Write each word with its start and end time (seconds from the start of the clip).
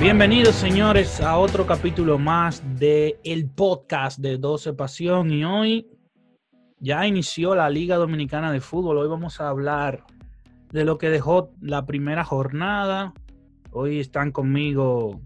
Bienvenidos 0.00 0.54
señores 0.54 1.20
a 1.20 1.36
otro 1.36 1.66
capítulo 1.66 2.18
más 2.18 2.62
de 2.78 3.20
el 3.22 3.50
podcast 3.50 4.18
de 4.18 4.38
12 4.38 4.72
Pasión 4.72 5.30
y 5.30 5.44
hoy 5.44 5.90
ya 6.78 7.06
inició 7.06 7.54
la 7.54 7.68
Liga 7.68 7.96
Dominicana 7.96 8.50
de 8.50 8.62
Fútbol. 8.62 8.96
Hoy 8.96 9.08
vamos 9.08 9.42
a 9.42 9.50
hablar 9.50 10.04
de 10.72 10.86
lo 10.86 10.96
que 10.96 11.10
dejó 11.10 11.50
la 11.60 11.84
primera 11.84 12.24
jornada. 12.24 13.12
Hoy 13.72 14.00
están 14.00 14.32
conmigo 14.32 15.20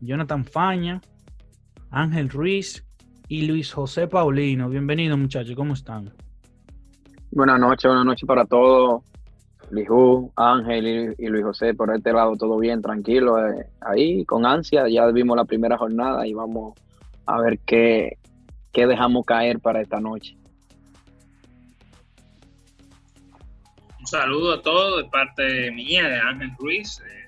Jonathan 0.00 0.44
Faña, 0.44 1.00
Ángel 1.92 2.28
Ruiz 2.28 2.84
y 3.28 3.46
Luis 3.46 3.72
José 3.72 4.08
Paulino. 4.08 4.68
Bienvenidos 4.68 5.16
muchachos, 5.16 5.54
¿cómo 5.54 5.74
están? 5.74 6.12
Buenas 7.30 7.60
noches, 7.60 7.84
buenas 7.88 8.04
noches 8.04 8.26
para 8.26 8.44
todos. 8.44 9.04
Liju, 9.70 10.32
Ángel 10.36 11.14
y, 11.18 11.26
Luis 11.26 11.44
José, 11.44 11.74
por 11.74 11.94
este 11.94 12.12
lado 12.12 12.36
todo 12.36 12.58
bien, 12.58 12.82
tranquilo, 12.82 13.38
eh, 13.46 13.66
ahí 13.80 14.24
con 14.24 14.46
ansia, 14.46 14.88
ya 14.88 15.06
vimos 15.06 15.36
la 15.36 15.44
primera 15.44 15.76
jornada 15.76 16.26
y 16.26 16.34
vamos 16.34 16.74
a 17.26 17.40
ver 17.40 17.58
qué, 17.60 18.18
qué 18.72 18.86
dejamos 18.86 19.26
caer 19.26 19.60
para 19.60 19.80
esta 19.80 20.00
noche. 20.00 20.36
Un 23.98 24.06
saludo 24.06 24.54
a 24.54 24.62
todos 24.62 25.02
de 25.02 25.10
parte 25.10 25.70
mía, 25.72 26.08
de 26.08 26.18
Ángel 26.18 26.52
Ruiz. 26.58 27.00
Eh, 27.00 27.18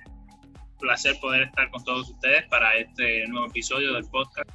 placer 0.78 1.16
poder 1.20 1.42
estar 1.42 1.70
con 1.70 1.84
todos 1.84 2.08
ustedes 2.08 2.46
para 2.48 2.74
este 2.76 3.26
nuevo 3.28 3.46
episodio 3.46 3.92
del 3.94 4.04
podcast. 4.06 4.48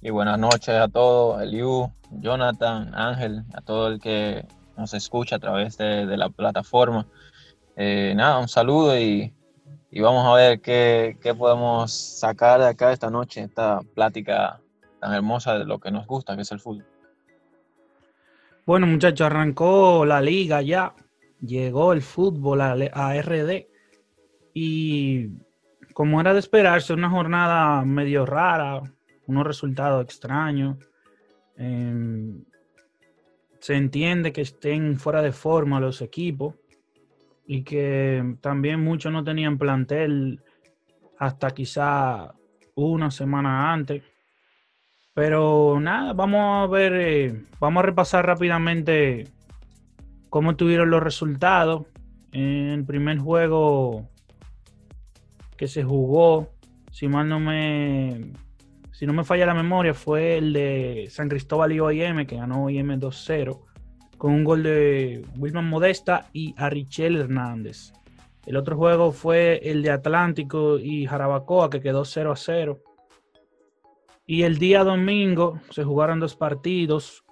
Y 0.00 0.10
buenas 0.10 0.38
noches 0.38 0.70
a 0.70 0.88
todos, 0.88 1.42
Eliu, 1.42 1.92
Jonathan, 2.12 2.94
Ángel, 2.94 3.42
a 3.52 3.60
todo 3.60 3.88
el 3.88 4.00
que 4.00 4.46
nos 4.78 4.94
escucha 4.94 5.36
a 5.36 5.38
través 5.38 5.76
de, 5.76 6.16
la 6.16 6.30
plataforma. 6.30 7.06
Eh, 7.76 8.14
nada, 8.16 8.38
un 8.38 8.48
saludo 8.48 8.98
y, 8.98 9.34
vamos 9.92 10.24
a 10.24 10.34
ver 10.34 10.60
qué, 10.60 11.16
podemos 11.36 11.92
sacar 11.92 12.60
de 12.60 12.68
acá 12.68 12.92
esta 12.92 13.10
noche, 13.10 13.42
esta 13.42 13.80
plática 13.94 14.60
tan 15.00 15.12
hermosa 15.12 15.58
de 15.58 15.64
lo 15.64 15.78
que 15.78 15.90
nos 15.90 16.06
gusta, 16.06 16.36
que 16.36 16.42
es 16.42 16.52
el 16.52 16.60
fútbol. 16.60 16.86
Bueno, 18.64 18.86
muchachos, 18.86 19.26
arrancó 19.26 20.04
la 20.04 20.20
liga 20.20 20.62
ya, 20.62 20.94
llegó 21.40 21.92
el 21.92 22.02
fútbol 22.02 22.60
a, 22.60 22.76
a 22.92 23.20
RD 23.20 23.66
y 24.54 25.28
como 25.92 26.20
era 26.20 26.32
de 26.32 26.38
esperarse, 26.38 26.92
una 26.92 27.10
jornada 27.10 27.84
medio 27.84 28.24
rara, 28.24 28.80
unos 29.26 29.46
resultados 29.46 30.04
extraños. 30.04 30.76
Em, 31.56 32.44
se 33.60 33.74
entiende 33.74 34.32
que 34.32 34.42
estén 34.42 34.98
fuera 34.98 35.22
de 35.22 35.32
forma 35.32 35.80
los 35.80 36.00
equipos 36.02 36.54
y 37.46 37.62
que 37.62 38.36
también 38.40 38.82
muchos 38.82 39.12
no 39.12 39.24
tenían 39.24 39.58
plantel 39.58 40.40
hasta 41.18 41.50
quizá 41.50 42.34
una 42.74 43.10
semana 43.10 43.72
antes. 43.72 44.02
Pero 45.14 45.78
nada, 45.80 46.12
vamos 46.12 46.68
a 46.68 46.70
ver, 46.70 46.92
eh, 46.94 47.42
vamos 47.58 47.82
a 47.82 47.86
repasar 47.86 48.26
rápidamente 48.26 49.26
cómo 50.30 50.56
tuvieron 50.56 50.90
los 50.90 51.02
resultados. 51.02 51.86
En 52.30 52.68
el 52.68 52.84
primer 52.84 53.18
juego 53.18 54.08
que 55.56 55.66
se 55.66 55.82
jugó, 55.82 56.52
si 56.92 57.08
mal 57.08 57.28
no 57.28 57.40
me 57.40 58.32
si 58.98 59.06
no 59.06 59.12
me 59.12 59.22
falla 59.22 59.46
la 59.46 59.54
memoria, 59.54 59.94
fue 59.94 60.38
el 60.38 60.52
de 60.52 61.06
San 61.08 61.28
Cristóbal 61.28 61.70
y 61.70 61.78
OIM, 61.78 62.26
que 62.26 62.34
ganó 62.34 62.64
OIM 62.64 62.98
2-0, 62.98 63.60
con 64.16 64.32
un 64.32 64.42
gol 64.42 64.64
de 64.64 65.24
Wilman 65.36 65.68
Modesta 65.68 66.28
y 66.32 66.52
Arichel 66.56 67.14
Hernández. 67.14 67.92
El 68.44 68.56
otro 68.56 68.76
juego 68.76 69.12
fue 69.12 69.60
el 69.62 69.84
de 69.84 69.92
Atlántico 69.92 70.80
y 70.80 71.06
Jarabacoa, 71.06 71.70
que 71.70 71.80
quedó 71.80 72.04
0 72.04 72.34
0. 72.34 72.80
Y 74.26 74.42
el 74.42 74.58
día 74.58 74.82
domingo 74.82 75.60
se 75.70 75.84
jugaron 75.84 76.18
dos 76.18 76.34
partidos. 76.34 77.24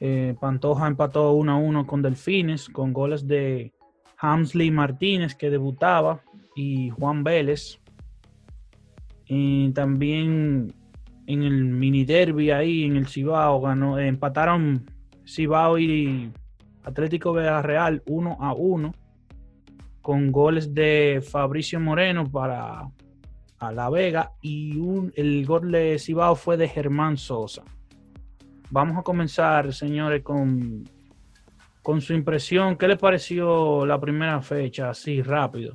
Eh, 0.00 0.34
Pantoja 0.38 0.88
empató 0.88 1.32
1 1.32 1.58
1 1.58 1.86
con 1.86 2.02
Delfines, 2.02 2.68
con 2.68 2.92
goles 2.92 3.26
de 3.26 3.72
Hamsley 4.18 4.70
Martínez, 4.70 5.34
que 5.34 5.48
debutaba, 5.48 6.20
y 6.54 6.90
Juan 6.90 7.24
Vélez. 7.24 7.80
Y 9.24 9.70
también 9.70 10.74
en 11.28 11.42
el 11.42 11.62
mini 11.62 12.06
derby 12.06 12.50
ahí 12.50 12.84
en 12.84 12.96
el 12.96 13.06
Cibao, 13.06 13.60
ganó, 13.60 13.98
empataron 13.98 14.90
Cibao 15.26 15.78
y 15.78 16.32
Atlético 16.84 17.34
Real 17.34 18.02
1 18.06 18.38
a 18.40 18.54
1 18.54 18.94
con 20.00 20.32
goles 20.32 20.72
de 20.72 21.22
Fabricio 21.22 21.78
Moreno 21.80 22.30
para 22.30 22.90
a 23.58 23.72
La 23.72 23.90
Vega 23.90 24.32
y 24.40 24.78
un, 24.78 25.12
el 25.16 25.44
gol 25.44 25.70
de 25.70 25.98
Cibao 25.98 26.34
fue 26.34 26.56
de 26.56 26.66
Germán 26.66 27.18
Sosa. 27.18 27.62
Vamos 28.70 28.96
a 28.96 29.02
comenzar, 29.02 29.74
señores, 29.74 30.22
con, 30.22 30.84
con 31.82 32.00
su 32.00 32.14
impresión. 32.14 32.76
¿Qué 32.76 32.88
les 32.88 32.98
pareció 32.98 33.84
la 33.84 34.00
primera 34.00 34.40
fecha 34.40 34.88
así 34.88 35.20
rápido? 35.20 35.74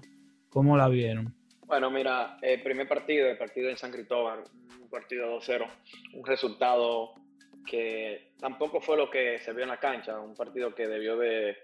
¿Cómo 0.50 0.76
la 0.78 0.88
vieron? 0.88 1.36
Bueno, 1.74 1.90
mira, 1.90 2.38
el 2.44 2.62
primer 2.62 2.88
partido, 2.88 3.28
el 3.28 3.36
partido 3.36 3.68
en 3.68 3.78
San 3.78 3.90
Cristóbal, 3.90 4.44
un 4.80 4.90
partido 4.92 5.40
2-0, 5.40 5.68
un 6.14 6.24
resultado 6.24 7.16
que 7.66 8.34
tampoco 8.38 8.80
fue 8.80 8.96
lo 8.96 9.10
que 9.10 9.40
se 9.40 9.54
vio 9.54 9.64
en 9.64 9.70
la 9.70 9.80
cancha, 9.80 10.20
un 10.20 10.36
partido 10.36 10.76
que 10.76 10.88
debió 10.88 11.18
de, 11.18 11.58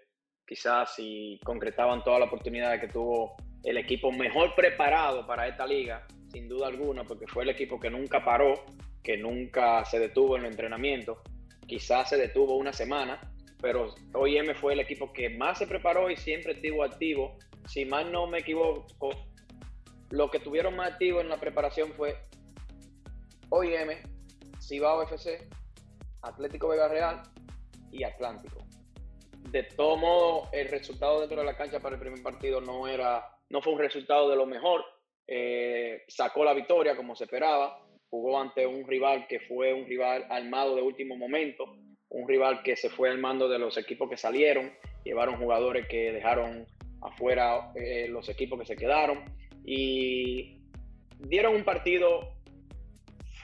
quizás 0.47 0.95
si 0.95 1.39
concretaban 1.45 2.03
todas 2.03 2.21
las 2.21 2.27
oportunidades 2.27 2.81
que 2.81 2.87
tuvo 2.87 3.37
el 3.63 3.77
equipo 3.77 4.11
mejor 4.11 4.55
preparado 4.55 5.27
para 5.27 5.47
esta 5.47 5.67
liga, 5.67 6.07
sin 6.31 6.49
duda 6.49 6.65
alguna, 6.65 7.03
porque 7.03 7.27
fue 7.27 7.43
el 7.43 7.49
equipo 7.49 7.79
que 7.79 7.91
nunca 7.91 8.25
paró, 8.25 8.65
que 9.03 9.15
nunca 9.15 9.85
se 9.85 9.99
detuvo 9.99 10.37
en 10.37 10.45
el 10.45 10.51
entrenamiento, 10.53 11.21
quizás 11.67 12.09
se 12.09 12.17
detuvo 12.17 12.57
una 12.57 12.73
semana, 12.73 13.21
pero 13.61 13.93
OIM 14.15 14.55
fue 14.55 14.73
el 14.73 14.79
equipo 14.79 15.13
que 15.13 15.29
más 15.29 15.59
se 15.59 15.67
preparó 15.67 16.09
y 16.09 16.17
siempre 16.17 16.53
estuvo 16.53 16.83
activo. 16.83 17.37
Si 17.67 17.85
mal 17.85 18.11
no 18.11 18.25
me 18.25 18.39
equivoco, 18.39 19.28
lo 20.11 20.31
que 20.31 20.39
tuvieron 20.39 20.75
más 20.75 20.91
activo 20.91 21.21
en 21.21 21.29
la 21.29 21.37
preparación 21.37 21.93
fue 21.93 22.17
OIM, 23.49 23.97
Cibao 24.61 25.03
FC, 25.03 25.47
Atlético 26.21 26.69
Vega 26.69 26.87
Real 26.87 27.21
y 27.91 28.03
Atlántico. 28.03 28.65
De 29.51 29.63
todo 29.63 29.97
modo, 29.97 30.49
el 30.51 30.67
resultado 30.67 31.21
dentro 31.21 31.39
de 31.39 31.45
la 31.45 31.57
cancha 31.57 31.79
para 31.79 31.95
el 31.95 32.01
primer 32.01 32.21
partido 32.21 32.61
no, 32.61 32.87
era, 32.87 33.25
no 33.49 33.61
fue 33.61 33.73
un 33.73 33.79
resultado 33.79 34.29
de 34.29 34.35
lo 34.35 34.45
mejor. 34.45 34.83
Eh, 35.27 36.03
sacó 36.07 36.43
la 36.43 36.53
victoria 36.53 36.95
como 36.95 37.15
se 37.15 37.23
esperaba. 37.23 37.79
Jugó 38.09 38.39
ante 38.39 38.65
un 38.65 38.87
rival 38.87 39.27
que 39.27 39.39
fue 39.39 39.73
un 39.73 39.85
rival 39.85 40.25
armado 40.29 40.75
de 40.75 40.81
último 40.81 41.15
momento, 41.15 41.65
un 42.09 42.27
rival 42.27 42.63
que 42.63 42.75
se 42.75 42.89
fue 42.89 43.09
al 43.09 43.19
mando 43.19 43.47
de 43.47 43.59
los 43.59 43.77
equipos 43.77 44.09
que 44.09 44.17
salieron, 44.17 44.71
llevaron 45.03 45.37
jugadores 45.37 45.87
que 45.87 46.11
dejaron 46.11 46.65
afuera 47.01 47.71
eh, 47.75 48.07
los 48.09 48.27
equipos 48.29 48.59
que 48.59 48.65
se 48.65 48.75
quedaron 48.75 49.23
y 49.71 50.63
dieron 51.19 51.55
un 51.55 51.63
partido 51.63 52.33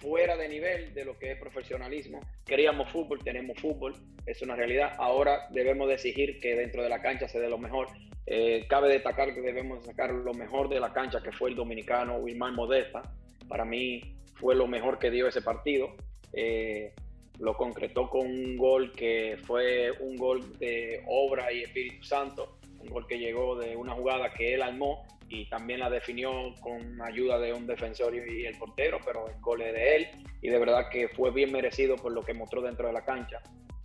fuera 0.02 0.36
de 0.36 0.50
nivel 0.50 0.92
de 0.96 1.06
lo 1.06 1.20
que 1.20 1.34
es 1.34 1.38
profesionalismo. 1.40 2.20
Queríamos 2.48 2.90
fútbol, 2.90 3.24
tenemos 3.24 3.60
fútbol, 3.62 3.94
es 4.26 4.42
una 4.42 4.56
realidad. 4.56 4.94
Ahora 4.98 5.48
debemos 5.52 5.88
de 5.88 5.94
exigir 5.94 6.40
que 6.40 6.56
dentro 6.56 6.82
de 6.82 6.90
la 6.90 7.00
cancha 7.00 7.28
se 7.28 7.40
dé 7.40 7.48
lo 7.48 7.60
mejor. 7.60 7.90
Eh, 8.26 8.66
cabe 8.68 8.90
destacar 8.90 9.36
que 9.36 9.42
debemos 9.42 9.86
sacar 9.86 10.12
lo 10.12 10.34
mejor 10.34 10.68
de 10.68 10.80
la 10.80 10.92
cancha, 10.92 11.22
que 11.22 11.32
fue 11.32 11.52
el 11.52 11.56
dominicano 11.56 12.18
Wilmar 12.18 12.54
Modesta. 12.54 13.04
Para 13.48 13.64
mí 13.64 14.18
fue 14.34 14.56
lo 14.56 14.66
mejor 14.66 14.98
que 14.98 15.12
dio 15.12 15.28
ese 15.28 15.44
partido. 15.44 15.96
Eh, 16.34 16.92
lo 17.38 17.56
concretó 17.56 18.10
con 18.10 18.26
un 18.26 18.58
gol 18.58 18.94
que 18.94 19.38
fue 19.46 19.92
un 20.00 20.16
gol 20.16 20.58
de 20.58 21.04
obra 21.06 21.54
y 21.54 21.62
Espíritu 21.62 22.04
Santo, 22.04 22.58
un 22.80 22.88
gol 22.88 23.06
que 23.06 23.20
llegó 23.20 23.56
de 23.56 23.76
una 23.76 23.94
jugada 23.94 24.34
que 24.34 24.56
él 24.56 24.64
armó 24.64 25.06
y 25.30 25.50
también 25.50 25.80
la 25.80 25.90
definió 25.90 26.54
con 26.62 27.02
ayuda 27.02 27.40
de 27.40 27.54
un 27.54 27.66
defensor 27.66 28.16
y 28.16 28.46
el 28.46 28.58
portero, 28.58 29.00
pero 29.04 29.28
el 29.28 29.40
gol 29.42 29.62
es 29.62 29.74
de 29.74 29.96
él 29.96 30.08
y 30.42 30.50
de 30.50 30.60
verdad 30.60 30.90
que 30.90 31.10
fue 31.10 31.32
bien 31.32 31.52
merecido 31.52 31.96
por 31.96 32.12
lo 32.12 32.22
que 32.22 32.34
mostró 32.34 32.62
dentro 32.62 32.88
de 32.88 32.94
la 32.94 33.04
cancha. 33.04 33.42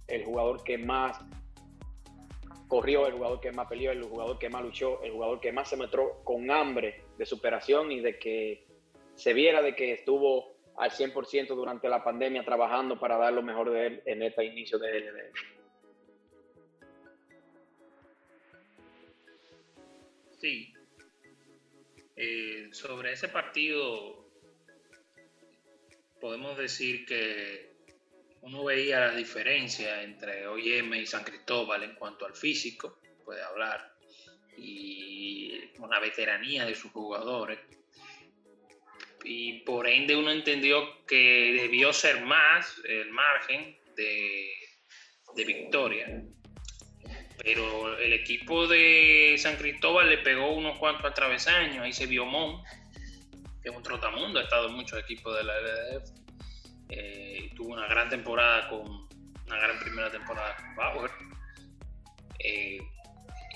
El 0.06 0.24
jugador 0.24 0.62
que 0.64 0.76
más 0.76 1.18
corrió, 2.68 3.06
el 3.06 3.14
jugador 3.14 3.40
que 3.40 3.52
más 3.52 3.66
peleó, 3.68 3.92
el 3.92 4.02
jugador 4.04 4.38
que 4.38 4.48
más 4.50 4.62
luchó, 4.62 5.02
el 5.02 5.12
jugador 5.12 5.40
que 5.40 5.52
más 5.52 5.68
se 5.68 5.76
mostró 5.76 6.22
con 6.24 6.50
hambre 6.50 7.02
de 7.16 7.26
superación 7.26 7.90
y 7.90 8.00
de 8.00 8.18
que 8.18 8.66
se 9.14 9.32
viera 9.32 9.62
de 9.62 9.74
que 9.74 9.92
estuvo 9.92 10.56
al 10.76 10.90
100% 10.90 11.48
durante 11.48 11.88
la 11.88 12.02
pandemia 12.02 12.44
trabajando 12.44 12.98
para 12.98 13.18
dar 13.18 13.32
lo 13.32 13.42
mejor 13.42 13.70
de 13.70 13.86
él 13.86 14.02
en 14.06 14.22
este 14.22 14.44
inicio 14.44 14.78
de. 14.78 15.30
Sí, 20.38 20.72
eh, 22.22 22.68
sobre 22.72 23.14
ese 23.14 23.28
partido, 23.28 24.28
podemos 26.20 26.58
decir 26.58 27.06
que 27.06 27.72
uno 28.42 28.62
veía 28.62 29.00
la 29.00 29.14
diferencia 29.14 30.02
entre 30.02 30.46
OIM 30.46 30.92
y 30.96 31.06
San 31.06 31.24
Cristóbal 31.24 31.82
en 31.82 31.94
cuanto 31.94 32.26
al 32.26 32.34
físico, 32.34 32.98
puede 33.24 33.42
hablar. 33.42 33.94
Y 34.58 35.68
con 35.78 35.88
la 35.88 35.98
veteranía 35.98 36.66
de 36.66 36.74
sus 36.74 36.92
jugadores. 36.92 37.58
Y 39.24 39.60
por 39.60 39.88
ende 39.88 40.14
uno 40.14 40.30
entendió 40.30 41.06
que 41.06 41.56
debió 41.58 41.90
ser 41.90 42.20
más 42.20 42.82
el 42.84 43.10
margen 43.12 43.78
de, 43.96 44.52
de 45.36 45.44
victoria. 45.46 46.22
Pero 47.42 47.96
el 47.98 48.12
equipo 48.12 48.66
de 48.66 49.36
San 49.38 49.56
Cristóbal 49.56 50.10
le 50.10 50.18
pegó 50.18 50.52
unos 50.52 50.78
cuantos 50.78 51.10
atravesaños. 51.10 51.78
Ahí 51.78 51.92
se 51.92 52.06
vio 52.06 52.26
Mon, 52.26 52.62
que 53.62 53.70
es 53.70 53.74
un 53.74 53.82
trotamundo, 53.82 54.38
ha 54.38 54.42
estado 54.42 54.68
en 54.68 54.74
muchos 54.74 54.98
equipos 54.98 55.36
de 55.36 55.44
la 55.44 55.54
LDF. 55.58 56.10
Eh, 56.90 57.50
tuvo 57.56 57.72
una 57.72 57.86
gran 57.86 58.08
temporada 58.10 58.68
con 58.68 59.08
una 59.46 59.58
gran 59.58 59.78
primera 59.80 60.10
temporada 60.10 60.54
con 60.56 60.76
Bauer. 60.76 61.10
Eh, 62.40 62.78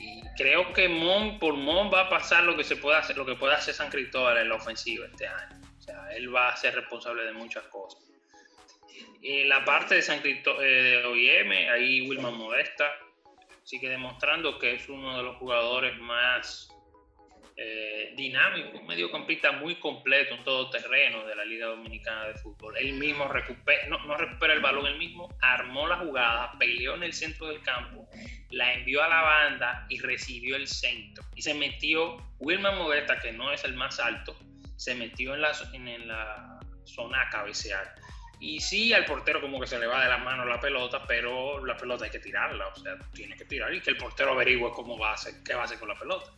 y 0.01 0.23
creo 0.37 0.73
que 0.73 0.89
Mon 0.89 1.39
por 1.39 1.55
Mon 1.55 1.93
va 1.93 2.03
a 2.03 2.09
pasar 2.09 2.45
lo 2.45 2.57
que 2.57 2.65
se 2.65 2.77
puede 2.77 2.97
hacer, 2.97 3.17
lo 3.17 3.27
que 3.27 3.35
puede 3.35 3.55
hacer 3.55 3.75
San 3.75 3.91
Cristóbal 3.91 4.39
en 4.39 4.49
la 4.49 4.55
ofensiva 4.55 5.07
este 5.07 5.27
año. 5.27 5.61
O 5.79 5.83
sea, 5.83 6.09
él 6.17 6.35
va 6.35 6.49
a 6.49 6.57
ser 6.57 6.75
responsable 6.75 7.25
de 7.25 7.33
muchas 7.33 7.65
cosas. 7.65 8.03
En 9.23 9.49
la 9.49 9.65
parte 9.65 9.97
de 9.97 10.03
San 10.03 10.21
Cristóbal 10.21 10.63
de 10.63 11.05
OIM, 11.05 11.51
ahí 11.71 12.09
Wilman 12.09 12.35
Modesta 12.35 12.91
sigue 13.65 13.89
demostrando 13.89 14.59
que 14.59 14.75
es 14.75 14.89
uno 14.89 15.17
de 15.17 15.23
los 15.23 15.37
jugadores 15.37 15.99
más 15.99 16.69
eh, 17.57 18.13
dinámico, 18.17 18.79
un 18.79 18.87
mediocampista 18.87 19.53
muy 19.53 19.77
completo, 19.77 20.35
un 20.35 20.45
todoterreno 20.45 21.25
de 21.25 21.37
la 21.37 21.45
Liga 21.45 21.67
Dominicana 21.69 22.27
de 22.27 22.35
Fútbol. 22.35 22.77
Él 22.77 22.95
mismo 22.95 23.27
recupera, 23.29 23.87
no, 23.89 24.05
no, 24.07 24.17
recupera 24.17 24.53
el 24.55 24.61
balón, 24.61 24.87
él 24.87 24.99
mismo 24.99 25.29
armó 25.41 25.87
la 25.87 25.99
jugada, 25.99 26.53
peleó 26.59 26.95
en 26.97 27.05
el 27.05 27.13
centro 27.13 27.47
del 27.47 27.63
campo, 27.63 28.09
la 28.51 28.75
envió 28.75 29.03
a 29.03 29.09
la 29.09 29.23
banda 29.23 29.87
y 29.89 29.99
recibió 30.01 30.57
el 30.57 30.67
centro. 30.67 31.25
Y 31.35 31.43
se 31.43 31.55
metió, 31.55 32.17
Wilman 32.41 32.77
Modesta, 32.77 33.19
que 33.19 33.33
no 33.33 33.53
es 33.53 33.65
el 33.65 33.75
más 33.75 33.99
alto, 33.99 34.37
se 34.77 34.95
metió 34.95 35.35
en 35.35 35.41
la, 35.41 35.53
en 35.73 36.09
la 36.09 36.61
zona 36.85 37.23
a 37.23 37.31
cabecear. 37.31 37.95
Y 38.41 38.61
sí, 38.61 38.93
al 38.93 39.05
portero 39.05 39.41
como 39.41 39.61
que 39.61 39.67
se 39.67 39.79
le 39.79 39.87
va 39.87 40.03
de 40.05 40.11
las 40.11 40.23
manos 40.23 40.47
la 40.47 40.61
pelota, 40.61 41.05
pero 41.07 41.65
la 41.65 41.77
pelota 41.77 42.05
hay 42.05 42.11
que 42.11 42.19
tirarla, 42.19 42.69
o 42.69 42.77
sea, 42.77 42.97
tiene 43.13 43.37
que 43.37 43.45
tirar 43.45 43.73
y 43.73 43.81
que 43.81 43.91
el 43.91 43.97
portero 43.97 44.33
averigüe 44.33 44.71
cómo 44.73 44.99
va 44.99 45.11
a 45.11 45.15
hacer, 45.15 45.35
qué 45.45 45.55
va 45.55 45.63
a 45.63 45.65
hacer 45.65 45.79
con 45.79 45.89
la 45.89 45.99
pelota 45.99 46.31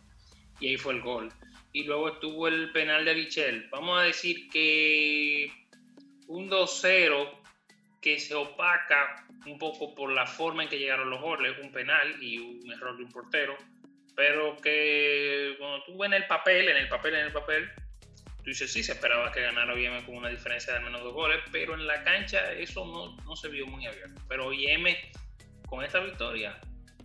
y 0.60 0.68
ahí 0.68 0.76
fue 0.76 0.94
el 0.94 1.00
gol. 1.00 1.32
Y 1.72 1.84
luego 1.84 2.08
estuvo 2.08 2.48
el 2.48 2.72
penal 2.72 3.04
de 3.04 3.14
Bichel. 3.14 3.68
Vamos 3.70 3.98
a 3.98 4.02
decir 4.02 4.48
que 4.48 5.50
un 6.28 6.48
2-0 6.50 7.28
que 8.00 8.18
se 8.18 8.34
opaca 8.34 9.26
un 9.46 9.58
poco 9.58 9.94
por 9.94 10.10
la 10.12 10.26
forma 10.26 10.62
en 10.62 10.68
que 10.68 10.78
llegaron 10.78 11.10
los 11.10 11.20
goles, 11.20 11.56
un 11.62 11.72
penal 11.72 12.22
y 12.22 12.38
un 12.38 12.72
error 12.72 12.96
de 12.96 13.04
un 13.04 13.12
portero, 13.12 13.56
pero 14.14 14.56
que 14.56 15.54
cuando 15.58 15.84
tú 15.84 16.04
en 16.04 16.14
el 16.14 16.26
papel, 16.26 16.68
en 16.68 16.76
el 16.76 16.88
papel, 16.88 17.14
en 17.14 17.26
el 17.26 17.32
papel, 17.32 17.70
tú 18.46 18.50
dices, 18.50 18.72
sí, 18.72 18.84
se 18.84 18.92
esperaba 18.92 19.32
que 19.32 19.40
ganara 19.40 19.74
OIM 19.74 20.04
con 20.04 20.18
una 20.18 20.28
diferencia 20.28 20.72
de 20.72 20.78
al 20.78 20.84
menos 20.84 21.02
dos 21.02 21.12
goles, 21.12 21.38
pero 21.50 21.74
en 21.74 21.84
la 21.84 22.04
cancha 22.04 22.52
eso 22.52 22.86
no, 22.86 23.16
no 23.24 23.34
se 23.34 23.48
vio 23.48 23.66
muy 23.66 23.84
abierto. 23.84 24.22
Pero 24.28 24.46
OIM, 24.46 24.86
con 25.66 25.84
esta 25.84 25.98
victoria, 25.98 26.56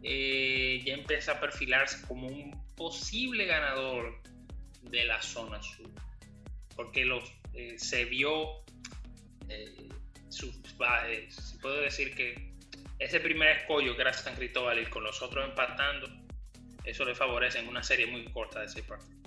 eh, 0.04 0.84
ya 0.86 0.94
empieza 0.94 1.32
a 1.32 1.40
perfilarse 1.40 2.06
como 2.06 2.28
un 2.28 2.64
posible 2.76 3.48
ganador 3.48 4.22
de 4.84 5.04
la 5.06 5.20
zona 5.20 5.60
sur, 5.64 5.90
porque 6.76 7.06
los, 7.06 7.24
eh, 7.56 7.74
se 7.80 8.06
vio, 8.06 8.60
eh, 9.50 9.90
eh, 9.90 11.28
se 11.32 11.58
puede 11.58 11.82
decir 11.82 12.14
que 12.14 12.54
ese 13.00 13.20
primer 13.20 13.58
escollo 13.58 13.96
que 13.96 14.02
era 14.04 14.14
San 14.14 14.36
Cristóbal 14.36 14.78
y 14.78 14.86
con 14.86 15.04
los 15.04 15.20
otros 15.24 15.44
empatando, 15.50 16.08
eso 16.84 17.04
le 17.04 17.16
favorece 17.16 17.58
en 17.58 17.68
una 17.68 17.82
serie 17.82 18.06
muy 18.06 18.26
corta 18.26 18.62
de 18.62 18.70
seis 18.70 18.86
partidos. 18.86 19.21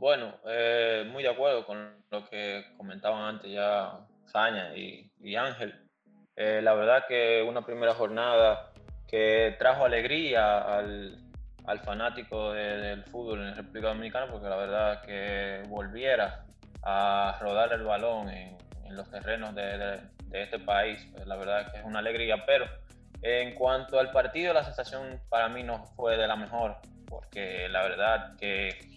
Bueno, 0.00 0.32
eh, 0.46 1.06
muy 1.12 1.22
de 1.22 1.28
acuerdo 1.28 1.66
con 1.66 2.02
lo 2.10 2.24
que 2.30 2.64
comentaban 2.78 3.34
antes 3.34 3.52
ya 3.52 3.98
Saña 4.24 4.74
y, 4.74 5.36
Ángel. 5.36 5.74
Eh, 6.36 6.62
la 6.62 6.72
verdad 6.72 7.04
que 7.06 7.44
una 7.46 7.66
primera 7.66 7.92
jornada 7.92 8.72
que 9.06 9.54
trajo 9.58 9.84
alegría 9.84 10.62
al, 10.62 11.18
al 11.66 11.80
fanático 11.80 12.54
de, 12.54 12.78
del 12.78 13.04
fútbol 13.04 13.46
en 13.46 13.54
República 13.54 13.88
Dominicana, 13.88 14.32
porque 14.32 14.48
la 14.48 14.56
verdad 14.56 15.02
que 15.02 15.64
volviera 15.68 16.46
a 16.82 17.36
rodar 17.38 17.70
el 17.74 17.82
balón 17.82 18.30
en, 18.30 18.56
los 18.88 19.08
terrenos 19.10 19.54
de, 19.54 20.00
este 20.32 20.58
país, 20.60 21.06
pues 21.12 21.26
la 21.26 21.36
verdad 21.36 21.70
que 21.70 21.78
es 21.78 21.84
una 21.84 21.98
alegría, 21.98 22.46
pero 22.46 22.64
en 23.20 23.54
cuanto 23.54 24.00
al 24.00 24.10
partido, 24.12 24.54
la 24.54 24.64
sensación 24.64 25.20
para 25.28 25.50
mí 25.50 25.62
no 25.62 25.84
fue 25.94 26.16
de 26.16 26.26
la 26.26 26.36
mejor, 26.36 26.78
porque 27.06 27.68
la 27.68 27.82
verdad 27.82 28.36
que 28.38 28.90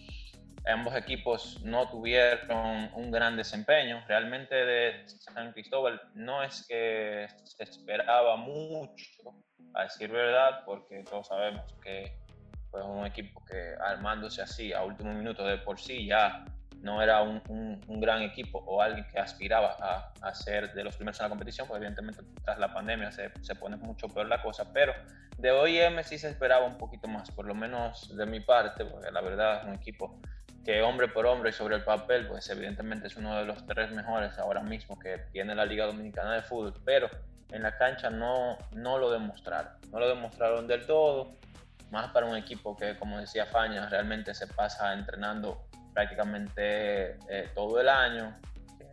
ambos 0.66 0.94
equipos 0.94 1.60
no 1.62 1.88
tuvieron 1.88 2.90
un 2.94 3.10
gran 3.10 3.36
desempeño. 3.36 4.02
Realmente 4.08 4.54
de 4.54 5.04
San 5.06 5.52
Cristóbal 5.52 6.00
no 6.14 6.42
es 6.42 6.66
que 6.66 7.26
se 7.44 7.62
esperaba 7.62 8.36
mucho, 8.36 9.34
a 9.74 9.84
decir 9.84 10.10
verdad, 10.10 10.64
porque 10.64 11.02
todos 11.04 11.28
sabemos 11.28 11.64
que 11.82 12.16
fue 12.70 12.82
un 12.82 13.06
equipo 13.06 13.44
que 13.44 13.74
armándose 13.84 14.42
así 14.42 14.72
a 14.72 14.82
último 14.82 15.12
minuto 15.12 15.44
de 15.44 15.58
por 15.58 15.78
sí 15.78 16.06
ya 16.06 16.44
no 16.80 17.00
era 17.00 17.22
un, 17.22 17.40
un, 17.48 17.80
un 17.86 18.00
gran 18.00 18.22
equipo 18.22 18.58
o 18.66 18.82
alguien 18.82 19.06
que 19.08 19.18
aspiraba 19.18 19.76
a, 19.80 20.12
a, 20.20 20.34
ser 20.34 20.74
de 20.74 20.84
los 20.84 20.94
primeros 20.96 21.18
en 21.18 21.24
la 21.24 21.28
competición, 21.30 21.66
pues 21.66 21.78
evidentemente 21.78 22.22
tras 22.44 22.58
la 22.58 22.72
pandemia 22.74 23.10
se, 23.10 23.32
se 23.40 23.54
pone 23.54 23.76
mucho 23.76 24.06
peor 24.08 24.26
la 24.26 24.42
cosa, 24.42 24.70
pero 24.72 24.92
de 25.38 25.50
OIM 25.50 26.02
sí 26.02 26.18
se 26.18 26.28
esperaba 26.28 26.66
un 26.66 26.76
poquito 26.76 27.08
más, 27.08 27.30
por 27.30 27.46
lo 27.46 27.54
menos 27.54 28.14
de 28.14 28.26
mi 28.26 28.40
parte, 28.40 28.84
porque 28.84 29.10
la 29.10 29.22
verdad 29.22 29.62
es 29.62 29.64
un 29.64 29.74
equipo 29.74 30.20
que 30.64 30.82
hombre 30.82 31.08
por 31.08 31.26
hombre 31.26 31.52
sobre 31.52 31.76
el 31.76 31.84
papel, 31.84 32.26
pues 32.26 32.48
evidentemente 32.50 33.06
es 33.06 33.16
uno 33.16 33.36
de 33.36 33.44
los 33.44 33.66
tres 33.66 33.90
mejores 33.92 34.38
ahora 34.38 34.62
mismo 34.62 34.98
que 34.98 35.18
tiene 35.32 35.54
la 35.54 35.64
Liga 35.64 35.86
Dominicana 35.86 36.34
de 36.34 36.42
Fútbol, 36.42 36.74
pero 36.84 37.08
en 37.50 37.62
la 37.62 37.76
cancha 37.76 38.10
no, 38.10 38.58
no 38.72 38.98
lo 38.98 39.10
demostraron, 39.10 39.72
no 39.90 40.00
lo 40.00 40.08
demostraron 40.08 40.66
del 40.66 40.86
todo, 40.86 41.30
más 41.90 42.10
para 42.12 42.26
un 42.26 42.36
equipo 42.36 42.76
que, 42.76 42.96
como 42.96 43.18
decía 43.18 43.46
Faña, 43.46 43.88
realmente 43.88 44.34
se 44.34 44.46
pasa 44.46 44.92
entrenando 44.94 45.66
prácticamente 45.92 47.16
eh, 47.28 47.50
todo 47.54 47.80
el 47.80 47.88
año, 47.88 48.34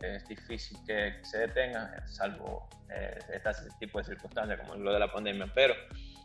es 0.02 0.26
difícil 0.26 0.78
que 0.86 1.20
se 1.22 1.38
detenga, 1.38 2.06
salvo 2.06 2.68
eh, 2.90 3.18
este 3.32 3.68
tipo 3.78 3.98
de 3.98 4.04
circunstancias 4.04 4.60
como 4.60 4.74
lo 4.74 4.92
de 4.92 4.98
la 4.98 5.10
pandemia, 5.10 5.50
pero 5.54 5.74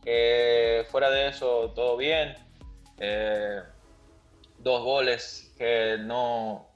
eh, 0.05 0.85
fuera 0.89 1.09
de 1.09 1.27
eso, 1.27 1.71
todo 1.75 1.97
bien. 1.97 2.35
Eh, 2.99 3.61
dos 4.59 4.83
goles 4.83 5.53
que 5.57 5.97
no, 5.99 6.67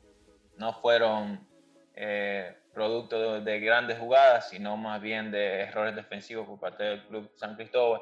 no 0.58 0.74
fueron 0.82 1.48
eh, 1.96 2.56
producto 2.74 3.42
de, 3.42 3.52
de, 3.52 3.60
grandes 3.60 4.00
jugadas, 4.00 4.50
sino 4.50 4.78
más 4.78 5.02
bien 5.02 5.32
de 5.32 5.62
errores 5.62 5.96
defensivos 5.96 6.48
por 6.48 6.60
parte 6.60 6.84
del 6.84 7.04
Club 7.08 7.32
San 7.36 7.56
Cristóbal. 7.56 8.02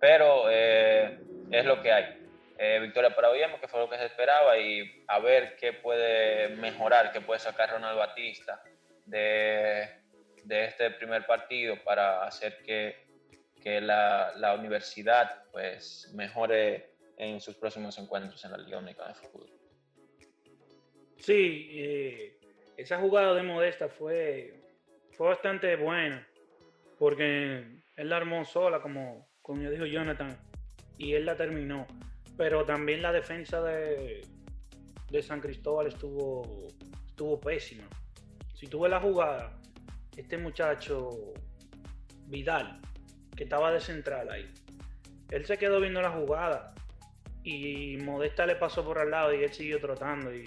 Pero 0.00 0.44
eh, 0.50 1.18
es 1.50 1.64
lo 1.64 1.80
que 1.80 1.92
hay. 1.92 2.22
Eh, 2.58 2.78
victoria 2.80 3.14
para 3.14 3.30
Oviedo, 3.30 3.58
que 3.60 3.68
fue 3.68 3.80
lo 3.80 3.88
que 3.88 3.98
se 3.98 4.06
esperaba, 4.06 4.58
y 4.58 5.04
a 5.08 5.18
ver 5.18 5.56
qué 5.56 5.72
puede 5.72 6.50
mejorar, 6.56 7.12
qué 7.12 7.20
puede 7.20 7.40
sacar 7.40 7.70
Ronald 7.70 7.98
Batista 7.98 8.62
de, 9.06 9.88
de 10.44 10.64
este 10.66 10.90
primer 10.92 11.26
partido 11.26 11.76
para 11.82 12.24
hacer 12.24 12.62
que, 12.62 13.06
que 13.60 13.80
la, 13.80 14.32
la 14.36 14.54
universidad 14.54 15.44
pues, 15.50 16.10
mejore 16.14 16.91
en 17.16 17.40
sus 17.40 17.56
próximos 17.56 17.98
encuentros 17.98 18.44
en 18.44 18.52
la 18.52 18.58
Liga 18.58 18.78
Única 18.78 19.06
de 19.08 19.14
Fútbol. 19.14 19.50
Sí, 21.16 22.36
esa 22.76 22.98
jugada 22.98 23.34
de 23.34 23.42
Modesta 23.42 23.88
fue, 23.88 24.60
fue 25.12 25.28
bastante 25.28 25.76
buena, 25.76 26.26
porque 26.98 27.82
él 27.96 28.08
la 28.08 28.16
armó 28.16 28.44
sola, 28.44 28.80
como, 28.80 29.28
como 29.40 29.70
dijo 29.70 29.86
Jonathan, 29.86 30.36
y 30.98 31.14
él 31.14 31.26
la 31.26 31.36
terminó. 31.36 31.86
Pero 32.36 32.64
también 32.64 33.02
la 33.02 33.12
defensa 33.12 33.62
de, 33.62 34.26
de 35.10 35.22
San 35.22 35.40
Cristóbal 35.40 35.86
estuvo, 35.86 36.68
estuvo 37.06 37.38
pésima. 37.38 37.88
Si 38.54 38.66
tuve 38.66 38.88
la 38.88 39.00
jugada, 39.00 39.60
este 40.16 40.38
muchacho 40.38 41.10
Vidal, 42.26 42.80
que 43.36 43.44
estaba 43.44 43.70
de 43.70 43.80
central 43.80 44.30
ahí, 44.30 44.50
él 45.30 45.44
se 45.44 45.58
quedó 45.58 45.80
viendo 45.80 46.00
la 46.02 46.10
jugada 46.10 46.74
y 47.44 47.96
Modesta 47.98 48.46
le 48.46 48.56
pasó 48.56 48.84
por 48.84 48.98
al 48.98 49.10
lado 49.10 49.34
y 49.34 49.42
él 49.42 49.52
siguió 49.52 49.80
trotando 49.80 50.34
y 50.34 50.44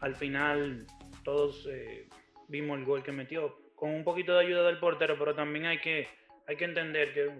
al 0.00 0.14
final 0.14 0.86
todos 1.24 1.66
eh, 1.70 2.08
vimos 2.48 2.78
el 2.78 2.84
gol 2.84 3.02
que 3.02 3.12
metió 3.12 3.58
con 3.74 3.90
un 3.90 4.04
poquito 4.04 4.34
de 4.34 4.46
ayuda 4.46 4.64
del 4.64 4.78
portero, 4.78 5.16
pero 5.18 5.34
también 5.34 5.66
hay 5.66 5.78
que, 5.78 6.08
hay 6.46 6.56
que 6.56 6.64
entender 6.64 7.14
que 7.14 7.30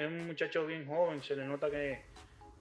es 0.00 0.06
un 0.06 0.26
muchacho 0.26 0.66
bien 0.66 0.86
joven, 0.86 1.22
se 1.22 1.34
le 1.34 1.44
nota 1.46 1.70
que 1.70 2.02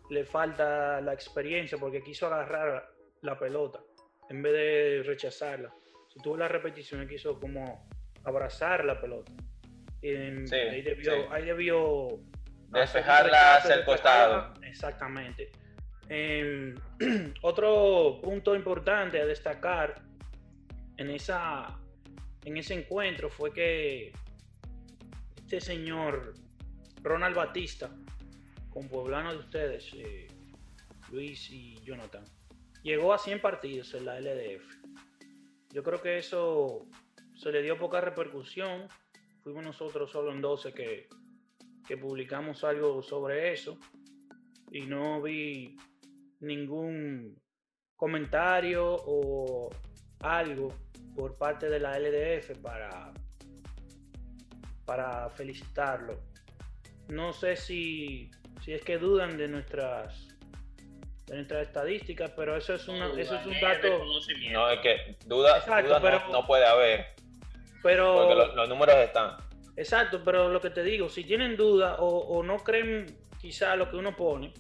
le 0.10 0.24
falta 0.24 1.02
la 1.02 1.14
experiencia 1.14 1.78
porque 1.78 2.02
quiso 2.02 2.28
agarrar 2.28 2.92
la 3.22 3.38
pelota 3.38 3.82
en 4.30 4.42
vez 4.42 4.54
de 4.54 5.04
rechazarla. 5.06 5.74
Si 6.14 6.20
tuvo 6.22 6.38
la 6.38 6.48
repetición, 6.48 7.08
quiso 7.08 7.40
como 7.40 7.88
abrazar 8.24 8.86
la 8.86 9.00
pelota. 9.00 9.32
Y 10.02 10.48
sí, 10.48 10.56
ahí 10.56 10.82
debió, 10.82 11.14
sí. 11.14 11.20
ahí 11.32 11.46
debió 11.46 12.20
despejarla 12.80 13.56
hacia 13.56 13.76
el 13.76 13.86
costado. 13.86 14.54
Exactamente. 14.62 15.52
Em, 16.10 16.76
otro 17.42 18.20
punto 18.22 18.56
importante 18.56 19.20
a 19.20 19.26
destacar 19.26 20.04
en, 20.98 21.10
esa, 21.10 21.80
en 22.44 22.58
ese 22.58 22.76
encuentro 22.76 23.30
fue 23.30 23.52
que 23.52 24.14
este 25.38 25.62
señor 25.62 26.34
Ronald 27.02 27.36
Batista, 27.36 27.90
con 28.70 28.88
pueblano 28.88 29.32
de 29.32 29.40
ustedes, 29.40 29.92
eh, 29.96 30.28
Luis 31.12 31.50
y 31.50 31.76
Jonathan, 31.82 32.24
llegó 32.84 33.14
a 33.14 33.18
100 33.18 33.42
partidos 33.42 33.94
en 33.94 34.06
la 34.06 34.20
LDF. 34.20 34.64
Yo 35.72 35.84
creo 35.84 36.02
que 36.02 36.18
eso 36.18 36.88
se 37.36 37.52
le 37.52 37.62
dio 37.62 37.78
poca 37.78 38.02
repercusión. 38.02 38.88
Fuimos 39.44 39.64
nosotros 39.64 40.12
solo 40.12 40.32
en 40.32 40.42
12 40.42 40.74
que, 40.74 41.10
que 41.88 41.98
publicamos 41.98 42.64
algo 42.64 43.02
sobre 43.02 43.54
eso 43.54 43.78
y 44.72 44.82
no 44.82 45.22
vi 45.22 45.78
ningún 46.40 47.40
comentario 47.96 48.96
o 49.06 49.70
algo 50.20 50.74
por 51.16 51.38
parte 51.38 51.70
de 51.70 51.80
la 51.80 51.98
LDF 51.98 52.58
para, 52.62 53.14
para 54.86 55.30
felicitarlo. 55.30 56.20
No 57.08 57.34
sé 57.34 57.56
si, 57.56 58.32
si 58.62 58.74
es 58.74 58.82
que 58.82 58.98
dudan 58.98 59.38
de 59.38 59.48
nuestras 59.48 60.28
de 61.28 61.36
nuestras 61.36 61.68
estadísticas, 61.68 62.32
pero 62.36 62.56
eso 62.56 62.76
es, 62.76 62.88
una, 62.88 63.08
eso 63.20 63.36
es 63.36 63.46
un 63.46 63.60
dato. 63.60 64.06
No, 64.52 64.70
es 64.70 64.80
que 64.80 65.18
duda, 65.26 65.64
no, 66.32 66.46
puede 66.46 66.66
haber. 66.66 67.16
Pero, 67.82 68.16
porque 68.16 68.36
los, 68.56 68.70
números 68.70 68.96
están. 68.98 69.38
Exacto, 69.78 70.22
pero 70.24 70.50
lo 70.50 70.62
que 70.62 70.70
te 70.70 70.84
digo, 70.84 71.10
si 71.10 71.24
tienen 71.24 71.58
duda 71.58 71.98
o, 72.00 72.08
o 72.08 72.44
no 72.44 72.58
creen 72.58 73.06
quizá 73.40 73.76
lo 73.76 73.90
que 73.90 73.98
uno 73.98 74.16
pone, 74.16 74.54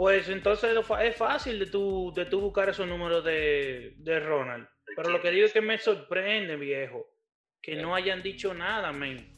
pues 0.00 0.28
entonces 0.28 0.76
es 1.02 1.16
fácil 1.16 1.58
de 1.58 1.66
tú, 1.66 2.12
de 2.14 2.24
tú 2.24 2.40
buscar 2.40 2.68
esos 2.68 2.86
números 2.86 3.24
de, 3.24 3.94
de 3.98 4.20
Ronald. 4.20 4.66
Pero 4.96 5.10
lo 5.10 5.20
que 5.20 5.30
digo 5.30 5.46
es 5.46 5.52
que 5.52 5.60
me 5.60 5.78
sorprende, 5.78 6.56
viejo, 6.56 7.06
que 7.60 7.76
no 7.76 7.94
hayan 7.94 8.22
dicho 8.22 8.54
nada, 8.54 8.92
men. 8.92 9.30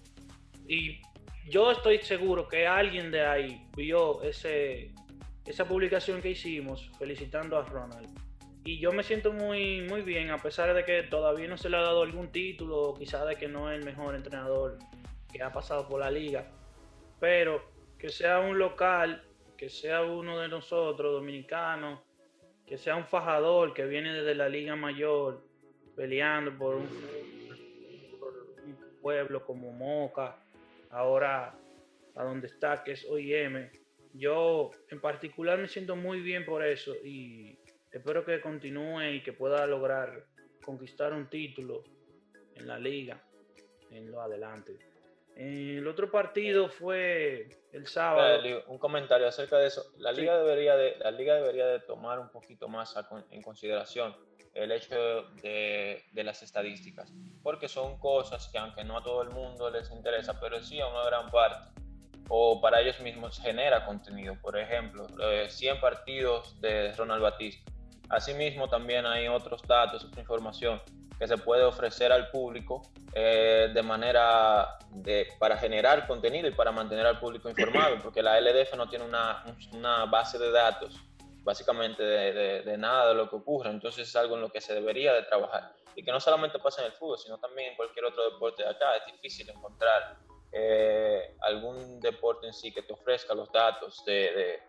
Y 0.69 1.01
yo 1.49 1.73
estoy 1.73 1.99
seguro 1.99 2.47
que 2.47 2.67
alguien 2.67 3.11
de 3.11 3.27
ahí 3.27 3.67
vio 3.77 4.23
ese, 4.23 4.93
esa 5.45 5.67
publicación 5.67 6.23
que 6.23 6.31
hicimos 6.31 6.91
felicitando 6.99 7.59
a 7.59 7.65
Ronald. 7.65 8.09
Y 8.65 8.79
yo 8.79 8.93
me 8.93 9.03
siento 9.03 9.33
muy, 9.33 9.83
muy 9.83 10.03
bien, 10.03 10.31
a 10.31 10.39
pesar 10.39 10.73
de 10.73 10.85
que 10.85 11.03
todavía 11.03 11.49
no 11.49 11.57
se 11.57 11.69
le 11.69 11.77
ha 11.77 11.83
dado 11.83 12.03
algún 12.03 12.31
título, 12.31 12.81
o 12.81 12.95
quizá 12.95 13.25
de 13.25 13.35
que 13.35 13.49
no 13.49 13.71
es 13.71 13.79
el 13.79 13.85
mejor 13.85 14.15
entrenador 14.15 14.79
que 15.33 15.43
ha 15.43 15.53
pasado 15.53 15.89
por 15.89 15.99
la 16.01 16.11
liga. 16.11 16.47
Pero 17.19 17.63
que 17.99 18.09
sea 18.09 18.39
un 18.39 18.59
local, 18.59 19.25
que 19.57 19.69
sea 19.69 20.03
uno 20.03 20.39
de 20.39 20.49
nosotros, 20.49 21.13
dominicanos, 21.13 22.01
que 22.65 22.79
sea 22.79 22.95
un 22.95 23.05
fajador 23.05 23.75
que 23.75 23.85
viene 23.85 24.13
desde 24.13 24.35
la 24.35 24.49
liga 24.49 24.77
mayor, 24.77 25.45
peleando 25.97 26.57
por 26.57 26.77
un, 26.77 26.89
pueblo 29.01 29.45
como 29.45 29.73
Moca, 29.73 30.37
ahora 30.91 31.53
a 32.15 32.23
donde 32.23 32.47
está, 32.47 32.85
que 32.85 32.93
es 32.93 33.05
OIM. 33.05 33.69
Yo 34.15 34.71
en 34.91 35.01
particular 35.01 35.59
me 35.59 35.67
siento 35.67 35.97
muy 35.97 36.21
bien 36.21 36.45
por 36.45 36.65
eso 36.65 36.95
y 37.05 37.59
espero 37.93 38.25
que 38.25 38.41
continúe 38.41 39.03
y 39.13 39.23
que 39.23 39.33
pueda 39.33 39.67
lograr 39.67 40.27
conquistar 40.65 41.13
un 41.13 41.29
título 41.29 41.85
en 42.55 42.67
la 42.67 42.79
liga 42.79 43.23
en 43.91 44.11
lo 44.11 44.21
adelante. 44.21 44.79
El 45.37 45.87
otro 45.87 46.11
partido 46.11 46.69
fue 46.69 47.49
el 47.73 47.87
sábado. 47.87 48.43
Un 48.69 48.79
comentario 48.79 49.27
acerca 49.27 49.59
de 49.59 49.69
eso. 49.69 49.93
La 49.97 50.13
liga 50.13 50.39
debería 50.39 50.77
de 50.77 50.97
la 50.99 51.11
liga 51.11 51.35
debería 51.37 51.67
de 51.67 51.81
tomar 51.81 52.19
un 52.19 52.29
poquito 52.31 52.69
más 52.69 52.95
en 53.31 53.43
consideración 53.43 54.15
el 54.55 54.71
hecho 54.71 55.23
de, 55.43 56.05
de, 56.13 56.25
las 56.25 56.43
estadísticas, 56.43 57.11
porque 57.43 57.69
son 57.69 57.99
cosas 57.99 58.49
que 58.49 58.59
aunque 58.59 58.85
no 58.85 58.99
a 58.99 59.03
todo 59.03 59.23
el 59.23 59.31
mundo 59.31 59.71
les 59.71 59.91
interesa, 59.91 60.39
pero 60.39 60.63
sí 60.63 60.79
a 60.79 60.89
una 60.89 61.07
gran 61.07 61.31
parte, 61.31 61.81
o 62.29 62.61
para 62.61 62.83
ellos 62.83 63.01
mismos 63.01 63.41
genera 63.41 63.87
contenido. 63.87 64.37
Por 64.43 64.59
ejemplo, 64.59 65.07
100 65.49 65.81
partidos 65.81 66.61
de 66.61 66.93
Ronald 66.93 67.23
Batista. 67.23 67.72
Asimismo, 68.13 68.69
también 68.69 69.07
hay 69.07 69.27
otros 69.27 69.63
datos, 69.63 70.05
otra 70.05 70.21
información 70.21 70.81
que 71.19 71.27
se 71.27 71.39
puede 71.39 71.65
ofrecer 71.65 72.13
al 72.13 72.31
público 72.31 72.83
eh, 73.15 73.71
de 73.73 73.83
manera 73.83 74.79
para 75.39 75.57
generar 75.57 76.07
contenido 76.07 76.47
y 76.47 76.51
para 76.51 76.73
mantener 76.73 77.07
al 77.07 77.19
público 77.19 77.49
informado, 77.49 77.97
porque 78.03 78.23
la 78.23 78.39
LDF 78.39 78.75
no 78.77 78.87
tiene 78.87 79.07
una, 79.07 80.05
base 80.11 80.39
de 80.39 80.51
datos 80.51 80.95
básicamente 81.43 82.03
de, 82.03 82.63
de, 82.63 82.77
nada 82.77 83.09
de 83.09 83.15
lo 83.15 83.31
que 83.31 83.37
ocurre, 83.37 83.71
entonces 83.71 84.09
es 84.09 84.15
algo 84.15 84.37
en 84.37 84.43
lo 84.43 84.53
que 84.53 84.61
se 84.61 84.75
debería 84.75 85.15
de 85.15 85.23
trabajar. 85.23 85.73
Y 85.97 86.05
que 86.05 86.13
no 86.13 86.21
solamente 86.21 86.59
pasa 86.59 86.83
en 86.83 86.89
el 86.89 86.93
fútbol, 86.93 87.19
sino 87.19 87.39
también 87.39 87.71
en 87.71 87.77
cualquier 87.77 88.05
otro 88.05 88.31
deporte 88.31 88.63
de 88.63 88.69
acá, 88.69 88.97
es 88.97 89.13
difícil 89.13 89.49
encontrar 89.49 90.19
eh, 90.53 91.35
algún 91.41 91.99
deporte 92.01 92.47
en 92.47 92.53
sí 92.53 92.73
que 92.73 92.83
te 92.83 92.93
ofrezca 92.93 93.35
los 93.35 93.51
datos 93.51 94.05
de, 94.05 94.61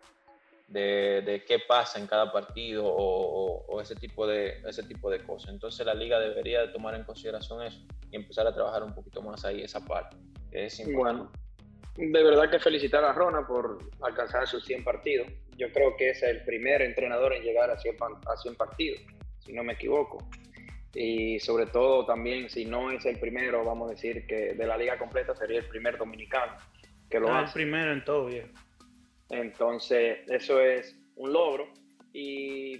de, 0.74 1.22
de, 1.22 1.46
qué 1.46 1.60
pasa 1.60 2.00
en 2.00 2.08
cada 2.08 2.32
partido 2.32 2.84
o, 2.86 3.82
ese, 3.82 3.96
tipo 3.96 4.26
de, 4.26 4.62
ese 4.68 4.84
tipo 4.84 5.10
de 5.10 5.20
cosas. 5.20 5.52
Entonces 5.52 5.86
la 5.86 5.94
liga 5.94 6.20
debería 6.20 6.62
de 6.62 6.68
tomar 6.70 6.96
en 6.96 7.04
consideración 7.04 7.62
eso 7.64 7.80
y 8.12 8.16
empezar 8.16 8.48
a 8.48 8.54
trabajar 8.54 8.84
un 8.84 8.94
poquito 8.94 9.22
más 9.22 9.46
ahí 9.46 9.62
esa 9.62 9.84
parte. 9.86 10.18
es 10.52 10.82
bueno, 10.94 11.32
de 11.96 12.24
verdad 12.24 12.50
que 12.50 12.60
felicitar 12.60 13.04
a 13.04 13.14
Rona 13.14 13.46
por 13.46 13.78
alcanzar 14.02 14.48
sus 14.48 14.66
100 14.66 14.84
partidos. 14.84 15.28
Yo 15.58 15.72
creo 15.72 15.96
que 15.96 16.10
es 16.10 16.24
el 16.24 16.44
primer 16.44 16.82
entrenador 16.82 17.34
en 17.34 17.44
llegar 17.44 17.70
a 17.70 17.78
100, 17.78 17.96
a 18.26 18.38
100 18.38 18.56
partidos, 18.56 19.02
si 19.40 19.54
no 19.54 19.64
me 19.64 19.74
equivoco. 19.74 20.28
Y 20.96 21.40
sobre 21.40 21.68
todo 21.68 22.06
también, 22.06 22.50
si 22.50 22.66
no 22.66 22.92
es 22.92 23.06
el 23.06 23.20
primero, 23.20 23.64
vamos 23.64 23.90
a 23.90 23.94
decir 23.94 24.26
que 24.26 24.54
de 24.54 24.68
la 24.68 24.78
liga 24.78 24.98
completa 24.98 25.36
sería 25.36 25.60
el 25.60 25.66
primer 25.66 25.98
dominicano 25.98 26.54
que 27.10 27.20
lo 27.20 27.32
ah, 27.32 27.44
el 27.46 27.52
primero 27.52 27.92
en 27.92 28.04
todo, 28.04 28.26
bien. 28.26 28.52
Entonces, 29.34 30.20
eso 30.28 30.60
es 30.60 30.96
un 31.16 31.34
logro. 31.34 31.68
Y 32.14 32.78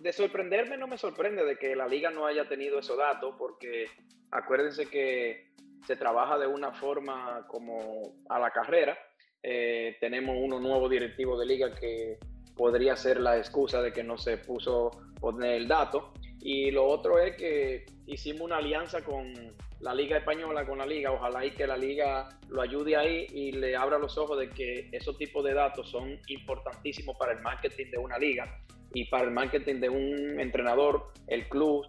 de 0.00 0.12
sorprenderme, 0.12 0.76
no 0.76 0.86
me 0.86 0.98
sorprende 0.98 1.44
de 1.44 1.56
que 1.56 1.76
la 1.76 1.86
liga 1.86 2.10
no 2.10 2.26
haya 2.26 2.48
tenido 2.48 2.78
esos 2.78 2.98
datos, 2.98 3.34
porque 3.38 3.86
acuérdense 4.30 4.86
que 4.86 5.48
se 5.86 5.96
trabaja 5.96 6.38
de 6.38 6.46
una 6.46 6.72
forma 6.72 7.46
como 7.46 8.14
a 8.28 8.38
la 8.38 8.50
carrera. 8.50 8.98
Eh, 9.42 9.96
tenemos 10.00 10.36
uno 10.38 10.58
nuevo 10.58 10.88
directivo 10.88 11.38
de 11.38 11.46
liga 11.46 11.74
que 11.74 12.18
podría 12.56 12.96
ser 12.96 13.20
la 13.20 13.38
excusa 13.38 13.80
de 13.80 13.92
que 13.92 14.02
no 14.02 14.18
se 14.18 14.38
puso 14.38 14.90
poner 15.20 15.54
el 15.54 15.68
dato. 15.68 16.12
Y 16.40 16.70
lo 16.70 16.86
otro 16.86 17.18
es 17.18 17.36
que 17.36 17.86
hicimos 18.06 18.42
una 18.42 18.58
alianza 18.58 19.02
con 19.02 19.32
la 19.80 19.94
Liga 19.94 20.18
Española, 20.18 20.66
con 20.66 20.78
la 20.78 20.86
Liga. 20.86 21.12
Ojalá 21.12 21.44
y 21.44 21.50
que 21.52 21.66
la 21.66 21.76
Liga 21.76 22.28
lo 22.48 22.62
ayude 22.62 22.96
ahí 22.96 23.26
y 23.32 23.52
le 23.52 23.76
abra 23.76 23.98
los 23.98 24.16
ojos 24.18 24.38
de 24.38 24.50
que 24.50 24.88
esos 24.92 25.16
tipos 25.18 25.44
de 25.44 25.54
datos 25.54 25.90
son 25.90 26.18
importantísimos 26.28 27.16
para 27.16 27.32
el 27.32 27.40
marketing 27.40 27.90
de 27.90 27.98
una 27.98 28.18
liga 28.18 28.60
y 28.94 29.04
para 29.04 29.24
el 29.24 29.30
marketing 29.30 29.80
de 29.80 29.88
un 29.88 30.40
entrenador, 30.40 31.12
el 31.26 31.48
club, 31.48 31.86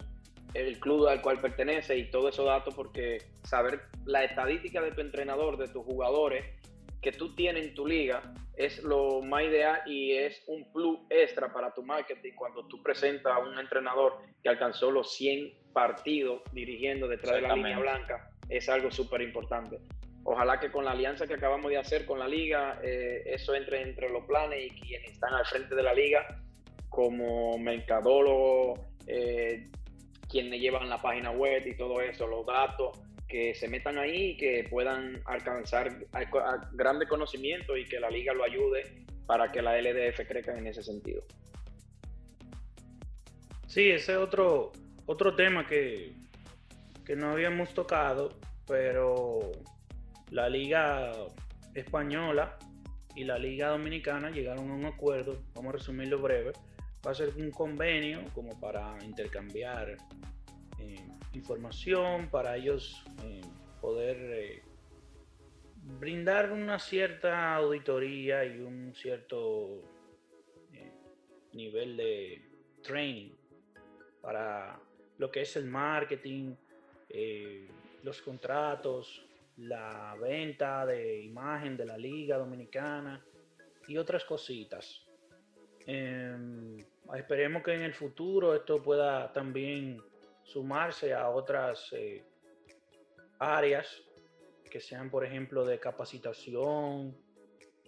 el 0.53 0.79
club 0.79 1.07
al 1.07 1.21
cual 1.21 1.39
pertenece 1.39 1.97
y 1.97 2.09
todos 2.09 2.33
esos 2.33 2.45
datos, 2.45 2.73
porque 2.73 3.19
saber 3.43 3.81
la 4.05 4.23
estadística 4.23 4.81
de 4.81 4.91
tu 4.91 5.01
entrenador, 5.01 5.57
de 5.57 5.67
tus 5.69 5.85
jugadores, 5.85 6.43
que 7.01 7.11
tú 7.11 7.33
tienes 7.35 7.65
en 7.65 7.73
tu 7.73 7.85
liga 7.85 8.33
es 8.55 8.83
lo 8.83 9.21
más 9.21 9.43
ideal 9.43 9.81
y 9.85 10.13
es 10.13 10.43
un 10.47 10.69
plus 10.73 10.99
extra 11.09 11.51
para 11.53 11.73
tu 11.73 11.81
marketing 11.81 12.33
cuando 12.35 12.65
tú 12.67 12.83
presentas 12.83 13.33
a 13.33 13.39
un 13.39 13.57
entrenador 13.57 14.17
que 14.43 14.49
alcanzó 14.49 14.91
los 14.91 15.13
100 15.13 15.71
partidos 15.71 16.41
dirigiendo 16.51 17.07
detrás 17.07 17.35
de 17.35 17.41
la 17.41 17.55
línea 17.55 17.79
blanca. 17.79 18.29
Es 18.49 18.67
algo 18.67 18.91
súper 18.91 19.21
importante. 19.21 19.79
Ojalá 20.23 20.59
que 20.59 20.71
con 20.71 20.83
la 20.83 20.91
alianza 20.91 21.25
que 21.25 21.35
acabamos 21.35 21.71
de 21.71 21.77
hacer 21.77 22.05
con 22.05 22.19
la 22.19 22.27
liga, 22.27 22.79
eh, 22.83 23.23
eso 23.25 23.55
entre 23.55 23.81
entre 23.81 24.09
los 24.09 24.25
planes 24.25 24.59
y 24.65 24.69
quienes 24.81 25.13
están 25.13 25.33
al 25.33 25.45
frente 25.45 25.75
de 25.75 25.83
la 25.83 25.93
liga, 25.93 26.41
como 26.89 27.57
mercadólogos, 27.57 28.79
eh, 29.07 29.69
quienes 30.29 30.59
llevan 30.59 30.89
la 30.89 31.01
página 31.01 31.31
web 31.31 31.65
y 31.65 31.77
todo 31.77 32.01
eso, 32.01 32.27
los 32.27 32.45
datos, 32.45 32.99
que 33.29 33.53
se 33.53 33.67
metan 33.67 33.98
ahí 34.00 34.31
y 34.31 34.38
que 34.38 34.67
puedan 34.69 35.21
alcanzar 35.25 35.95
grande 36.74 37.07
conocimiento 37.07 37.77
y 37.77 37.86
que 37.86 38.00
la 38.00 38.09
liga 38.09 38.33
lo 38.33 38.43
ayude 38.43 39.05
para 39.27 39.51
que 39.51 39.62
la 39.62 39.79
LDF 39.79 40.27
crezca 40.27 40.57
en 40.57 40.65
ese 40.65 40.81
sentido. 40.81 41.21
Sí, 43.67 43.91
ese 43.91 44.13
es 44.13 44.17
otro, 44.17 44.71
otro 45.05 45.36
tema 45.36 45.67
que, 45.67 46.13
que 47.05 47.15
no 47.15 47.29
habíamos 47.29 47.71
tocado, 47.75 48.39
pero 48.67 49.51
la 50.31 50.50
liga 50.50 51.12
española 51.75 52.57
y 53.15 53.25
la 53.25 53.38
liga 53.38 53.69
dominicana 53.69 54.31
llegaron 54.31 54.71
a 54.71 54.74
un 54.74 54.86
acuerdo, 54.86 55.43
vamos 55.53 55.69
a 55.69 55.77
resumirlo 55.77 56.19
breve, 56.19 56.53
va 57.05 57.12
a 57.12 57.15
ser 57.15 57.29
un 57.38 57.51
convenio 57.51 58.21
como 58.33 58.59
para 58.59 58.98
intercambiar 59.03 59.98
eh, 60.79 61.05
información, 61.33 62.29
para 62.29 62.57
ellos 62.57 63.03
eh, 63.98 64.62
brindar 65.98 66.51
una 66.51 66.79
cierta 66.79 67.55
auditoría 67.55 68.46
y 68.46 68.60
un 68.60 68.93
cierto 68.93 69.81
eh, 70.74 70.93
nivel 71.53 71.98
de 71.98 72.41
training 72.84 73.31
para 74.22 74.79
lo 75.17 75.31
que 75.31 75.41
es 75.41 75.55
el 75.55 75.65
marketing, 75.65 76.55
eh, 77.10 77.67
los 78.03 78.22
contratos, 78.22 79.25
la 79.58 80.15
venta 80.19 80.86
de 80.86 81.22
imagen 81.22 81.75
de 81.75 81.86
la 81.86 81.98
liga 81.98 82.38
dominicana 82.38 83.24
y 83.88 83.98
otras 83.98 84.24
cositas. 84.24 85.05
Em, 85.86 86.77
esperemos 87.15 87.63
que 87.63 87.74
en 87.74 87.81
el 87.81 87.93
futuro 87.93 88.53
esto 88.53 88.81
pueda 88.81 89.34
también 89.34 90.01
sumarse 90.43 91.13
a 91.13 91.29
otras 91.29 91.91
eh, 91.93 92.24
áreas 93.39 94.03
que 94.69 94.79
sean, 94.79 95.10
por 95.10 95.25
ejemplo, 95.25 95.65
de 95.65 95.79
capacitación, 95.79 97.17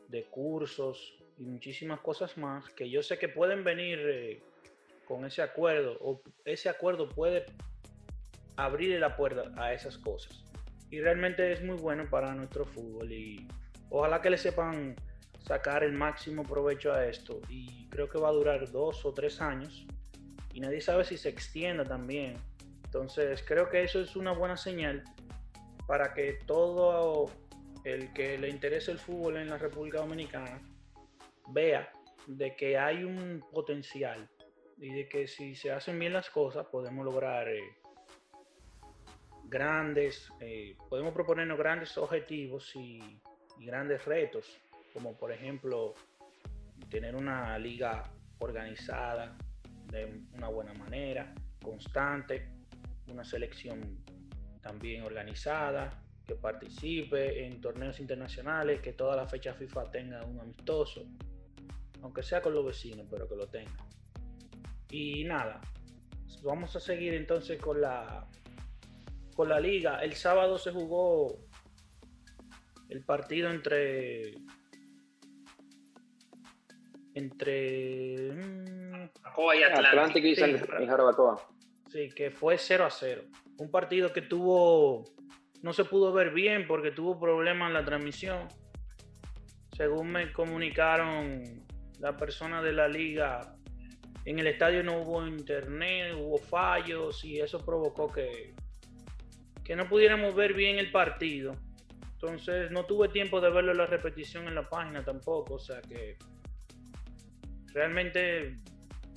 de 0.07 0.25
cursos 0.25 1.15
y 1.37 1.45
muchísimas 1.45 1.99
cosas 2.01 2.37
más 2.37 2.69
que 2.69 2.89
yo 2.89 3.01
sé 3.01 3.17
que 3.17 3.29
pueden 3.29 3.63
venir 3.63 3.99
eh, 3.99 4.43
con 5.05 5.25
ese 5.25 5.41
acuerdo 5.41 5.97
o 6.01 6.21
ese 6.45 6.69
acuerdo 6.69 7.07
puede 7.09 7.45
abrir 8.57 8.99
la 8.99 9.15
puerta 9.15 9.51
a 9.61 9.73
esas 9.73 9.97
cosas. 9.97 10.43
Y 10.89 10.99
realmente 10.99 11.51
es 11.51 11.63
muy 11.63 11.77
bueno 11.77 12.09
para 12.09 12.33
nuestro 12.35 12.65
fútbol 12.65 13.11
y 13.11 13.47
ojalá 13.89 14.21
que 14.21 14.29
le 14.29 14.37
sepan 14.37 14.95
sacar 15.39 15.83
el 15.83 15.93
máximo 15.93 16.43
provecho 16.43 16.93
a 16.93 17.05
esto 17.05 17.39
y 17.49 17.87
creo 17.89 18.09
que 18.09 18.19
va 18.19 18.29
a 18.29 18.33
durar 18.33 18.69
dos 18.71 19.05
o 19.05 19.13
tres 19.13 19.41
años 19.41 19.85
y 20.53 20.59
nadie 20.59 20.81
sabe 20.81 21.05
si 21.05 21.17
se 21.17 21.29
extienda 21.29 21.85
también. 21.85 22.37
Entonces 22.83 23.41
creo 23.47 23.69
que 23.69 23.83
eso 23.83 24.01
es 24.01 24.17
una 24.17 24.33
buena 24.33 24.57
señal 24.57 25.03
para 25.91 26.13
que 26.13 26.39
todo 26.45 27.29
el 27.83 28.13
que 28.13 28.37
le 28.37 28.47
interese 28.47 28.91
el 28.91 28.97
fútbol 28.97 29.35
en 29.35 29.49
la 29.49 29.57
República 29.57 29.97
Dominicana 29.97 30.57
vea 31.49 31.91
de 32.27 32.55
que 32.55 32.77
hay 32.77 33.03
un 33.03 33.43
potencial 33.51 34.29
y 34.77 34.93
de 34.93 35.09
que 35.09 35.27
si 35.27 35.53
se 35.53 35.69
hacen 35.69 35.99
bien 35.99 36.13
las 36.13 36.29
cosas 36.29 36.65
podemos 36.67 37.03
lograr 37.03 37.49
eh, 37.49 37.75
grandes, 39.43 40.31
eh, 40.39 40.77
podemos 40.87 41.13
proponernos 41.13 41.57
grandes 41.57 41.97
objetivos 41.97 42.73
y, 42.77 43.19
grandes 43.59 44.05
retos, 44.05 44.61
como 44.93 45.17
por 45.17 45.33
ejemplo 45.33 45.93
tener 46.89 47.17
una 47.17 47.59
liga 47.59 48.03
organizada 48.39 49.37
de 49.87 50.21
una 50.37 50.47
buena 50.47 50.73
manera, 50.73 51.35
constante, 51.61 52.47
una 53.07 53.25
selección 53.25 54.01
también 54.61 55.03
organizada, 55.03 56.03
que 56.25 56.35
participe 56.35 57.45
en 57.45 57.59
torneos 57.59 57.99
internacionales, 57.99 58.81
que 58.81 58.93
toda 58.93 59.15
la 59.15 59.27
fecha 59.27 59.53
FIFA 59.53 59.91
tenga 59.91 60.23
un 60.23 60.39
amistoso, 60.39 61.05
aunque 62.01 62.23
sea 62.23 62.41
con 62.41 62.53
los 62.53 62.65
vecinos, 62.65 63.07
pero 63.09 63.27
que 63.27 63.35
lo 63.35 63.47
tenga. 63.47 63.85
Y 64.89 65.23
nada, 65.23 65.61
vamos 66.43 66.75
a 66.75 66.79
seguir 66.79 67.13
entonces 67.13 67.59
con 67.59 67.81
la 67.81 68.27
con 69.35 69.49
la 69.49 69.59
liga. 69.59 70.03
El 70.03 70.13
sábado 70.13 70.57
se 70.57 70.71
jugó 70.71 71.39
el 72.89 73.03
partido 73.03 73.49
entre 73.49 74.35
entre 77.13 78.31
mm, 78.33 79.09
y 79.57 79.63
Atlántico. 79.63 80.27
y, 80.27 80.35
Jarabacoa. 80.35 81.47
Sí, 81.89 82.09
que 82.15 82.31
fue 82.31 82.57
0 82.57 82.85
a 82.85 82.89
0. 82.89 83.23
Un 83.61 83.69
partido 83.69 84.11
que 84.11 84.23
tuvo, 84.23 85.03
no 85.61 85.71
se 85.71 85.85
pudo 85.85 86.11
ver 86.11 86.31
bien 86.31 86.65
porque 86.65 86.89
tuvo 86.89 87.19
problemas 87.19 87.67
en 87.67 87.75
la 87.75 87.85
transmisión. 87.85 88.47
Según 89.77 90.11
me 90.11 90.33
comunicaron 90.33 91.43
la 91.99 92.17
persona 92.17 92.63
de 92.63 92.73
la 92.73 92.87
liga, 92.87 93.53
en 94.25 94.39
el 94.39 94.47
estadio 94.47 94.81
no 94.81 94.97
hubo 95.03 95.27
internet, 95.27 96.15
hubo 96.17 96.39
fallos 96.39 97.23
y 97.23 97.39
eso 97.39 97.63
provocó 97.63 98.11
que, 98.11 98.55
que 99.63 99.75
no 99.75 99.87
pudiéramos 99.87 100.33
ver 100.33 100.55
bien 100.55 100.79
el 100.79 100.89
partido. 100.89 101.55
Entonces 102.13 102.71
no 102.71 102.85
tuve 102.85 103.09
tiempo 103.09 103.39
de 103.41 103.51
verlo 103.51 103.73
en 103.73 103.77
la 103.77 103.85
repetición 103.85 104.47
en 104.47 104.55
la 104.55 104.67
página 104.67 105.05
tampoco, 105.05 105.53
o 105.53 105.59
sea 105.59 105.81
que 105.81 106.17
realmente 107.75 108.55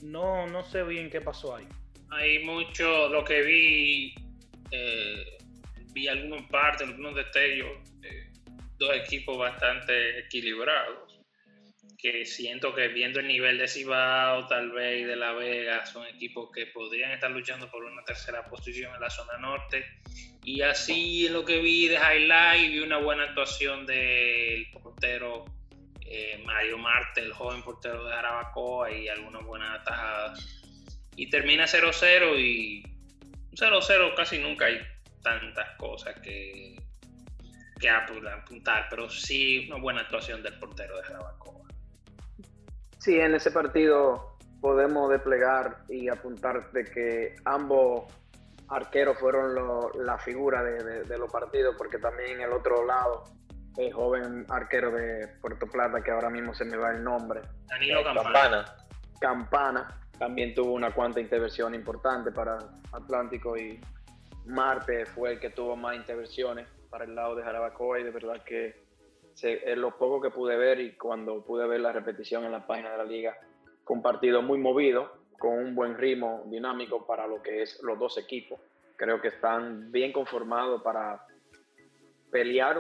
no, 0.03 0.47
no 0.47 0.63
sé 0.63 0.83
bien 0.83 1.09
qué 1.09 1.23
pasó 1.23 1.57
ahí 1.57 1.67
hay 2.17 2.45
mucho, 2.45 3.09
lo 3.09 3.25
que 3.25 3.43
vi, 3.43 4.15
eh, 4.71 5.39
vi 5.93 6.09
algunos 6.09 6.43
partes, 6.51 6.89
algunos 6.89 7.15
destellos, 7.15 7.71
dos 8.79 8.97
equipos 8.97 9.39
bastante 9.39 10.19
equilibrados, 10.19 11.21
que 11.99 12.27
siento 12.27 12.75
que 12.75 12.89
viendo 12.89 13.21
el 13.21 13.29
nivel 13.29 13.59
de 13.59 13.69
Cibao, 13.69 14.47
tal 14.47 14.73
vez, 14.73 15.01
y 15.01 15.05
de 15.05 15.17
La 15.17 15.33
Vega, 15.33 15.87
son 15.87 16.07
equipos 16.07 16.51
que 16.53 16.67
podrían 16.67 17.13
estar 17.13 17.31
luchando 17.31 17.71
por 17.71 17.85
una 17.85 18.05
tercera 18.05 18.45
posición 18.45 18.95
en 18.95 19.01
la 19.01 19.09
zona 19.09 19.39
norte. 19.39 19.87
Y 20.43 20.61
así 20.61 21.27
en 21.27 21.33
lo 21.33 21.45
que 21.45 21.61
vi 21.61 21.89
de 21.89 21.95
highlight, 21.95 22.73
vi 22.73 22.81
una 22.81 22.99
buena 22.99 23.25
actuación 23.25 23.87
del 23.87 24.67
portero 24.83 25.47
eh, 26.03 26.43
Mario 26.45 26.77
Marte, 26.77 27.23
el 27.23 27.33
joven 27.33 27.63
portero 27.63 28.05
de 28.05 28.13
Jarabacoa, 28.13 28.93
y 28.93 29.09
algunas 29.09 29.43
buenas 29.45 29.81
atajadas 29.81 30.65
y 31.17 31.31
termina 31.31 31.65
0-0 31.65 32.39
y 32.39 32.83
0-0 33.55 34.15
casi 34.15 34.39
nunca 34.39 34.67
hay 34.67 34.81
tantas 35.23 35.77
cosas 35.77 36.15
que, 36.21 36.77
que 37.81 37.89
apuntar, 37.89 38.87
pero 38.91 39.09
sí 39.09 39.69
una 39.71 39.81
buena 39.81 40.01
actuación 40.03 40.43
del 40.43 40.59
portero 40.59 40.97
de 40.97 41.03
Jarabacoa. 41.05 41.69
Sí, 42.99 43.19
en 43.19 43.35
ese 43.35 43.51
partido 43.51 44.39
podemos 44.61 45.11
desplegar 45.11 45.85
y 45.89 46.09
apuntar 46.09 46.71
de 46.73 46.85
que 46.85 47.37
ambos 47.45 48.13
arqueros 48.69 49.19
fueron 49.19 49.55
la 50.07 50.19
figura 50.19 50.63
de, 50.63 51.19
los 51.19 51.31
partidos, 51.31 51.75
porque 51.77 51.99
también 51.99 52.41
el 52.41 52.53
otro 52.53 52.85
lado, 52.85 53.25
el 53.77 53.93
joven 53.93 54.47
arquero 54.49 54.91
de 54.91 55.29
Puerto 55.41 55.67
Plata, 55.67 56.03
que 56.03 56.11
ahora 56.11 56.31
mismo 56.31 56.55
se 56.55 56.65
me 56.65 56.77
va 56.77 56.93
el 56.93 57.05
nombre. 57.05 57.43
Danilo 57.67 58.03
Campana. 58.05 58.65
Campana 59.21 60.04
también 60.19 60.55
tuvo 60.55 60.73
una 60.73 60.93
cuanta 60.93 61.21
intervención 61.21 61.75
importante 61.75 62.31
para 62.31 62.59
Atlántico 62.93 63.57
y 63.57 63.81
Marte 64.47 65.07
fue 65.07 65.33
el 65.33 65.41
que 65.41 65.51
tuvo 65.51 65.77
más 65.77 65.97
intervenciones 65.97 66.69
para 66.91 67.05
el 67.05 67.15
lado 67.15 67.35
de 67.35 67.43
Jarabacoa 67.43 68.01
y 68.01 68.05
de 68.05 68.11
verdad 68.11 68.43
que 68.45 68.85
es 69.43 69.77
lo 69.77 69.97
poco 69.99 70.21
que 70.21 70.31
pude 70.31 70.57
ver 70.57 70.81
y 70.81 70.97
cuando 70.97 71.45
pude 71.45 71.67
ver 71.67 71.81
la 71.81 71.93
repetición 71.93 72.45
en 72.45 72.53
la 72.53 72.67
página 72.67 72.93
de 72.93 72.99
la 72.99 73.05
liga 73.05 73.37
fue 73.85 73.97
un 73.97 74.03
partido 74.03 74.43
muy 74.43 74.59
movido 74.59 75.13
con 75.39 75.59
un 75.59 75.75
buen 75.75 75.99
ritmo 75.99 76.45
dinámico 76.47 77.07
para 77.07 77.27
lo 77.27 77.43
que 77.43 77.63
es 77.63 77.83
los 77.83 77.99
dos 77.99 78.17
equipos. 78.17 78.61
Creo 78.97 79.21
que 79.21 79.29
están 79.29 79.91
bien 79.91 80.13
conformados 80.13 80.83
para 80.83 81.27
pelear 82.31 82.79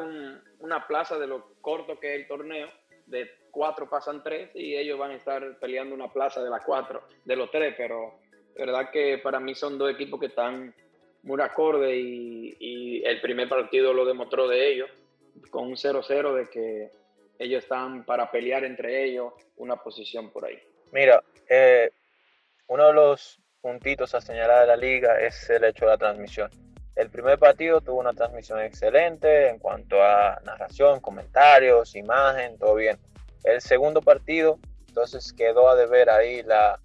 una 0.60 0.86
plaza 0.86 1.18
de 1.18 1.26
lo 1.26 1.54
corto 1.60 1.98
que 1.98 2.14
es 2.14 2.20
el 2.20 2.28
torneo 2.28 2.68
de 3.06 3.30
cuatro 3.50 3.88
pasan 3.88 4.22
tres 4.22 4.50
y 4.54 4.76
ellos 4.76 4.98
van 4.98 5.12
a 5.12 5.16
estar 5.16 5.58
peleando 5.58 5.94
una 5.94 6.12
plaza 6.12 6.42
de 6.42 6.50
las 6.50 6.64
cuatro, 6.64 7.04
de 7.24 7.36
los 7.36 7.50
tres, 7.50 7.74
pero 7.76 8.18
verdad 8.56 8.90
que 8.90 9.18
para 9.18 9.40
mí 9.40 9.54
son 9.54 9.78
dos 9.78 9.90
equipos 9.90 10.20
que 10.20 10.26
están 10.26 10.74
muy 11.22 11.40
acorde 11.40 11.96
y, 11.96 13.02
el 13.04 13.20
primer 13.20 13.48
partido 13.48 13.92
lo 13.92 14.04
demostró 14.04 14.48
de 14.48 14.72
ellos, 14.72 14.90
con 15.50 15.66
un 15.66 15.76
0-0 15.76 16.34
de 16.34 16.46
que 16.48 16.90
ellos 17.38 17.62
están 17.62 18.04
para 18.04 18.30
pelear 18.30 18.64
entre 18.64 19.04
ellos 19.04 19.32
una 19.56 19.76
posición 19.76 20.30
por 20.30 20.46
ahí. 20.46 20.58
Mira, 20.92 21.22
eh, 21.48 21.90
uno 22.68 22.86
de 22.86 22.92
los 22.94 23.40
puntitos 23.60 24.14
a 24.14 24.20
señalar 24.20 24.62
de 24.62 24.66
la 24.68 24.76
liga 24.76 25.20
es 25.20 25.50
el 25.50 25.64
hecho 25.64 25.84
de 25.84 25.90
la 25.90 25.98
transmisión. 25.98 26.50
El 26.96 27.10
primer 27.10 27.38
partido 27.38 27.80
tuvo 27.80 28.00
una 28.00 28.12
transmisión 28.12 28.60
excelente 28.60 29.48
en 29.48 29.58
cuanto 29.58 30.00
a 30.02 30.40
narración, 30.44 31.00
comentarios, 31.00 31.96
imagen, 31.96 32.56
todo 32.56 32.76
bien. 32.76 32.98
El 33.42 33.60
segundo 33.60 34.00
partido, 34.00 34.58
entonces 34.86 35.32
quedó 35.32 35.68
a 35.68 35.74
deber 35.74 36.08
ahí 36.08 36.42
la, 36.42 36.78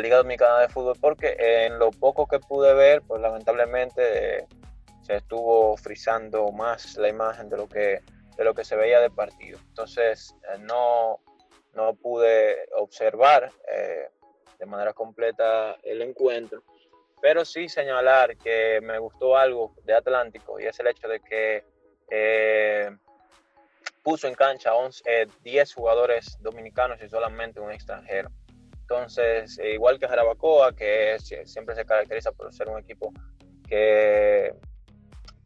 Liga 0.00 0.18
Dominicana 0.18 0.58
de 0.58 0.68
Fútbol 0.68 0.98
porque 1.00 1.36
en 1.38 1.78
lo 1.78 1.90
poco 1.90 2.26
que 2.26 2.38
pude 2.38 2.74
ver, 2.74 3.02
pues 3.02 3.22
lamentablemente 3.22 4.40
eh, 4.40 4.46
se 5.02 5.16
estuvo 5.16 5.76
frizando 5.76 6.50
más 6.50 6.96
la 6.96 7.08
imagen 7.08 7.48
de 7.48 7.56
lo 7.56 7.68
que, 7.68 8.00
de 8.36 8.44
lo 8.44 8.52
que 8.52 8.64
se 8.64 8.76
veía 8.76 9.00
de 9.00 9.10
partido. 9.10 9.58
Entonces 9.68 10.34
eh, 10.52 10.58
no, 10.58 11.20
no 11.72 11.94
pude 11.94 12.68
observar 12.76 13.50
eh, 13.72 14.08
de 14.58 14.66
manera 14.66 14.92
completa 14.92 15.76
el 15.82 16.02
encuentro 16.02 16.62
pero 17.20 17.44
sí 17.44 17.68
señalar 17.68 18.36
que 18.36 18.80
me 18.82 18.98
gustó 18.98 19.36
algo 19.36 19.74
de 19.84 19.94
Atlántico 19.94 20.60
y 20.60 20.64
es 20.64 20.78
el 20.80 20.88
hecho 20.88 21.08
de 21.08 21.20
que 21.20 21.64
eh, 22.10 22.90
puso 24.02 24.28
en 24.28 24.34
cancha 24.34 24.74
11, 24.74 25.28
10 25.42 25.70
eh, 25.70 25.74
jugadores 25.74 26.38
dominicanos 26.40 27.02
y 27.02 27.08
solamente 27.08 27.60
un 27.60 27.72
extranjero. 27.72 28.30
Entonces, 28.80 29.58
eh, 29.58 29.72
igual 29.72 29.98
que 29.98 30.06
Jarabacoa, 30.06 30.74
que 30.74 31.16
siempre 31.44 31.74
se 31.74 31.84
caracteriza 31.84 32.30
por 32.32 32.52
ser 32.52 32.68
un 32.68 32.78
equipo 32.78 33.12
que 33.68 34.54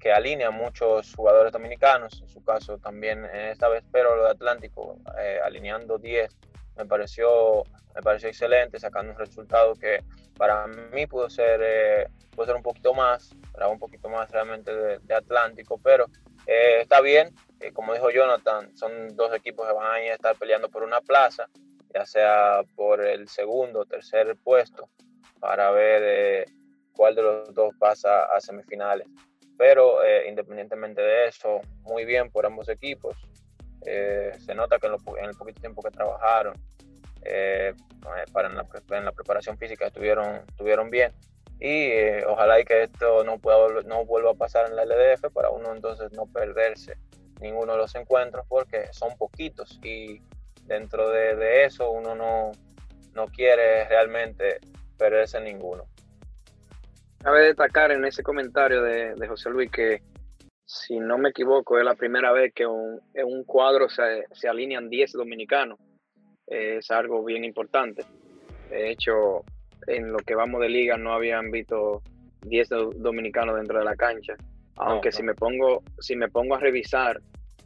que 0.00 0.10
alinea 0.10 0.50
muchos 0.50 1.14
jugadores 1.14 1.52
dominicanos, 1.52 2.20
en 2.22 2.28
su 2.28 2.42
caso 2.42 2.78
también 2.78 3.26
esta 3.26 3.68
vez, 3.68 3.84
pero 3.92 4.16
lo 4.16 4.24
de 4.24 4.30
Atlántico, 4.30 4.98
eh, 5.20 5.38
alineando 5.44 5.98
10, 5.98 6.34
me 6.80 6.86
pareció, 6.86 7.62
me 7.94 8.02
pareció 8.02 8.28
excelente, 8.28 8.78
sacando 8.78 9.12
un 9.12 9.18
resultado 9.18 9.74
que 9.74 10.02
para 10.36 10.66
mí 10.66 11.06
pudo 11.06 11.28
ser, 11.30 11.60
eh, 11.62 12.08
pudo 12.34 12.46
ser 12.46 12.56
un 12.56 12.62
poquito 12.62 12.94
más, 12.94 13.30
un 13.70 13.78
poquito 13.78 14.08
más 14.08 14.30
realmente 14.30 14.74
de, 14.74 15.14
Atlántico, 15.14 15.78
pero 15.82 16.06
eh, 16.46 16.80
está 16.80 17.00
bien, 17.00 17.34
como 17.74 17.92
dijo 17.92 18.10
Jonathan, 18.10 18.76
son 18.76 19.14
dos 19.16 19.34
equipos 19.34 19.66
que 19.66 19.74
van 19.74 19.86
a 19.86 20.14
estar 20.14 20.36
peleando 20.36 20.68
por 20.68 20.82
una 20.82 21.00
plaza, 21.00 21.46
ya 21.94 22.06
sea 22.06 22.62
por 22.74 23.04
el 23.04 23.28
segundo 23.28 23.80
o 23.80 23.84
tercer 23.84 24.36
puesto, 24.42 24.88
para 25.38 25.70
ver 25.70 26.46
cuál 26.94 27.14
de 27.14 27.22
los 27.22 27.54
dos 27.54 27.74
pasa 27.78 28.24
a 28.24 28.40
semifinales 28.40 29.06
pero 29.60 30.02
eh, 30.02 30.26
independientemente 30.26 31.02
de 31.02 31.28
eso, 31.28 31.60
muy 31.82 32.06
bien 32.06 32.30
por 32.30 32.46
ambos 32.46 32.70
equipos. 32.70 33.14
Eh, 33.84 34.32
se 34.38 34.54
nota 34.54 34.78
que 34.78 34.86
en, 34.86 34.94
el 35.26 35.36
poquito 35.36 35.60
tiempo 35.60 35.82
que 35.82 35.90
trabajaron 35.90 36.54
eh, 37.24 37.74
para 38.32 38.48
en 38.48 39.04
la, 39.04 39.12
preparación 39.12 39.58
física 39.58 39.86
estuvieron, 39.86 40.42
estuvieron 40.48 40.90
bien 40.90 41.12
y 41.60 42.22
ojalá 42.26 42.58
y 42.58 42.64
que 42.64 42.84
esto 42.84 43.22
no, 43.24 43.38
pueda, 43.38 43.82
no 43.84 44.04
vuelva 44.06 44.30
a 44.30 44.34
pasar 44.34 44.70
en 44.70 44.76
la 44.76 44.84
LDF 44.84 45.32
para 45.32 45.50
uno 45.50 45.74
entonces 45.74 46.10
no 46.12 46.26
perderse 46.26 46.96
ninguno 47.40 47.72
de 47.72 47.78
los 47.78 47.94
encuentros 47.94 48.46
porque 48.48 48.88
son 48.92 49.16
poquitos 49.18 49.78
y 49.82 50.22
dentro 50.64 51.10
de, 51.10 51.36
de 51.36 51.64
eso 51.64 51.90
uno 51.90 52.14
no, 52.14 52.52
no 53.14 53.26
quiere 53.26 53.86
realmente 53.88 54.60
perderse 54.96 55.40
ninguno. 55.40 55.84
Cabe 57.22 57.46
destacar 57.46 57.90
en 57.90 58.04
ese 58.04 58.22
comentario 58.22 58.82
de, 58.82 59.28
José 59.28 59.50
Luis 59.50 59.70
que, 59.70 60.02
si 60.64 60.98
no 60.98 61.18
me 61.18 61.30
equivoco, 61.30 61.78
es 61.78 61.84
la 61.84 61.94
primera 61.94 62.32
vez 62.32 62.52
que 62.54 62.62
en 62.62 63.26
un 63.26 63.44
cuadro 63.44 63.88
se, 63.88 64.24
se 64.32 64.48
alinean 64.48 64.88
10 64.88 65.12
dominicanos. 65.12 65.78
Es 66.50 66.90
algo 66.90 67.24
bien 67.24 67.44
importante. 67.44 68.04
De 68.68 68.90
hecho, 68.90 69.44
en 69.86 70.12
lo 70.12 70.18
que 70.18 70.34
vamos 70.34 70.60
de 70.60 70.68
liga 70.68 70.96
no 70.98 71.12
habían 71.12 71.50
visto 71.50 72.02
10 72.42 72.68
dominicanos 72.96 73.56
dentro 73.56 73.78
de 73.78 73.84
la 73.84 73.96
cancha. 73.96 74.34
Aunque 74.76 75.12
si 75.12 75.22
me 75.22 75.34
pongo 75.34 75.82
si 75.98 76.16
me 76.16 76.28
pongo 76.28 76.54
a 76.54 76.58
revisar 76.58 77.20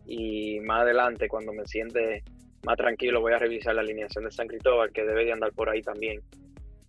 y 0.07 0.61
más 0.61 0.83
adelante 0.83 1.29
cuando 1.29 1.53
me 1.53 1.65
siente 1.67 2.23
más 2.65 2.77
tranquilo 2.77 3.21
voy 3.21 3.33
a 3.33 3.39
revisar 3.39 3.75
la 3.75 3.83
alineación 3.83 4.25
de 4.25 4.31
San 4.31 4.49
Cristóbal 4.49 4.91
que 4.93 5.05
debe 5.05 5.25
de 5.25 5.33
andar 5.33 5.53
por 5.53 5.69
ahí 5.69 5.83
también 5.83 6.21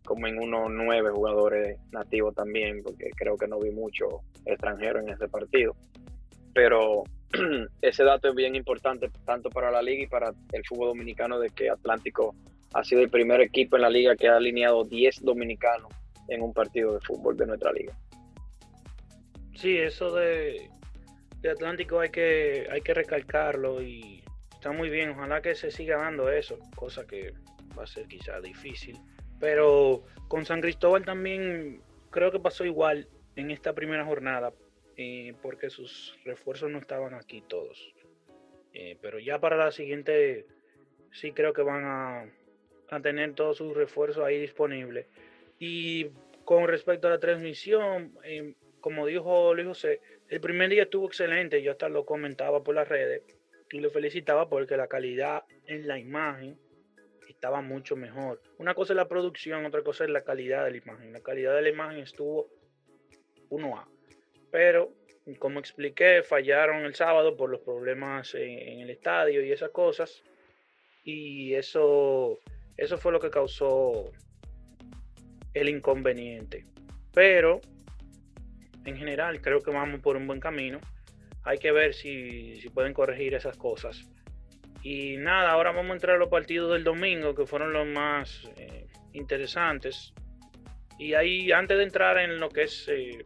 como 0.06 0.28
en 0.28 0.40
unos 0.40 0.72
nueve 0.72 1.10
jugadores 1.10 1.78
nativos 1.92 2.34
también, 2.36 2.82
porque 2.84 3.10
creo 3.16 3.36
que 3.38 3.48
no 3.48 3.60
vi 3.60 3.72
mucho 3.72 4.22
extranjero 4.46 5.00
en 5.00 5.10
ese 5.10 5.28
partido. 5.28 5.76
Pero 6.54 7.04
ese 7.82 8.04
dato 8.04 8.30
es 8.30 8.36
bien 8.36 8.56
importante 8.56 9.10
tanto 9.26 9.50
para 9.50 9.72
la 9.72 9.82
liga 9.82 10.04
y 10.04 10.08
para 10.08 10.34
el 10.52 10.66
fútbol 10.66 10.90
dominicano 10.90 11.40
de 11.40 11.50
que 11.50 11.70
Atlántico 11.70 12.36
ha 12.74 12.84
sido 12.84 13.02
el 13.02 13.10
primer 13.10 13.42
equipo 13.42 13.76
en 13.76 13.84
la 13.84 13.90
liga 13.90 14.16
que 14.16 14.28
ha 14.28 14.36
alineado 14.36 14.84
10 14.84 15.24
dominicanos 15.24 15.92
en 16.28 16.42
un 16.42 16.54
partido 16.54 16.94
de 16.94 17.00
fútbol 17.02 17.38
de 17.38 17.46
nuestra 17.46 17.72
liga. 17.72 17.94
Sí, 19.56 19.78
eso 19.78 20.14
de, 20.14 20.70
Atlántico 21.50 22.00
hay 22.00 22.10
que, 22.10 22.68
hay 22.72 22.82
que 22.82 22.94
recalcarlo 22.94 23.82
y 23.82 24.24
está 24.52 24.72
muy 24.72 24.90
bien. 24.90 25.12
Ojalá 25.12 25.42
que 25.42 25.56
se 25.56 25.72
siga 25.72 25.98
dando 25.98 26.30
eso, 26.30 26.58
cosa 26.76 27.06
que 27.06 27.34
va 27.78 27.84
a 27.84 27.88
ser 27.88 28.08
quizá 28.08 28.42
difícil 28.42 28.98
pero 29.40 30.04
con 30.28 30.46
San 30.46 30.62
Cristóbal 30.62 31.06
también 31.06 31.82
creo 32.10 32.32
que 32.32 32.40
pasó 32.40 32.66
igual 32.66 33.08
en 33.36 33.52
esta 33.52 33.74
primera 33.74 34.06
jornada, 34.06 34.54
eh, 34.98 35.34
porque 35.42 35.70
sus 35.70 36.18
refuerzos 36.24 36.70
no 36.70 36.80
estaban 36.80 37.14
aquí 37.14 37.42
todos. 37.42 37.94
Eh, 38.74 38.98
pero 39.02 39.20
ya 39.20 39.40
para 39.40 39.58
la 39.58 39.72
siguiente 39.72 40.46
sí 41.12 41.32
creo 41.32 41.54
que 41.54 41.62
van 41.62 41.84
a, 41.86 42.32
tener 43.02 43.34
todos 43.34 43.58
sus 43.58 43.76
refuerzos 43.76 44.24
ahí 44.24 44.40
disponibles. 44.40 45.08
Y 45.60 46.12
con 46.44 46.68
respecto 46.68 47.08
a 47.08 47.12
la 47.12 47.20
transmisión, 47.20 48.18
eh, 48.24 48.54
como 48.80 49.06
dijo 49.06 49.54
Luis 49.54 49.68
José, 49.68 50.02
el 50.30 50.42
primer 50.42 50.70
día 50.70 50.84
estuvo 50.84 51.08
excelente, 51.08 51.62
yo 51.62 51.72
hasta 51.72 51.90
lo 51.90 52.06
comentaba 52.06 52.64
por 52.64 52.76
las 52.76 52.88
redes 52.88 53.24
y 53.72 53.80
lo 53.80 53.90
felicitaba 53.90 54.48
porque 54.48 54.78
la 54.78 54.88
calidad 54.88 55.44
en 55.66 55.88
la 55.88 55.98
imagen 55.98 56.58
estaba 57.28 57.62
mucho 57.62 57.96
mejor. 57.96 58.42
Una 58.58 58.74
cosa 58.74 58.94
es 58.94 58.98
la 58.98 59.08
producción, 59.08 59.66
otra 59.66 59.84
cosa 59.84 60.04
es 60.04 60.10
la 60.10 60.24
calidad 60.24 60.66
de 60.66 60.72
la 60.72 60.78
imagen. 60.78 61.14
La 61.14 61.22
calidad 61.22 61.56
de 61.56 61.62
la 61.64 61.70
imagen 61.70 62.00
estuvo 62.00 62.50
1A. 63.50 63.95
Pero, 64.56 64.94
como 65.38 65.60
expliqué, 65.60 66.24
fallaron 66.24 66.86
el 66.86 66.96
sábado 66.96 67.36
por 67.36 67.50
los 67.50 67.60
problemas 67.60 68.34
en, 68.36 68.80
el 68.80 68.90
estadio 68.90 69.44
y 69.44 69.52
esas 69.52 69.72
cosas. 69.72 70.24
Y 71.04 71.54
eso, 71.56 72.40
eso 72.78 72.98
fue 72.98 73.12
lo 73.12 73.20
que 73.20 73.30
causó 73.30 74.14
el 75.54 75.68
inconveniente. 75.68 76.64
Pero, 77.14 77.60
en 78.86 78.96
general, 78.96 79.42
creo 79.42 79.60
que 79.60 79.72
vamos 79.72 80.00
por 80.00 80.16
un 80.16 80.26
buen 80.26 80.40
camino. 80.40 80.80
Hay 81.44 81.58
que 81.58 81.74
ver 81.74 81.94
si, 81.94 82.56
si 82.62 82.70
pueden 82.70 82.94
corregir 82.94 83.34
esas 83.34 83.58
cosas 83.58 84.10
y 84.84 85.18
nada, 85.18 85.52
ahora 85.52 85.74
vamos 85.74 85.92
a 85.92 85.96
entrar 85.96 86.16
a 86.16 86.20
los 86.20 86.30
partidos 86.30 86.72
del 86.72 86.86
domingo, 86.86 87.36
que 87.36 87.46
fueron 87.46 87.74
los 87.74 87.88
más 87.88 88.50
eh, 88.56 88.88
interesantes. 89.12 90.14
Y 90.98 91.14
ahí, 91.14 91.52
antes 91.52 91.78
de 91.78 91.84
entrar 91.84 92.20
en 92.20 92.40
lo 92.40 92.48
que 92.48 92.64
es 92.64 92.88
eh, 92.88 93.26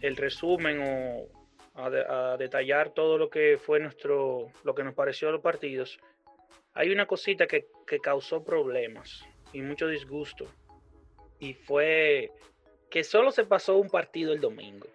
el 0.00 0.16
resumen 0.16 0.80
o 0.82 1.28
a, 1.74 2.36
detallar 2.36 2.90
todo 2.90 3.18
lo 3.18 3.30
que 3.30 3.58
fue 3.58 3.80
nuestro, 3.80 4.50
lo 4.64 4.74
que 4.74 4.84
nos 4.84 4.94
pareció 4.94 5.30
los 5.30 5.40
partidos, 5.40 5.98
hay 6.74 6.90
una 6.90 7.06
cosita 7.06 7.46
que, 7.46 7.68
que 7.86 7.98
causó 7.98 8.44
problemas 8.44 9.24
y 9.52 9.62
mucho 9.62 9.88
disgusto. 9.88 10.46
Y 11.40 11.54
fue 11.54 12.32
que 12.90 13.04
solo 13.04 13.30
se 13.30 13.44
pasó 13.44 13.76
un 13.76 13.88
partido 13.88 14.32
el 14.32 14.40
domingo. 14.40 14.88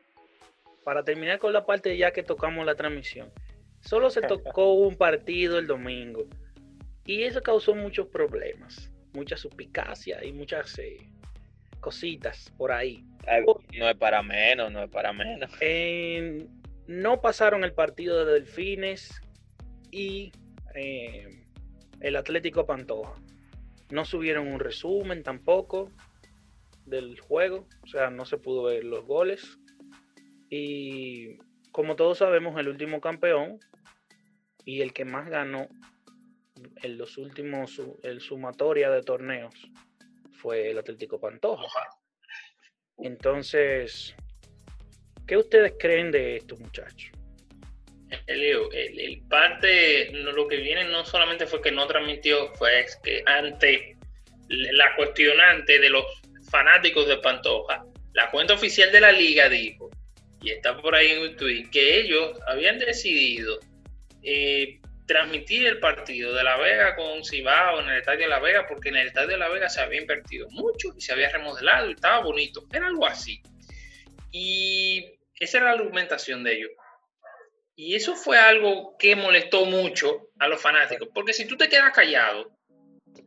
Para 0.84 1.04
terminar 1.04 1.40
con 1.40 1.54
la 1.54 1.66
parte 1.66 1.96
ya 1.96 2.12
que 2.12 2.24
tocamos 2.24 2.66
la 2.66 2.76
transmisión 2.76 3.32
Solo 3.84 4.10
se 4.10 4.22
tocó 4.22 4.74
un 4.74 4.96
partido 4.96 5.60
el 5.60 5.68
domingo 5.68 6.26
y 7.06 7.24
eso 7.24 7.42
causó 7.42 7.76
muchos 7.76 8.08
problemas, 8.08 8.90
mucha 9.14 9.36
suspicacia 9.36 10.24
y 10.24 10.32
muchas 10.32 10.80
eh, 10.80 11.10
cositas 11.84 12.52
por 12.58 12.72
ahí. 12.72 13.04
No 13.78 13.90
es 13.90 13.98
para 13.98 14.24
menos, 14.24 14.72
no 14.72 14.84
es 14.84 14.90
para 14.90 15.14
menos. 15.14 15.52
no 16.88 17.22
pasaron 17.22 17.64
el 17.64 17.74
partido 17.74 18.26
de 18.26 18.34
Delfines 18.34 19.22
y 19.92 20.32
eh, 20.74 21.28
el 22.00 22.16
Atlético 22.16 22.66
Pantoja. 22.66 23.14
No 23.92 24.06
subieron 24.06 24.48
un 24.48 24.60
resumen 24.60 25.22
tampoco 25.24 25.92
del 26.86 27.20
juego, 27.20 27.68
o 27.84 27.88
sea, 27.88 28.10
no 28.10 28.26
se 28.26 28.38
pudo 28.38 28.64
ver 28.64 28.86
los 28.86 29.06
goles. 29.06 29.60
Y 30.50 31.38
como 31.72 31.96
todos 31.96 32.20
sabemos, 32.20 32.58
el 32.60 32.70
último 32.70 33.02
campeón 33.02 33.60
y 34.66 34.82
el 34.82 34.94
que 34.94 35.04
más 35.04 35.30
ganó 35.30 35.68
en 36.82 36.98
los 36.98 37.18
últimos, 37.18 37.82
el 38.04 38.22
sumatoria 38.22 38.90
de 38.90 39.02
torneos 39.02 39.54
fue 40.44 40.72
el 40.72 40.78
Atlético 40.78 41.20
Pantoja. 41.22 41.88
Entonces, 42.98 44.14
¿qué 45.26 45.38
ustedes 45.38 45.74
creen 45.80 46.12
de 46.12 46.36
esto, 46.36 46.58
muchachos? 46.58 47.12
Leo, 48.28 48.70
el, 48.74 49.24
parte, 49.28 50.12
lo 50.12 50.48
que 50.48 50.58
viene 50.58 50.84
no 50.84 51.06
solamente 51.06 51.48
fue 51.48 51.62
que 51.62 51.72
no 51.72 51.88
transmitió, 51.88 52.54
fue 52.56 52.86
que 53.04 53.24
ante 53.26 53.96
la 54.50 54.96
cuestionante 54.98 55.80
de 55.80 55.90
los 55.90 56.06
fanáticos 56.52 57.08
de 57.08 57.18
Pantoja, 57.18 57.86
la 58.12 58.30
cuenta 58.30 58.54
oficial 58.54 58.92
de 58.92 59.02
la 59.02 59.14
liga 59.14 59.48
dijo, 59.50 59.90
y 60.42 60.52
está 60.52 60.80
por 60.80 60.94
ahí 60.94 61.12
en 61.12 61.22
un 61.22 61.36
tweet, 61.38 61.70
que 61.72 62.02
ellos 62.02 62.38
habían 62.48 62.78
decidido 62.78 63.60
eh, 64.22 64.80
transmitir 65.06 65.68
el 65.68 65.80
partido 65.80 66.34
de 66.34 66.44
La 66.44 66.58
Vega 66.58 66.96
con 66.96 67.24
Cibao 67.24 67.82
en 67.82 67.90
el 67.90 67.98
Estadio 67.98 68.22
de 68.22 68.28
La 68.28 68.40
Vega, 68.40 68.66
porque 68.68 68.90
en 68.90 68.98
el 68.98 69.08
Estadio 69.08 69.30
de 69.30 69.38
La 69.38 69.50
Vega 69.50 69.70
se 69.70 69.82
había 69.82 70.02
invertido 70.02 70.48
mucho 70.52 70.94
y 70.96 71.02
se 71.02 71.14
había 71.14 71.30
remodelado 71.30 71.90
y 71.90 71.94
estaba 71.94 72.20
bonito. 72.20 72.66
Era 72.72 72.88
algo 72.88 73.06
así. 73.06 73.42
Y 74.32 75.20
esa 75.40 75.58
era 75.58 75.68
la 75.68 75.82
argumentación 75.82 76.44
de 76.44 76.54
ellos. 76.54 76.72
Y 77.76 77.96
eso 77.96 78.16
fue 78.16 78.38
algo 78.38 78.96
que 78.98 79.16
molestó 79.16 79.66
mucho 79.66 80.30
a 80.40 80.48
los 80.48 80.62
fanáticos, 80.62 81.10
porque 81.14 81.34
si 81.34 81.46
tú 81.46 81.58
te 81.58 81.70
quedas 81.70 81.92
callado, 81.92 82.52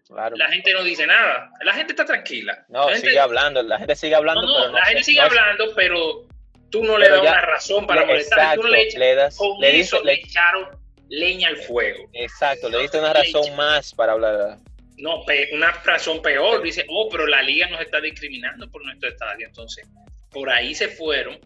la 0.09 0.49
gente 0.49 0.73
no 0.73 0.85
dice 0.85 1.07
nada. 1.07 1.51
La 1.63 1.75
gente 1.75 1.93
está 1.93 2.05
tranquila. 2.05 2.65
No, 2.69 2.89
sigue 2.95 3.19
hablando, 3.19 3.63
la 3.63 3.79
gente 3.79 3.97
sigue 3.97 4.15
hablando. 4.15 4.43
No, 4.43 4.73
la 4.73 4.85
gente 4.85 5.05
sigue 5.05 5.21
hablando, 5.21 5.75
pero 5.75 6.27
tú 6.71 6.85
no 6.85 6.97
le 6.97 7.09
das 7.09 7.21
una 7.21 7.41
razón 7.41 7.87
para 7.87 8.07
molestar. 8.07 8.59
le, 8.59 9.15
das, 9.15 9.39
le, 9.61 10.13
echaron 10.13 10.86
leña 11.09 11.49
al 11.49 11.57
fuego. 11.57 12.09
Exacto, 12.13 12.69
le 12.69 12.83
diste 12.83 12.99
una 12.99 13.13
razón 13.13 13.55
más 13.57 13.93
para 13.95 14.13
hablar. 14.13 14.59
No, 14.99 15.25
una 15.53 15.73
razón 15.85 16.23
peor. 16.23 16.63
Dice, 16.63 16.87
oh, 16.89 17.09
pero 17.11 17.27
la 17.27 17.43
liga 17.43 17.69
nos 17.69 17.81
está 17.81 18.01
discriminando 18.01 18.71
por 18.71 18.85
nuestro 18.85 19.11
estadio. 19.11 19.47
Entonces, 19.47 19.87
por 20.33 20.51
ahí 20.51 20.75
se 20.75 20.89
fueron 20.89 21.39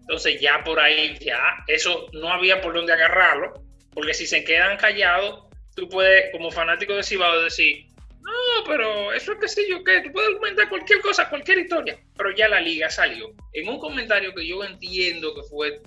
Entonces 0.00 0.40
ya 0.40 0.62
por 0.64 0.78
ahí, 0.80 1.16
ya, 1.20 1.38
eso 1.66 2.08
no 2.12 2.32
había 2.32 2.60
por 2.60 2.74
dónde 2.74 2.92
agarrarlo, 2.92 3.54
porque 3.92 4.14
si 4.14 4.26
se 4.26 4.44
quedan 4.44 4.76
callados, 4.76 5.44
tú 5.74 5.88
puedes, 5.88 6.30
como 6.32 6.50
fanático 6.50 6.94
de 6.94 7.02
Cibao, 7.02 7.40
decir, 7.40 7.86
no, 8.20 8.64
pero 8.66 9.12
eso 9.12 9.32
es 9.32 9.38
que 9.38 9.48
sí, 9.48 9.66
yo 9.68 9.82
qué, 9.84 10.00
tú 10.02 10.12
puedes 10.12 10.30
argumentar 10.30 10.68
cualquier 10.68 11.00
cosa, 11.00 11.28
cualquier 11.28 11.58
historia, 11.58 11.98
pero 12.16 12.34
ya 12.34 12.48
la 12.48 12.60
liga 12.60 12.90
salió. 12.90 13.32
En 13.52 13.68
un 13.68 13.78
comentario 13.78 14.34
que 14.34 14.46
yo 14.46 14.64
entiendo 14.64 15.34
que 15.34 15.42
fue 15.42 15.80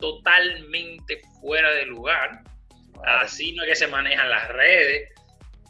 totalmente 0.00 1.20
fuera 1.40 1.70
de 1.72 1.86
lugar, 1.86 2.42
así 3.04 3.52
no 3.52 3.62
es 3.62 3.68
que 3.70 3.76
se 3.76 3.86
manejan 3.86 4.28
las 4.28 4.48
redes, 4.48 5.12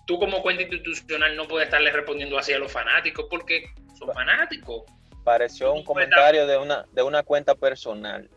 tú 0.07 0.19
como 0.19 0.43
cuenta 0.43 0.63
institucional 0.63 1.37
no 1.37 1.47
puedes 1.47 1.67
estarle 1.67 1.93
respondiendo 1.93 2.39
así 2.39 2.53
a 2.53 2.59
los 2.59 2.73
fanáticos 2.73 3.27
porque 3.31 3.71
son 3.99 4.13
fanáticos. 4.13 4.85
Pareció 5.25 5.73
un 5.73 5.85
comentario 5.85 6.47
de 6.47 6.57
una, 6.57 6.85
de 6.93 7.03
una 7.03 7.23
cuenta 7.23 7.55
personal. 7.55 8.29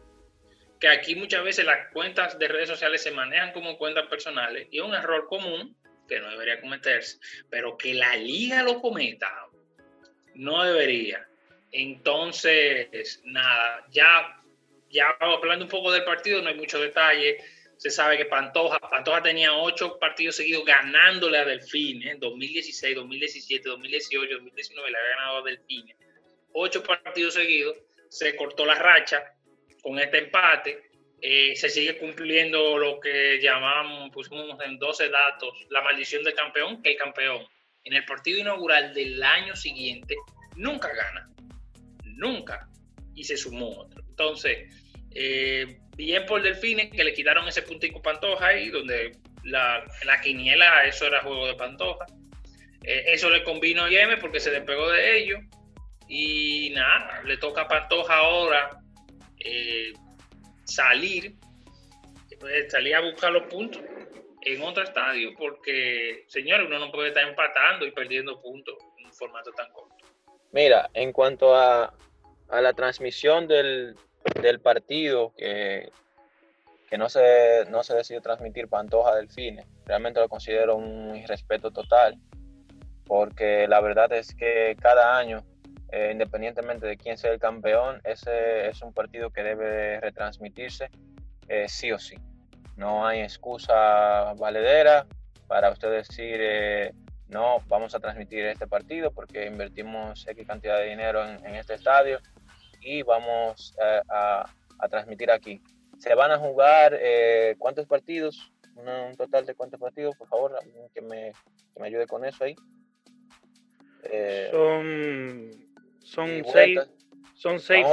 Que 0.80 0.90
aquí 0.90 1.16
muchas 1.16 1.44
veces 1.44 1.66
las 1.66 1.92
cuentas 1.94 2.38
de 2.38 2.48
redes 2.48 2.68
sociales 2.68 3.02
se 3.02 3.12
manejan 3.12 3.54
como 3.54 3.78
cuentas 3.78 4.06
personales 4.08 4.68
y 4.70 4.80
es 4.80 4.84
un 4.84 4.94
error 4.94 5.28
común 5.28 5.76
que 6.08 6.20
no 6.20 6.30
debería 6.30 6.60
cometerse, 6.60 7.18
pero 7.50 7.78
que 7.78 7.94
la 7.94 8.16
liga 8.18 8.62
lo 8.64 8.82
cometa, 8.82 9.32
no 10.36 10.64
debería. 10.64 11.28
Entonces, 11.72 13.22
nada, 13.24 13.86
ya, 13.90 14.38
ya 14.94 15.10
hablando 15.20 15.66
un 15.66 15.72
poco 15.72 15.92
del 15.92 16.06
partido, 16.06 16.42
no 16.42 16.48
hay 16.48 16.56
mucho 16.56 16.80
detalle 16.80 17.38
se 17.84 17.90
sabe 17.90 18.18
que 18.18 18.26
Pantoja, 18.26 18.80
Pantoja 18.80 19.22
tenía 19.22 19.54
ocho 19.54 20.00
partidos 20.00 20.38
seguidos 20.38 20.64
ganándole 20.64 21.38
a 21.38 21.44
Delfines, 21.44 22.18
2016, 22.18 22.96
2017, 22.96 23.68
2018, 23.68 24.36
2019 24.36 24.90
le 24.90 24.98
había 24.98 25.10
ganado 25.10 25.38
a 25.40 25.42
Delfines. 25.42 25.98
Ocho 26.54 26.82
partidos 26.82 27.34
seguidos, 27.34 27.78
se 28.08 28.38
cortó 28.38 28.66
la 28.66 28.76
racha 28.76 29.36
con 29.82 30.00
este 30.00 30.20
empate. 30.20 30.92
Eh, 31.20 31.58
se 31.58 31.68
sigue 31.68 31.98
cumpliendo 31.98 32.78
lo 32.78 33.02
que 33.02 33.40
llamamos, 33.42 34.12
pusimos 34.12 34.58
en 34.64 34.80
12 34.80 35.10
datos, 35.10 35.68
la 35.70 35.82
maldición 35.82 36.24
del 36.24 36.36
campeón, 36.36 36.82
que 36.82 36.92
el 36.92 36.98
campeón 36.98 37.46
en 37.84 37.94
el 37.94 38.06
partido 38.06 38.40
inaugural 38.40 38.94
del 38.94 39.22
año 39.22 39.58
siguiente 39.58 40.16
nunca 40.56 40.88
gana. 40.88 41.30
Nunca. 42.06 42.70
Y 43.14 43.26
se 43.26 43.36
sumó 43.36 43.82
otro. 43.82 44.02
Entonces, 44.08 44.83
eh, 45.16 45.80
bien 45.96 46.26
por 46.26 46.42
Delfines, 46.42 46.92
que 46.92 47.04
le 47.04 47.14
quitaron 47.14 47.48
ese 47.48 47.62
puntico 47.62 48.02
Pantoja 48.02 48.48
ahí, 48.48 48.70
donde 48.70 49.12
la, 49.44 49.84
la 50.06 50.22
quiniela, 50.22 50.86
eso 50.86 51.06
era 51.06 51.22
juego 51.22 51.48
de 51.48 51.56
Pantoja. 51.56 52.06
Eh, 52.84 53.06
eso 53.08 53.30
le 53.30 53.44
convino 53.44 53.84
a 53.84 53.90
Yeme 53.90 54.18
porque 54.18 54.40
se 54.40 54.52
despegó 54.52 54.90
de 54.90 55.18
ellos. 55.20 55.40
Y 56.08 56.72
nada, 56.72 57.22
le 57.24 57.38
toca 57.38 57.62
a 57.62 57.68
Pantoja 57.68 58.18
ahora 58.18 58.70
eh, 59.40 59.94
salir, 60.66 61.36
salir 62.70 62.96
a 62.96 63.02
buscar 63.02 63.32
los 63.32 63.44
puntos 63.44 63.82
en 64.46 64.62
otro 64.62 64.84
estadio, 64.84 65.32
porque, 65.38 66.26
señores, 66.28 66.68
uno 66.68 66.78
no 66.80 66.92
puede 66.92 67.10
estar 67.10 67.28
empatando 67.28 67.86
y 67.86 67.92
perdiendo 67.92 68.42
puntos 68.42 68.76
en 68.98 69.06
un 69.06 69.14
formato 69.14 69.52
tan 69.54 69.72
corto. 69.72 70.06
Mira, 70.52 70.90
en 70.94 71.14
cuanto 71.14 71.56
a, 71.56 71.94
a 72.50 72.62
la 72.62 72.74
transmisión 72.74 73.48
del, 73.48 73.96
del 74.42 74.60
partido 74.60 75.34
que, 75.36 75.92
que 76.90 76.98
no, 76.98 77.10
se, 77.10 77.66
no 77.70 77.84
se 77.84 77.96
decidió 77.96 78.22
transmitir 78.22 78.68
Pantoja 78.68 79.16
Delfines. 79.16 79.66
Realmente 79.86 80.20
lo 80.20 80.30
considero 80.30 80.76
un 80.76 81.16
irrespeto 81.16 81.72
total, 81.72 82.18
porque 83.06 83.68
la 83.68 83.82
verdad 83.82 84.12
es 84.14 84.36
que 84.36 84.76
cada 84.80 85.18
año, 85.18 85.44
eh, 85.92 86.10
independientemente 86.12 86.86
de 86.86 86.98
quién 86.98 87.18
sea 87.18 87.32
el 87.32 87.40
campeón, 87.40 88.00
ese 88.04 88.70
es 88.70 88.82
un 88.82 88.94
partido 88.94 89.32
que 89.32 89.44
debe 89.44 90.00
retransmitirse 90.02 90.90
eh, 91.48 91.66
sí 91.68 91.92
o 91.92 92.00
sí. 92.00 92.16
No 92.78 93.06
hay 93.06 93.22
excusa 93.22 94.34
valedera 94.34 95.06
para 95.48 95.72
usted 95.72 95.92
decir, 95.92 96.38
eh, 96.40 96.94
no, 97.28 97.58
vamos 97.68 97.94
a 97.96 98.00
transmitir 98.00 98.46
este 98.46 98.68
partido 98.68 99.12
porque 99.12 99.46
invertimos 99.46 100.28
X 100.28 100.48
cantidad 100.48 100.78
de 100.78 100.90
dinero 100.90 101.28
en, 101.28 101.46
en 101.46 101.56
este 101.56 101.74
estadio 101.74 102.20
y 102.84 103.02
vamos 103.04 103.76
eh, 103.82 104.02
a, 104.10 104.46
transmitir 104.90 105.32
aquí. 105.32 105.62
Se 105.98 106.14
van 106.14 106.32
a 106.32 106.38
jugar 106.38 106.98
eh, 107.00 107.56
cuántos 107.58 107.88
partidos, 107.88 108.52
un 108.76 109.16
total 109.16 109.46
de 109.46 109.56
cuántos 109.56 109.80
partidos, 109.80 110.16
por 110.18 110.28
favor, 110.28 110.60
que 110.94 111.02
me, 111.02 111.32
que 111.74 111.80
me 111.80 111.88
ayude 111.88 112.06
con 112.06 112.26
eso 112.26 112.44
ahí. 112.44 112.56
Eh, 114.04 114.50
son 114.52 115.52
son 116.00 116.44
seis, 116.52 116.80
son 117.36 117.60
seis, 117.60 117.86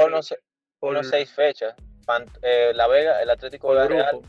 unos 0.81 1.09
seis 1.09 1.31
fechas. 1.31 1.73
la 2.73 2.87
Vega, 2.87 3.21
el 3.21 3.29
Atlético 3.29 3.73
de 3.73 3.87
Real 3.87 4.21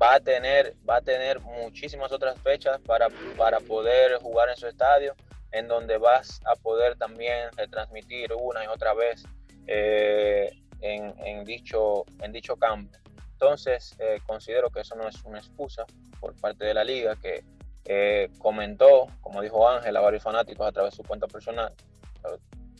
va 0.00 0.14
a 0.14 0.20
tener 0.20 0.74
va 0.88 0.96
a 0.96 1.00
tener 1.02 1.40
muchísimas 1.40 2.10
otras 2.12 2.40
fechas 2.40 2.80
para, 2.86 3.08
para 3.36 3.60
poder 3.60 4.18
jugar 4.20 4.48
en 4.48 4.56
su 4.56 4.66
estadio 4.66 5.14
en 5.52 5.66
donde 5.68 5.98
vas 5.98 6.40
a 6.44 6.54
poder 6.56 6.96
también 6.96 7.50
retransmitir 7.56 8.32
una 8.32 8.64
y 8.64 8.66
otra 8.68 8.94
vez 8.94 9.24
eh, 9.68 10.50
en, 10.80 11.44
dicho, 11.44 12.04
en 12.22 12.32
dicho 12.32 12.56
campo. 12.56 12.96
Entonces, 13.32 13.94
eh, 13.98 14.18
considero 14.26 14.70
que 14.70 14.80
eso 14.80 14.96
no 14.96 15.06
es 15.06 15.22
una 15.24 15.38
excusa 15.38 15.84
por 16.18 16.34
parte 16.40 16.64
de 16.64 16.74
la 16.74 16.82
liga 16.82 17.16
que 17.16 17.44
eh, 17.84 18.30
comentó, 18.38 19.06
como 19.20 19.42
dijo 19.42 19.68
Ángel, 19.68 19.96
a 19.96 20.00
varios 20.00 20.22
fanáticos 20.22 20.66
a 20.66 20.72
través 20.72 20.92
de 20.92 20.96
su 20.96 21.02
cuenta 21.02 21.26
personal, 21.26 21.72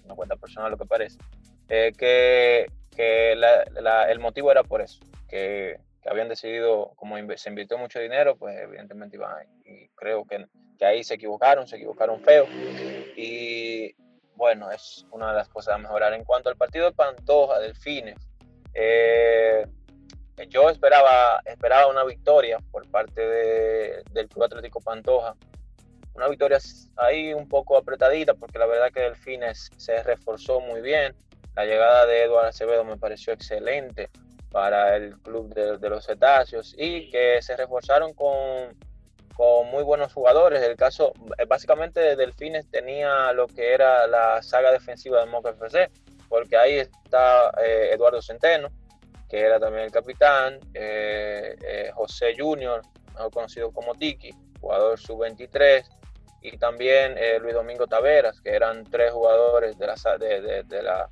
una 0.04 0.14
cuenta 0.14 0.36
personal 0.36 0.70
lo 0.70 0.78
que 0.78 0.86
parece, 0.86 1.18
que, 1.68 2.66
que 2.96 3.32
el 3.32 4.18
motivo 4.18 4.50
era 4.50 4.64
por 4.64 4.80
eso, 4.80 5.00
que, 5.28 5.78
que, 6.02 6.08
habían 6.08 6.28
decidido, 6.28 6.92
como 6.96 7.16
se 7.36 7.48
invirtió 7.50 7.78
mucho 7.78 8.00
dinero, 8.00 8.36
pues 8.36 8.58
evidentemente 8.58 9.16
iban, 9.16 9.46
y 9.64 9.88
creo 9.90 10.24
que, 10.24 10.46
que 10.78 10.84
ahí 10.84 11.04
se 11.04 11.14
equivocaron, 11.14 11.68
se 11.68 11.76
equivocaron 11.76 12.20
feo, 12.20 12.46
y 13.16 13.94
bueno, 14.38 14.70
es 14.70 15.04
una 15.10 15.30
de 15.30 15.34
las 15.34 15.48
cosas 15.48 15.74
a 15.74 15.78
mejorar. 15.78 16.14
En 16.14 16.24
cuanto 16.24 16.48
al 16.48 16.56
partido 16.56 16.86
de 16.86 16.92
Pantoja, 16.92 17.58
Delfines, 17.58 18.16
eh, 18.72 19.66
yo 20.48 20.70
esperaba, 20.70 21.42
esperaba 21.44 21.88
una 21.88 22.04
victoria 22.04 22.58
por 22.70 22.88
parte 22.88 23.20
del 24.12 24.28
Club 24.28 24.44
Atlético 24.44 24.80
Pantoja. 24.80 25.34
Una 26.14 26.28
victoria 26.28 26.58
ahí 26.96 27.34
un 27.34 27.48
poco 27.48 27.76
apretadita, 27.76 28.34
porque 28.34 28.60
la 28.60 28.66
verdad 28.66 28.92
que 28.92 29.00
Delfines 29.00 29.70
se 29.76 30.04
reforzó 30.04 30.60
muy 30.60 30.80
bien. 30.82 31.16
La 31.56 31.64
llegada 31.64 32.06
de 32.06 32.22
Eduardo 32.22 32.48
Acevedo 32.48 32.84
me 32.84 32.96
pareció 32.96 33.32
excelente 33.32 34.08
para 34.52 34.94
el 34.94 35.18
club 35.18 35.52
de 35.52 35.90
los 35.90 36.06
cetáceos 36.06 36.76
y 36.78 37.10
que 37.10 37.42
se 37.42 37.56
reforzaron 37.56 38.14
con 38.14 38.78
con 39.38 39.70
muy 39.70 39.84
buenos 39.84 40.12
jugadores. 40.12 40.60
El 40.64 40.74
caso, 40.74 41.12
eh, 41.38 41.44
básicamente, 41.44 42.16
Delfines 42.16 42.68
tenía 42.72 43.32
lo 43.32 43.46
que 43.46 43.72
era 43.72 44.08
la 44.08 44.42
saga 44.42 44.72
defensiva 44.72 45.20
del 45.20 45.30
Moca 45.30 45.50
FC, 45.50 45.92
porque 46.28 46.56
ahí 46.56 46.78
está 46.78 47.52
eh, 47.64 47.90
Eduardo 47.92 48.20
Centeno, 48.20 48.68
que 49.28 49.38
era 49.38 49.60
también 49.60 49.84
el 49.84 49.92
capitán, 49.92 50.58
eh, 50.74 51.88
José 51.94 52.34
Junior, 52.36 52.82
mejor 53.14 53.30
conocido 53.30 53.70
como 53.70 53.94
Tiki, 53.94 54.34
jugador 54.60 54.98
sub-23, 54.98 55.84
y 56.42 56.58
también 56.58 57.14
Luis 57.40 57.54
Domingo 57.54 57.86
Taveras, 57.86 58.40
que 58.40 58.50
eran 58.50 58.84
tres 58.90 59.12
jugadores 59.12 59.78
de 59.78 59.86
la, 59.86 59.94
de, 60.18 60.64
de, 60.64 60.82
la, 60.82 61.08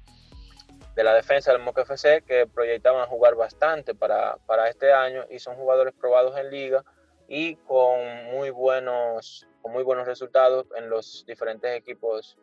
de 0.97 1.05
la 1.05 1.15
defensa 1.15 1.53
del 1.53 1.63
Moca 1.63 1.83
FC 1.83 2.23
que 2.23 2.49
proyectaban 2.49 3.07
jugar 3.09 3.37
bastante 3.37 3.95
para, 3.95 4.37
para 4.47 4.69
este 4.69 4.93
año 4.93 5.25
y 5.31 5.39
son 5.39 5.55
jugadores 5.55 5.95
probados 5.95 6.37
en 6.39 6.51
liga 6.51 6.85
y 7.29 7.57
con 7.57 8.27
muy 8.27 8.51
buenos, 8.51 9.47
con 9.63 9.73
muy 9.73 9.83
buenos 9.83 10.07
resultados 10.07 10.67
en 10.77 10.89
los 10.89 11.25
diferentes 11.27 11.75
equipos 11.77 12.37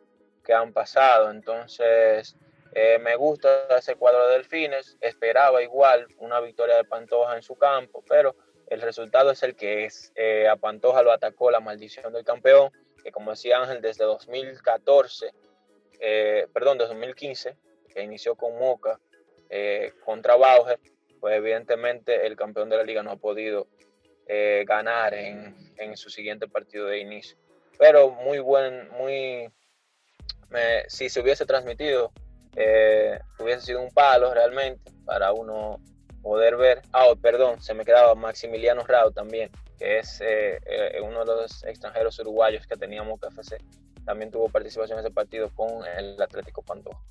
que 0.44 0.52
han 0.52 0.72
pasado. 0.72 1.30
Entonces, 1.30 2.36
eh, 2.74 2.98
me 2.98 3.16
gusta 3.16 3.66
ese 3.76 3.96
cuadro 3.96 4.26
de 4.28 4.34
Delfines. 4.34 4.96
Esperaba 5.00 5.62
igual 5.62 6.06
una 6.18 6.40
victoria 6.40 6.76
de 6.76 6.84
Pantoja 6.84 7.36
en 7.36 7.42
su 7.42 7.56
campo, 7.56 8.04
pero 8.06 8.36
el 8.66 8.80
resultado 8.80 9.30
es 9.30 9.42
el 9.42 9.56
que 9.56 9.86
es. 9.86 10.12
Eh, 10.16 10.48
a 10.48 10.56
Pantoja 10.56 11.02
lo 11.02 11.12
atacó 11.12 11.50
la 11.50 11.60
maldición 11.60 12.12
del 12.12 12.24
campeón, 12.24 12.70
que 13.02 13.10
como 13.10 13.30
decía 13.30 13.58
Ángel, 13.58 13.80
desde 13.80 14.04
2014, 14.04 15.32
eh, 16.00 16.46
perdón, 16.52 16.78
desde 16.78 16.94
2015, 16.94 17.56
que 17.88 18.02
inició 18.02 18.34
con 18.36 18.58
Moca 18.58 19.00
contra 20.04 20.34
Bauer, 20.34 20.80
pues 21.20 21.36
evidentemente 21.36 22.26
el 22.26 22.34
campeón 22.34 22.68
de 22.68 22.76
la 22.76 22.82
liga 22.82 23.04
no 23.04 23.12
ha 23.12 23.16
podido 23.16 23.68
eh, 24.26 24.64
ganar 24.66 25.14
en, 25.14 25.54
en, 25.76 25.96
su 25.96 26.10
siguiente 26.10 26.48
partido 26.48 26.86
de 26.86 27.00
inicio. 27.00 27.36
Pero 27.78 28.10
muy 28.10 28.38
buen, 28.38 28.88
muy... 28.90 29.50
si 30.88 31.08
se 31.08 31.20
hubiese 31.20 31.46
transmitido, 31.46 32.12
eh, 32.56 33.18
hubiese 33.38 33.66
sido 33.66 33.80
un 33.82 33.90
palo 33.90 34.32
realmente 34.32 34.90
para 35.04 35.32
uno 35.32 35.80
poder 36.22 36.56
ver. 36.56 36.82
Ah, 36.92 37.06
oh, 37.08 37.16
perdón, 37.16 37.60
se 37.60 37.74
me 37.74 37.84
quedaba 37.84 38.14
Maximiliano 38.14 38.84
Rao 38.84 39.10
también, 39.10 39.50
que 39.78 39.98
es 39.98 40.20
eh, 40.24 40.60
uno 41.02 41.20
de 41.24 41.42
los 41.42 41.64
extranjeros 41.64 42.18
uruguayos 42.20 42.66
que 42.66 42.76
teníamos 42.76 43.20
KFC. 43.20 43.58
También 44.04 44.30
tuvo 44.30 44.48
participación 44.48 44.98
en 44.98 45.04
ese 45.04 45.14
partido 45.14 45.50
con 45.54 45.84
el 45.98 46.20
Atlético 46.20 46.62
Pantoja. 46.62 47.02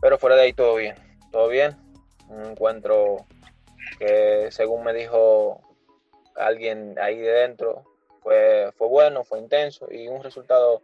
Pero 0.00 0.18
fuera 0.18 0.36
de 0.36 0.42
ahí 0.42 0.52
todo 0.52 0.74
bien 0.76 0.96
todo 1.34 1.48
bien. 1.48 1.76
Un 2.28 2.52
encuentro 2.52 3.26
que 3.98 4.48
según 4.50 4.84
me 4.84 4.92
dijo 4.92 5.60
alguien 6.36 6.98
ahí 6.98 7.18
de 7.18 7.30
dentro, 7.30 7.84
fue, 8.20 8.70
fue 8.76 8.88
bueno, 8.88 9.24
fue 9.24 9.38
intenso 9.38 9.86
y 9.90 10.08
un 10.08 10.22
resultado 10.22 10.82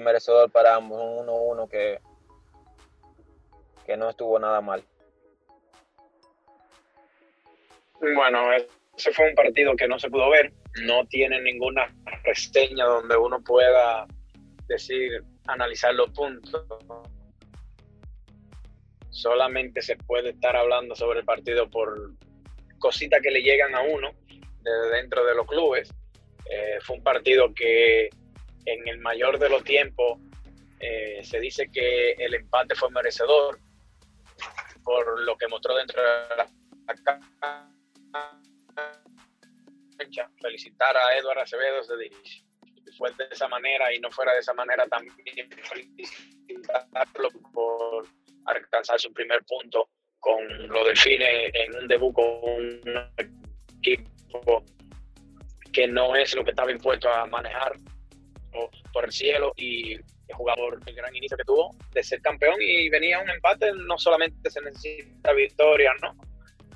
merecedor 0.00 0.50
para 0.50 0.74
ambos, 0.74 1.00
un 1.00 1.26
1-1 1.26 1.68
que, 1.68 2.00
que 3.86 3.96
no 3.96 4.10
estuvo 4.10 4.38
nada 4.38 4.60
mal. 4.60 4.84
Bueno, 8.00 8.52
ese 8.96 9.12
fue 9.12 9.30
un 9.30 9.34
partido 9.34 9.74
que 9.74 9.88
no 9.88 9.98
se 9.98 10.10
pudo 10.10 10.30
ver, 10.30 10.52
no 10.84 11.04
tiene 11.06 11.40
ninguna 11.40 11.92
reseña 12.22 12.84
donde 12.84 13.16
uno 13.16 13.40
pueda 13.42 14.06
decir, 14.68 15.24
analizar 15.46 15.94
los 15.94 16.10
puntos. 16.10 16.64
Solamente 19.10 19.82
se 19.82 19.96
puede 19.96 20.30
estar 20.30 20.54
hablando 20.54 20.94
sobre 20.94 21.20
el 21.20 21.24
partido 21.24 21.68
por 21.68 22.12
cositas 22.78 23.20
que 23.22 23.30
le 23.30 23.42
llegan 23.42 23.74
a 23.74 23.82
uno 23.82 24.10
desde 24.62 24.96
dentro 24.96 25.24
de 25.24 25.34
los 25.34 25.46
clubes. 25.46 25.90
Eh, 26.50 26.78
fue 26.82 26.96
un 26.96 27.02
partido 27.02 27.52
que 27.54 28.08
en 28.64 28.88
el 28.88 28.98
mayor 28.98 29.38
de 29.38 29.48
los 29.48 29.62
tiempos 29.64 30.18
eh, 30.80 31.20
se 31.22 31.40
dice 31.40 31.70
que 31.72 32.12
el 32.12 32.34
empate 32.34 32.74
fue 32.74 32.90
merecedor 32.90 33.58
por 34.82 35.20
lo 35.20 35.36
que 35.36 35.48
mostró 35.48 35.74
dentro 35.76 36.00
de 36.00 36.36
la 36.36 36.46
cancha. 39.98 40.30
Felicitar 40.40 40.96
a 40.96 41.18
Eduardo 41.18 41.42
Acevedo 41.42 41.82
si 41.82 42.96
fue 42.96 43.12
de 43.18 43.28
esa 43.30 43.48
manera 43.48 43.92
y 43.92 43.98
no 44.00 44.10
fuera 44.10 44.32
de 44.32 44.40
esa 44.40 44.54
manera 44.54 44.86
también 44.86 45.14
felicitarlo 45.62 47.30
por 47.52 48.06
alcanzar 48.46 48.98
su 48.98 49.12
primer 49.12 49.44
punto 49.44 49.90
con 50.20 50.68
los 50.68 50.86
delfines 50.86 51.50
en 51.54 51.76
un 51.76 51.88
debut 51.88 52.12
con 52.12 52.24
un 52.26 53.12
equipo 53.82 54.64
que 55.72 55.86
no 55.86 56.16
es 56.16 56.34
lo 56.34 56.44
que 56.44 56.50
estaba 56.50 56.72
impuesto 56.72 57.08
a 57.08 57.26
manejar 57.26 57.72
por 58.92 59.04
el 59.04 59.12
cielo 59.12 59.52
y 59.56 59.94
el 59.94 60.34
jugador, 60.34 60.80
el 60.86 60.94
gran 60.94 61.14
inicio 61.14 61.36
que 61.36 61.44
tuvo 61.44 61.74
de 61.92 62.02
ser 62.02 62.20
campeón 62.20 62.56
y 62.60 62.88
venía 62.88 63.20
un 63.20 63.30
empate, 63.30 63.72
no 63.72 63.98
solamente 63.98 64.50
se 64.50 64.60
necesita 64.60 65.32
victoria, 65.32 65.92
¿no? 66.02 66.16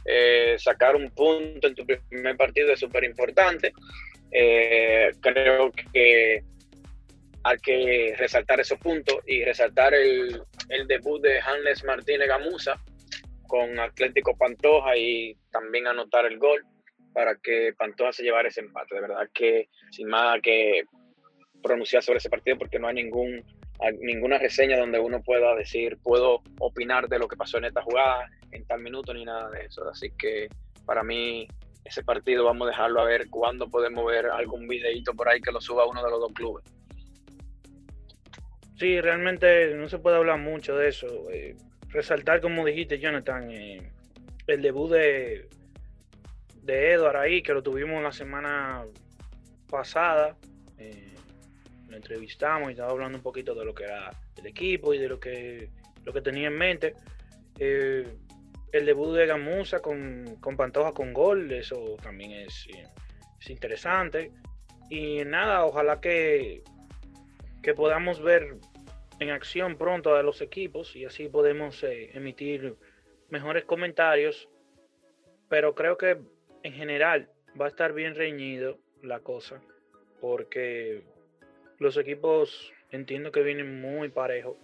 Eh, 0.04 0.56
sacar 0.58 0.96
un 0.96 1.10
punto 1.10 1.68
en 1.68 1.74
tu 1.74 1.86
primer 1.86 2.36
partido 2.36 2.72
es 2.72 2.80
súper 2.80 3.04
importante. 3.04 3.72
Eh, 4.30 5.10
creo 5.20 5.70
que 5.92 6.42
hay 7.44 7.58
que 7.58 8.14
resaltar 8.16 8.60
esos 8.60 8.78
puntos 8.78 9.18
y 9.26 9.44
resaltar 9.44 9.94
el, 9.94 10.42
el 10.68 10.86
debut 10.86 11.20
de 11.22 11.40
Hannes 11.40 11.84
Martínez 11.84 12.28
Gamusa 12.28 12.80
con 13.52 13.78
Atlético 13.78 14.34
Pantoja 14.34 14.96
y 14.96 15.36
también 15.50 15.86
anotar 15.86 16.24
el 16.24 16.38
gol 16.38 16.64
para 17.12 17.34
que 17.36 17.74
Pantoja 17.76 18.10
se 18.10 18.22
llevara 18.22 18.48
ese 18.48 18.62
empate. 18.62 18.94
De 18.94 19.02
verdad 19.02 19.28
que 19.34 19.68
sin 19.90 20.08
nada 20.08 20.40
que 20.40 20.84
pronunciar 21.62 22.02
sobre 22.02 22.16
ese 22.16 22.30
partido 22.30 22.56
porque 22.56 22.78
no 22.78 22.88
hay 22.88 22.94
ningún 22.94 23.44
ninguna 24.00 24.38
reseña 24.38 24.78
donde 24.78 24.98
uno 24.98 25.22
pueda 25.22 25.54
decir, 25.54 25.98
puedo 26.02 26.40
opinar 26.60 27.08
de 27.08 27.18
lo 27.18 27.28
que 27.28 27.36
pasó 27.36 27.58
en 27.58 27.66
esta 27.66 27.82
jugada 27.82 28.26
en 28.52 28.64
tal 28.64 28.80
minuto 28.80 29.12
ni 29.12 29.26
nada 29.26 29.50
de 29.50 29.66
eso. 29.66 29.86
Así 29.86 30.08
que 30.16 30.48
para 30.86 31.02
mí 31.02 31.46
ese 31.84 32.02
partido 32.02 32.46
vamos 32.46 32.68
a 32.68 32.70
dejarlo 32.70 33.02
a 33.02 33.04
ver 33.04 33.28
cuándo 33.28 33.68
podemos 33.68 34.06
ver 34.06 34.28
algún 34.28 34.66
videito 34.66 35.12
por 35.12 35.28
ahí 35.28 35.42
que 35.42 35.52
lo 35.52 35.60
suba 35.60 35.86
uno 35.86 36.02
de 36.02 36.10
los 36.10 36.20
dos 36.20 36.32
clubes. 36.32 36.64
Sí, 38.76 38.98
realmente 38.98 39.74
no 39.74 39.90
se 39.90 39.98
puede 39.98 40.16
hablar 40.16 40.38
mucho 40.38 40.74
de 40.74 40.88
eso. 40.88 41.06
Eh, 41.30 41.54
resaltar, 41.92 42.40
como 42.40 42.64
dijiste, 42.64 42.98
Jonathan, 42.98 43.50
eh, 43.50 43.90
el 44.46 44.62
debut 44.62 44.90
de, 44.90 45.48
de 46.62 46.92
Edward 46.92 47.16
ahí, 47.16 47.42
que 47.42 47.52
lo 47.52 47.62
tuvimos 47.62 48.02
la 48.02 48.12
semana 48.12 48.84
pasada. 49.68 50.36
Eh, 50.78 51.14
lo 51.88 51.96
entrevistamos 51.96 52.68
y 52.68 52.72
estaba 52.72 52.90
hablando 52.90 53.18
un 53.18 53.22
poquito 53.22 53.54
de 53.54 53.64
lo 53.64 53.74
que 53.74 53.84
era 53.84 54.10
el 54.36 54.46
equipo 54.46 54.94
y 54.94 54.98
de 54.98 55.08
lo 55.08 55.20
que, 55.20 55.68
lo 56.04 56.12
que 56.12 56.22
tenía 56.22 56.48
en 56.48 56.56
mente. 56.56 56.94
Eh, 57.58 58.06
el 58.72 58.86
debut 58.86 59.14
de 59.14 59.26
Gamusa 59.26 59.80
con, 59.80 60.36
con, 60.40 60.56
Pantoja 60.56 60.92
con 60.92 61.12
gol, 61.12 61.52
eso 61.52 61.96
también 62.02 62.32
es, 62.32 62.66
es, 63.38 63.50
interesante. 63.50 64.32
Y 64.88 65.24
nada, 65.26 65.64
ojalá 65.66 66.00
que, 66.00 66.62
que 67.62 67.74
podamos 67.74 68.22
ver 68.22 68.56
en 69.22 69.30
acción 69.30 69.76
pronto 69.76 70.14
a 70.14 70.22
los 70.22 70.40
equipos 70.40 70.94
y 70.96 71.04
así 71.04 71.28
podemos 71.28 71.82
eh, 71.84 72.10
emitir 72.14 72.76
mejores 73.30 73.64
comentarios. 73.64 74.48
Pero 75.48 75.74
creo 75.74 75.96
que 75.96 76.18
en 76.62 76.72
general 76.72 77.30
va 77.60 77.66
a 77.66 77.68
estar 77.68 77.92
bien 77.92 78.14
reñido 78.14 78.78
la 79.02 79.20
cosa 79.20 79.62
porque 80.20 81.02
los 81.78 81.96
equipos 81.96 82.72
entiendo 82.90 83.32
que 83.32 83.42
vienen 83.42 83.80
muy 83.80 84.08
parejos. 84.08 84.56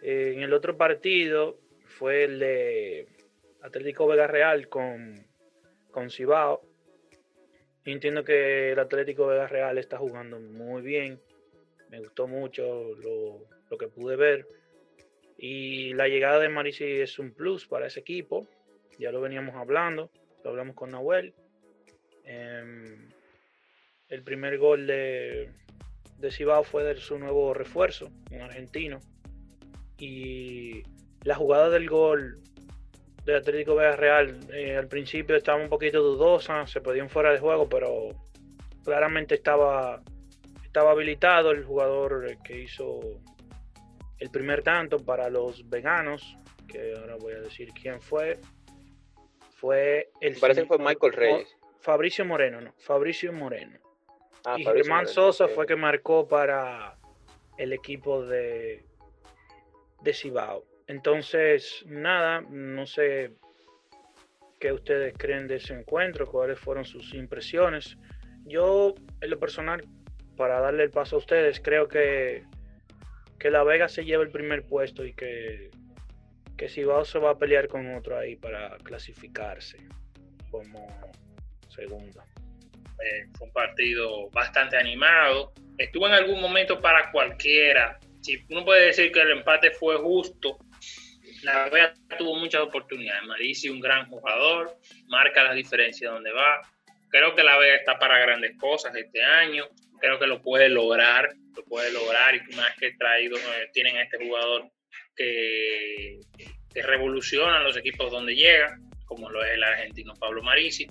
Eh, 0.00 0.34
en 0.36 0.42
el 0.42 0.52
otro 0.52 0.76
partido 0.76 1.58
fue 1.84 2.24
el 2.24 2.38
de 2.38 3.08
Atlético 3.62 4.06
Vega 4.06 4.26
Real 4.26 4.68
con, 4.68 5.26
con 5.90 6.10
Cibao. 6.10 6.62
Entiendo 7.84 8.24
que 8.24 8.72
el 8.72 8.78
Atlético 8.78 9.26
Vega 9.26 9.46
Real 9.48 9.78
está 9.78 9.98
jugando 9.98 10.38
muy 10.38 10.82
bien. 10.82 11.20
Me 11.90 12.00
gustó 12.00 12.26
mucho 12.26 12.94
lo, 12.94 13.55
lo 13.70 13.78
que 13.78 13.88
pude 13.88 14.16
ver. 14.16 14.46
Y 15.38 15.92
la 15.94 16.08
llegada 16.08 16.40
de 16.40 16.48
Marisi 16.48 16.84
es 16.84 17.18
un 17.18 17.32
plus 17.32 17.66
para 17.66 17.86
ese 17.86 18.00
equipo. 18.00 18.46
Ya 18.98 19.12
lo 19.12 19.20
veníamos 19.20 19.54
hablando. 19.54 20.10
Lo 20.44 20.50
hablamos 20.50 20.74
con 20.74 20.90
Nahuel. 20.90 21.34
Em, 22.24 23.10
el 24.08 24.22
primer 24.22 24.58
gol 24.58 24.86
de, 24.86 25.50
de 26.18 26.30
Cibao 26.30 26.64
fue 26.64 26.84
de 26.84 26.96
su 26.96 27.18
nuevo 27.18 27.52
refuerzo, 27.54 28.10
un 28.30 28.40
argentino. 28.40 29.00
Y 29.98 30.82
la 31.24 31.34
jugada 31.34 31.70
del 31.70 31.88
gol 31.88 32.40
de 33.24 33.36
Atlético 33.36 33.74
Vega 33.74 33.96
Real 33.96 34.38
eh, 34.52 34.76
al 34.76 34.86
principio 34.86 35.36
estaba 35.36 35.60
un 35.60 35.68
poquito 35.68 36.00
dudosa, 36.00 36.66
se 36.66 36.80
podían 36.80 37.08
fuera 37.08 37.32
de 37.32 37.40
juego, 37.40 37.68
pero 37.68 38.10
claramente 38.84 39.34
estaba, 39.34 40.00
estaba 40.64 40.92
habilitado 40.92 41.50
el 41.50 41.64
jugador 41.64 42.36
que 42.44 42.62
hizo 42.62 43.00
el 44.18 44.30
primer 44.30 44.62
tanto 44.62 45.04
para 45.04 45.28
los 45.28 45.68
veganos, 45.68 46.36
que 46.66 46.94
ahora 46.94 47.16
voy 47.16 47.34
a 47.34 47.40
decir 47.40 47.70
quién 47.72 48.00
fue. 48.00 48.38
Fue 49.56 50.10
el. 50.20 50.36
Parece 50.36 50.62
que 50.62 50.68
fue 50.68 50.78
Michael 50.78 51.12
Reyes. 51.12 51.56
Fabricio 51.80 52.24
Moreno, 52.24 52.60
no, 52.60 52.74
Fabricio 52.78 53.32
Moreno. 53.32 53.78
Ah, 54.44 54.56
y 54.58 54.64
Germán 54.64 55.06
Sosa 55.06 55.48
fue 55.48 55.66
que 55.66 55.76
marcó 55.76 56.26
para 56.26 56.98
el 57.56 57.72
equipo 57.72 58.24
de, 58.24 58.84
de 60.02 60.14
Cibao. 60.14 60.64
Entonces, 60.86 61.84
nada, 61.86 62.40
no 62.42 62.86
sé 62.86 63.32
qué 64.60 64.72
ustedes 64.72 65.14
creen 65.16 65.46
de 65.46 65.56
ese 65.56 65.74
encuentro, 65.74 66.26
cuáles 66.26 66.58
fueron 66.58 66.84
sus 66.84 67.12
impresiones. 67.14 67.96
Yo, 68.44 68.94
en 69.20 69.30
lo 69.30 69.38
personal, 69.38 69.84
para 70.36 70.60
darle 70.60 70.84
el 70.84 70.90
paso 70.90 71.16
a 71.16 71.18
ustedes, 71.18 71.60
creo 71.60 71.88
que, 71.88 72.44
que 73.38 73.50
La 73.50 73.62
Vega 73.64 73.88
se 73.88 74.04
lleva 74.04 74.22
el 74.22 74.30
primer 74.30 74.64
puesto 74.64 75.04
y 75.04 75.12
que, 75.12 75.70
que 76.56 76.68
Cibao 76.68 77.04
se 77.04 77.18
va 77.18 77.30
a 77.30 77.38
pelear 77.38 77.68
con 77.68 77.94
otro 77.94 78.18
ahí 78.18 78.36
para 78.36 78.76
clasificarse 78.78 79.78
como 80.50 80.86
segundo. 81.68 82.22
Eh, 83.02 83.26
fue 83.36 83.46
un 83.46 83.52
partido 83.52 84.30
bastante 84.30 84.76
animado. 84.76 85.52
Estuvo 85.76 86.06
en 86.06 86.14
algún 86.14 86.40
momento 86.40 86.80
para 86.80 87.10
cualquiera. 87.10 87.98
Si 88.22 88.44
uno 88.50 88.64
puede 88.64 88.86
decir 88.86 89.12
que 89.12 89.20
el 89.20 89.32
empate 89.32 89.70
fue 89.72 89.96
justo, 89.98 90.58
la 91.42 91.68
Vega 91.68 91.94
tuvo 92.18 92.36
muchas 92.36 92.62
oportunidades. 92.62 93.22
Marisi, 93.24 93.68
un 93.68 93.80
gran 93.80 94.08
jugador, 94.08 94.76
marca 95.08 95.44
la 95.44 95.52
diferencia 95.52 96.10
donde 96.10 96.32
va. 96.32 96.62
Creo 97.10 97.34
que 97.34 97.44
la 97.44 97.58
Vega 97.58 97.76
está 97.76 97.98
para 97.98 98.18
grandes 98.18 98.56
cosas 98.58 98.94
este 98.96 99.22
año. 99.22 99.64
Creo 100.06 100.18
que 100.18 100.26
lo 100.26 100.40
puede 100.40 100.68
lograr, 100.68 101.28
lo 101.56 101.64
puede 101.64 101.92
lograr. 101.92 102.34
Y 102.34 102.54
más 102.54 102.74
que 102.78 102.92
traído, 102.92 103.36
eh, 103.36 103.70
tienen 103.72 103.96
a 103.96 104.02
este 104.02 104.24
jugador 104.24 104.70
que, 105.16 106.20
que 106.72 106.82
revoluciona 106.82 107.60
los 107.60 107.76
equipos 107.76 108.10
donde 108.10 108.34
llega, 108.34 108.78
como 109.06 109.30
lo 109.30 109.44
es 109.44 109.54
el 109.54 109.64
argentino 109.64 110.14
Pablo 110.14 110.42
Marisi 110.42 110.86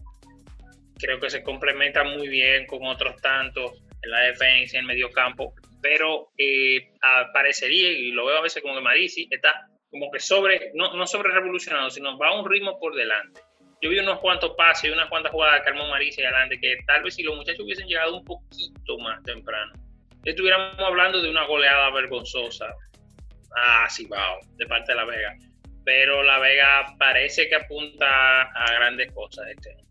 creo 0.97 1.19
que 1.19 1.29
se 1.29 1.43
complementa 1.43 2.03
muy 2.03 2.27
bien 2.27 2.65
con 2.65 2.85
otros 2.85 3.21
tantos 3.21 3.73
en 4.01 4.11
la 4.11 4.21
defensa 4.21 4.77
en 4.77 4.81
el 4.81 4.87
medio 4.87 5.11
campo, 5.11 5.53
pero 5.81 6.29
eh, 6.37 6.91
parecería, 7.33 7.91
y 7.91 8.11
lo 8.11 8.25
veo 8.25 8.37
a 8.37 8.41
veces 8.41 8.61
como 8.61 8.75
que 8.75 8.81
Marisi, 8.81 9.27
está 9.29 9.67
como 9.89 10.11
que 10.11 10.19
sobre, 10.19 10.71
no, 10.73 10.93
no 10.93 11.07
sobre 11.07 11.31
revolucionado, 11.31 11.89
sino 11.89 12.17
va 12.17 12.29
a 12.29 12.39
un 12.39 12.49
ritmo 12.49 12.79
por 12.79 12.95
delante. 12.95 13.41
Yo 13.85 13.91
vi 13.91 13.99
unos 13.99 14.19
cuantos 14.19 14.55
pases 14.55 14.85
y 14.85 14.89
unas 14.89 15.07
cuantas 15.09 15.31
jugadas 15.31 15.61
que 15.61 15.69
armó 15.69 15.87
Marisi 15.87 16.23
adelante, 16.23 16.59
que 16.59 16.75
tal 16.87 17.03
vez 17.03 17.13
si 17.13 17.21
los 17.21 17.35
muchachos 17.35 17.63
hubiesen 17.63 17.87
llegado 17.87 18.17
un 18.17 18.25
poquito 18.25 18.97
más 18.97 19.21
temprano, 19.21 19.73
estuviéramos 20.23 20.79
hablando 20.79 21.21
de 21.21 21.29
una 21.29 21.45
goleada 21.45 21.91
vergonzosa 21.91 22.65
a 23.55 23.87
Cibao 23.87 24.39
de 24.55 24.65
parte 24.65 24.91
de 24.91 24.95
La 24.95 25.05
Vega. 25.05 25.35
pero 25.83 26.23
La 26.23 26.39
Vega 26.39 26.95
parece 26.97 27.47
que 27.47 27.53
apunta 27.53 28.41
a 28.41 28.73
grandes 28.73 29.11
cosas 29.11 29.45
este 29.49 29.73
año. 29.73 29.83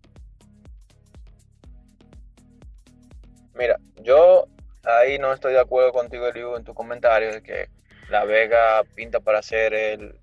Mira, 3.54 3.76
yo 4.02 4.46
ahí 4.82 5.20
no 5.20 5.32
estoy 5.32 5.52
de 5.52 5.60
acuerdo 5.60 5.92
contigo, 5.92 6.26
Eliu, 6.26 6.56
en 6.56 6.64
tu 6.64 6.74
comentario 6.74 7.30
de 7.30 7.44
que 7.44 7.68
La 8.10 8.24
Vega 8.24 8.82
pinta 8.96 9.20
para 9.20 9.40
ser 9.40 9.72
el, 9.72 10.18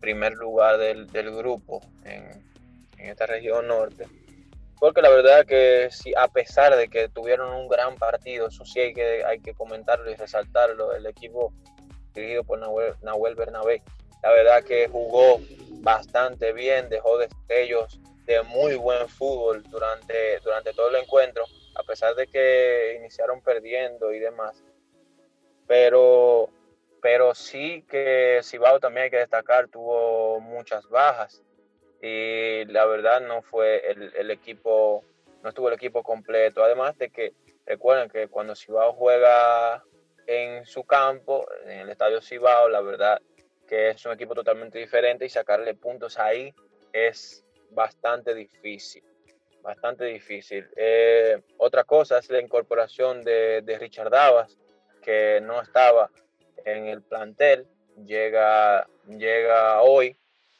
primer 0.00 0.32
lugar 0.32 0.76
del, 0.78 1.06
grupo 1.36 1.80
en, 2.04 2.45
esta 2.98 3.26
región 3.26 3.68
norte. 3.68 4.06
Porque 4.78 5.00
la 5.00 5.08
verdad 5.08 5.46
que 5.46 5.88
si, 5.90 6.12
a 6.16 6.28
pesar 6.28 6.76
de 6.76 6.88
que 6.88 7.08
tuvieron 7.08 7.52
un 7.52 7.68
gran 7.68 7.96
partido, 7.96 8.48
eso 8.48 8.64
sí 8.64 8.80
hay 8.80 8.94
que, 8.94 9.24
hay 9.24 9.40
que 9.40 9.54
comentarlo 9.54 10.10
y 10.10 10.14
resaltarlo, 10.14 10.94
el 10.94 11.06
equipo 11.06 11.52
dirigido 12.12 12.44
por 12.44 12.58
Nahuel, 12.58 12.94
Nahuel 13.02 13.34
Bernabé, 13.34 13.82
la 14.22 14.30
verdad 14.32 14.62
que 14.64 14.88
jugó 14.88 15.40
bastante 15.80 16.52
bien, 16.52 16.88
dejó 16.88 17.16
destellos 17.18 18.00
de 18.26 18.42
muy 18.42 18.74
buen 18.74 19.08
fútbol 19.08 19.62
durante, 19.70 20.40
durante 20.40 20.72
todo 20.72 20.88
el 20.88 20.96
encuentro 20.96 21.44
a 21.76 21.82
pesar 21.82 22.14
de 22.14 22.26
que 22.26 22.96
iniciaron 22.98 23.40
perdiendo 23.42 24.12
y 24.12 24.18
demás. 24.18 24.64
Pero, 25.66 26.48
pero 27.02 27.34
sí 27.34 27.84
que 27.88 28.40
Cibao 28.42 28.80
también 28.80 29.04
hay 29.04 29.10
que 29.10 29.18
destacar, 29.18 29.68
tuvo 29.68 30.40
muchas 30.40 30.88
bajas 30.88 31.42
y 32.02 32.64
la 32.66 32.84
verdad 32.86 33.20
no 33.20 33.42
fue 33.42 33.82
el, 33.90 34.30
equipo, 34.30 35.04
no 35.42 35.48
estuvo 35.48 35.68
el 35.68 35.74
equipo 35.74 36.02
completo. 36.02 36.62
Además 36.62 36.96
de 36.98 37.10
que 37.10 37.32
recuerden 37.64 38.08
que 38.08 38.28
cuando 38.28 38.54
Cibao 38.54 38.92
juega 38.92 39.82
en 40.26 40.64
su 40.66 40.84
campo, 40.84 41.46
en 41.64 41.80
el 41.80 41.90
estadio 41.90 42.20
Cibao, 42.20 42.68
la 42.68 42.80
verdad 42.80 43.20
que 43.66 43.90
es 43.90 44.06
un 44.06 44.12
equipo 44.12 44.34
totalmente 44.34 44.78
diferente 44.78 45.26
y 45.26 45.28
sacarle 45.28 45.74
puntos 45.74 46.18
ahí 46.18 46.54
es 46.92 47.44
bastante 47.70 48.34
difícil 48.34 49.02
bastante 49.66 50.04
difícil. 50.04 50.68
Eh, 50.76 51.42
otra 51.56 51.82
cosa 51.82 52.18
es 52.18 52.30
la 52.30 52.40
incorporación 52.40 53.22
de, 53.22 53.76
Richard 53.80 54.10
Davas, 54.10 54.56
que 55.02 55.40
no 55.42 55.60
estaba 55.60 56.08
en 56.64 56.86
el 56.86 57.02
plantel, 57.02 57.66
llega, 58.04 58.86
llega 59.08 59.82
hoy, 59.82 60.16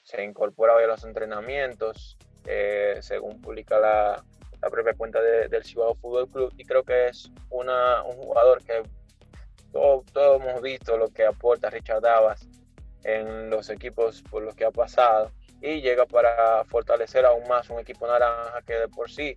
se 0.06 0.22
incorpora 0.22 0.74
hoy 0.76 0.84
a 0.84 0.86
los 0.86 1.02
entrenamientos, 1.04 2.16
eh, 2.44 2.98
según 3.00 3.40
publica 3.40 3.80
la, 3.80 4.24
propia 4.70 4.94
cuenta 4.94 5.20
del 5.20 5.64
Cibao 5.64 5.94
Fútbol 5.96 6.28
Club, 6.28 6.52
y 6.56 6.64
creo 6.64 6.84
que 6.84 7.06
es 7.06 7.30
una, 7.50 8.02
un 8.04 8.16
jugador 8.16 8.62
que 8.64 8.82
todos 9.72 10.06
todo 10.06 10.36
hemos 10.36 10.62
visto 10.62 10.96
lo 10.96 11.08
que 11.08 11.24
aporta 11.24 11.70
Richard 11.70 12.00
Davas 12.00 12.48
en 13.04 13.50
los 13.50 13.68
equipos 13.68 14.22
por 14.30 14.42
los 14.42 14.54
que 14.54 14.64
ha 14.64 14.70
pasado 14.70 15.30
y 15.60 15.80
llega 15.80 16.06
para 16.06 16.64
fortalecer 16.64 17.24
aún 17.24 17.46
más 17.48 17.68
un 17.70 17.80
equipo 17.80 18.06
naranja 18.06 18.62
que 18.62 18.74
de 18.74 18.88
por 18.88 19.10
sí, 19.10 19.36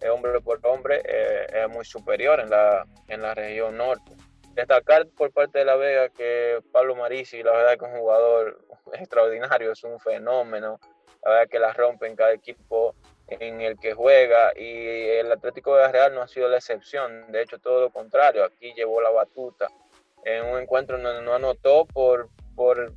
eh, 0.00 0.08
hombre 0.08 0.40
por 0.40 0.60
hombre, 0.66 1.02
eh, 1.04 1.46
es 1.62 1.68
muy 1.68 1.84
superior 1.84 2.40
en 2.40 2.50
la, 2.50 2.86
en 3.08 3.22
la 3.22 3.34
región 3.34 3.76
norte. 3.76 4.12
Destacar 4.56 5.06
por 5.16 5.32
parte 5.32 5.60
de 5.60 5.64
La 5.64 5.76
Vega 5.76 6.08
que 6.08 6.60
Pablo 6.72 6.96
Marisi, 6.96 7.42
la 7.42 7.52
verdad 7.52 7.78
que 7.78 7.84
es 7.84 7.92
un 7.92 8.00
jugador 8.00 8.58
extraordinario, 8.94 9.70
es 9.70 9.84
un 9.84 10.00
fenómeno, 10.00 10.80
la 11.22 11.30
verdad 11.30 11.48
que 11.48 11.58
la 11.58 11.72
rompe 11.72 12.06
en 12.06 12.16
cada 12.16 12.32
equipo 12.32 12.94
en 13.28 13.60
el 13.60 13.78
que 13.78 13.92
juega 13.92 14.52
y 14.56 15.08
el 15.08 15.30
Atlético 15.30 15.76
de 15.76 15.92
Real 15.92 16.14
no 16.14 16.22
ha 16.22 16.28
sido 16.28 16.48
la 16.48 16.56
excepción, 16.56 17.30
de 17.30 17.42
hecho 17.42 17.58
todo 17.58 17.82
lo 17.82 17.90
contrario, 17.90 18.44
aquí 18.44 18.72
llevó 18.74 19.00
la 19.00 19.10
batuta 19.10 19.68
en 20.26 20.44
un 20.44 20.58
encuentro 20.60 20.98
no 20.98 21.34
anotó 21.34 21.86
por, 21.86 22.28
por 22.56 22.92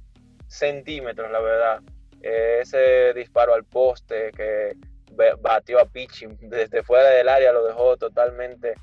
centímetros, 0.47 1.31
la 1.31 1.39
verdad, 1.39 1.79
ese 2.21 3.13
disparo 3.13 3.53
al 3.53 3.65
poste 3.65 4.31
que 4.31 4.75
batió 5.39 5.79
a 5.79 5.85
Pichi 5.85 6.25
desde 6.41 6.81
fuera 6.81 7.09
del 7.09 7.29
área, 7.29 7.53
lo 7.53 7.65
dejó 7.65 7.97
totalmente, 7.97 8.73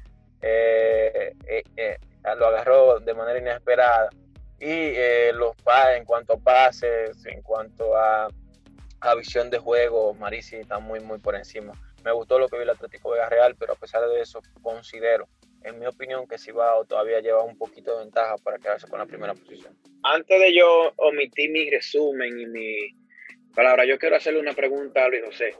eh, 0.43 1.35
eh, 1.49 1.62
eh, 1.77 1.99
lo 2.35 2.47
agarró 2.47 3.01
de 3.01 3.14
manera 3.14 3.39
inesperada. 3.39 4.11
Y 4.59 4.95
los 5.35 5.55
en 5.95 6.05
cuanto 6.05 6.35
a 6.35 6.39
pases, 6.39 7.24
en 7.27 7.43
cuanto 7.43 7.97
a, 7.97 8.29
a, 9.01 9.14
visión 9.14 9.51
de 9.51 9.59
juego, 9.59 10.14
Marisi 10.14 10.57
está 10.57 10.79
muy, 10.79 11.01
muy 11.01 11.18
por 11.18 11.35
encima. 11.35 11.72
Me 12.05 12.12
gustó 12.12 12.39
lo 12.39 12.49
que 12.49 12.57
vi 12.57 12.62
el 12.62 12.70
Atlético 12.70 13.11
Vega 13.11 13.29
Real, 13.29 13.55
pero 13.57 13.74
a 13.74 13.77
pesar 13.77 14.09
de 14.09 14.20
eso, 14.20 14.41
considero, 14.62 15.29
en 15.62 15.79
mi 15.79 15.87
opinión, 15.87 16.27
que 16.27 16.39
Cibao 16.39 16.87
todavía 16.87 17.20
lleva 17.20 17.43
un 17.43 17.59
poquito 17.59 17.93
de 17.93 18.05
ventaja 18.05 18.37
para 18.43 18.59
quedarse 18.59 18.89
con 18.89 18.99
la 18.99 19.07
primera 19.07 19.35
posición. 19.35 19.77
Antes 20.03 20.41
de 20.41 20.55
yo 20.55 20.93
omitir 20.97 21.51
mi 21.51 21.68
resumen 21.68 22.41
y 22.41 22.47
mi, 22.47 22.95
Palabra, 23.57 23.87
yo 23.87 23.99
quiero 23.99 24.16
hacerle 24.16 24.39
una 24.39 24.53
pregunta 24.53 25.03
a 25.03 25.09
Luis 25.09 25.24
José. 25.24 25.55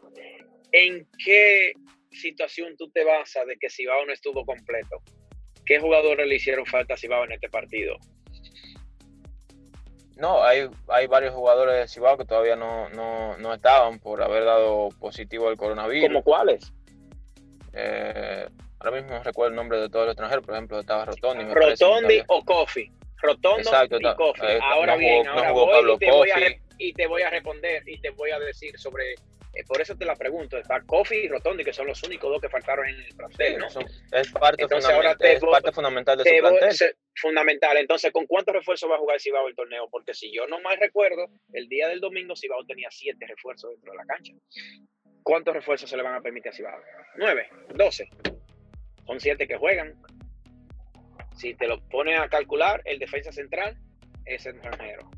¿En 0.71 1.09
qué 1.25 1.73
situación 2.11 2.77
tú 2.77 2.91
te 2.91 3.05
basas 3.05 3.47
de 3.47 3.57
que 3.57 3.71
Cibao 3.71 4.05
no 4.05 4.13
estuvo 4.13 4.45
completo? 4.45 5.03
¿Qué 5.67 5.81
jugadores 5.81 6.27
le 6.27 6.37
hicieron 6.37 6.65
falta 6.65 6.95
a 6.95 6.97
Cibao 6.97 7.25
en 7.25 7.33
este 7.33 7.49
partido? 7.49 7.97
No, 10.17 10.43
hay, 10.43 10.71
hay 10.89 11.07
varios 11.09 11.35
jugadores 11.35 11.75
de 11.75 11.89
Cibao 11.89 12.17
que 12.17 12.25
todavía 12.25 12.57
no, 12.57 12.89
no, 12.89 13.55
estaban 13.55 13.99
por 13.99 14.23
haber 14.23 14.45
dado 14.45 14.89
positivo 14.99 15.49
al 15.49 15.57
coronavirus. 15.57 16.09
¿Cómo 16.09 16.23
cuáles? 16.23 16.73
Eh, 17.75 18.49
ahora 18.79 18.97
mismo 18.97 19.11
no 19.11 19.23
recuerdo 19.23 19.51
el 19.51 19.57
nombre 19.57 19.79
de 19.79 19.91
todos 19.91 20.07
los 20.07 20.13
extranjeros, 20.13 20.45
por 20.45 20.55
ejemplo, 20.55 20.81
estaba 20.81 21.05
Rotondi. 21.05 21.45
Rotondi 21.53 22.23
o 22.29 22.43
Kofi. 22.45 22.91
Rotondo 23.19 23.71
y 24.01 24.15
Kofi. 24.15 24.47
Eh, 24.47 24.59
ahora 24.63 24.97
bien, 24.97 25.27
ahora 25.27 25.53
voy 25.53 25.95
y 25.95 25.99
te 25.99 26.11
voy 26.11 26.31
a 26.31 26.61
y 26.79 26.93
te 26.93 27.07
voy 27.07 27.23
a 27.23 27.31
responder 27.31 27.83
y 27.87 27.99
te 27.99 28.11
voy 28.11 28.31
a 28.31 28.39
decir 28.39 28.79
sobre. 28.79 29.17
Eh, 29.57 29.65
por 29.67 29.81
eso 29.81 29.97
te 29.97 30.05
la 30.05 30.15
pregunto. 30.15 30.59
Está 30.59 30.83
Kofi 30.83 31.15
y 31.15 31.29
Rotondi, 31.29 31.65
que 31.65 31.73
son 31.73 31.87
los 31.87 32.03
únicos 32.03 32.31
dos 32.31 32.41
que 32.43 32.49
faltaron 32.51 32.87
en 32.87 33.01
el 33.01 33.17
plantel, 33.17 33.59
¿no? 33.59 33.67
es 34.13 34.31
parte, 34.33 34.67
fundamental 35.73 36.19
de 36.19 36.25
su 36.25 36.41
plantel. 36.41 36.97
fundamental. 37.15 37.77
Entonces, 37.79 38.13
¿con 38.13 38.27
cuántos 38.27 38.55
refuerzos 38.55 38.91
va 38.91 38.97
a 38.97 38.99
jugar 38.99 39.19
Cibao 39.19 39.49
el 39.49 39.55
torneo? 39.55 39.89
Porque 39.91 40.13
si 40.13 40.31
yo 40.31 40.47
no 40.47 40.61
mal 40.61 40.77
recuerdo, 40.79 41.31
el 41.55 41.69
día 41.69 41.89
del 41.89 42.01
domingo 42.01 42.37
Cibao 42.37 42.67
tenía 42.67 42.89
siete 42.91 43.27
refuerzos 43.27 43.71
dentro 43.71 43.93
de 43.93 43.97
la 43.97 44.05
cancha. 44.05 44.35
¿Cuántos 45.23 45.55
refuerzos 45.55 45.89
se 45.89 45.97
le 45.97 46.03
van 46.03 46.15
a 46.15 46.21
permitir 46.21 46.51
a 46.51 46.55
Cibao? 46.55 46.79
¿Nueve? 47.17 47.49
¿Doce? 47.75 48.11
Son 49.07 49.19
siete 49.19 49.49
que 49.49 49.57
juegan. 49.57 49.95
Si 51.35 51.55
te 51.55 51.67
lo 51.67 51.81
pones 51.89 52.21
a 52.21 52.29
calcular, 52.29 52.83
el 52.85 52.99
defensa 52.99 53.33
central 53.33 53.79
es 54.27 54.45
extranjero 54.45 55.11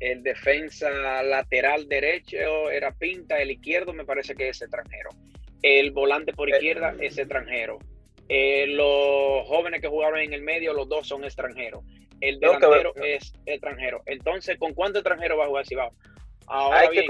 el 0.00 0.22
defensa 0.22 1.22
lateral 1.22 1.88
derecho 1.88 2.70
era 2.70 2.92
Pinta, 2.92 3.38
el 3.38 3.50
izquierdo 3.50 3.92
me 3.92 4.04
parece 4.04 4.34
que 4.34 4.48
es 4.48 4.62
extranjero. 4.62 5.10
El 5.62 5.90
volante 5.90 6.32
por 6.32 6.48
izquierda 6.48 6.94
es 7.00 7.18
extranjero. 7.18 7.78
Eh, 8.28 8.66
los 8.68 9.46
jóvenes 9.48 9.80
que 9.80 9.88
jugaron 9.88 10.20
en 10.20 10.32
el 10.32 10.42
medio, 10.42 10.72
los 10.72 10.88
dos 10.88 11.08
son 11.08 11.24
extranjeros. 11.24 11.82
El 12.20 12.38
delantero 12.40 12.94
es 12.96 13.32
extranjero. 13.46 14.02
Entonces, 14.06 14.58
¿con 14.58 14.74
cuánto 14.74 14.98
extranjero 14.98 15.36
va 15.36 15.44
a 15.44 15.48
jugar 15.48 15.66
Cibao? 15.66 15.90
Ahora 16.46 16.88
bien, 16.90 17.06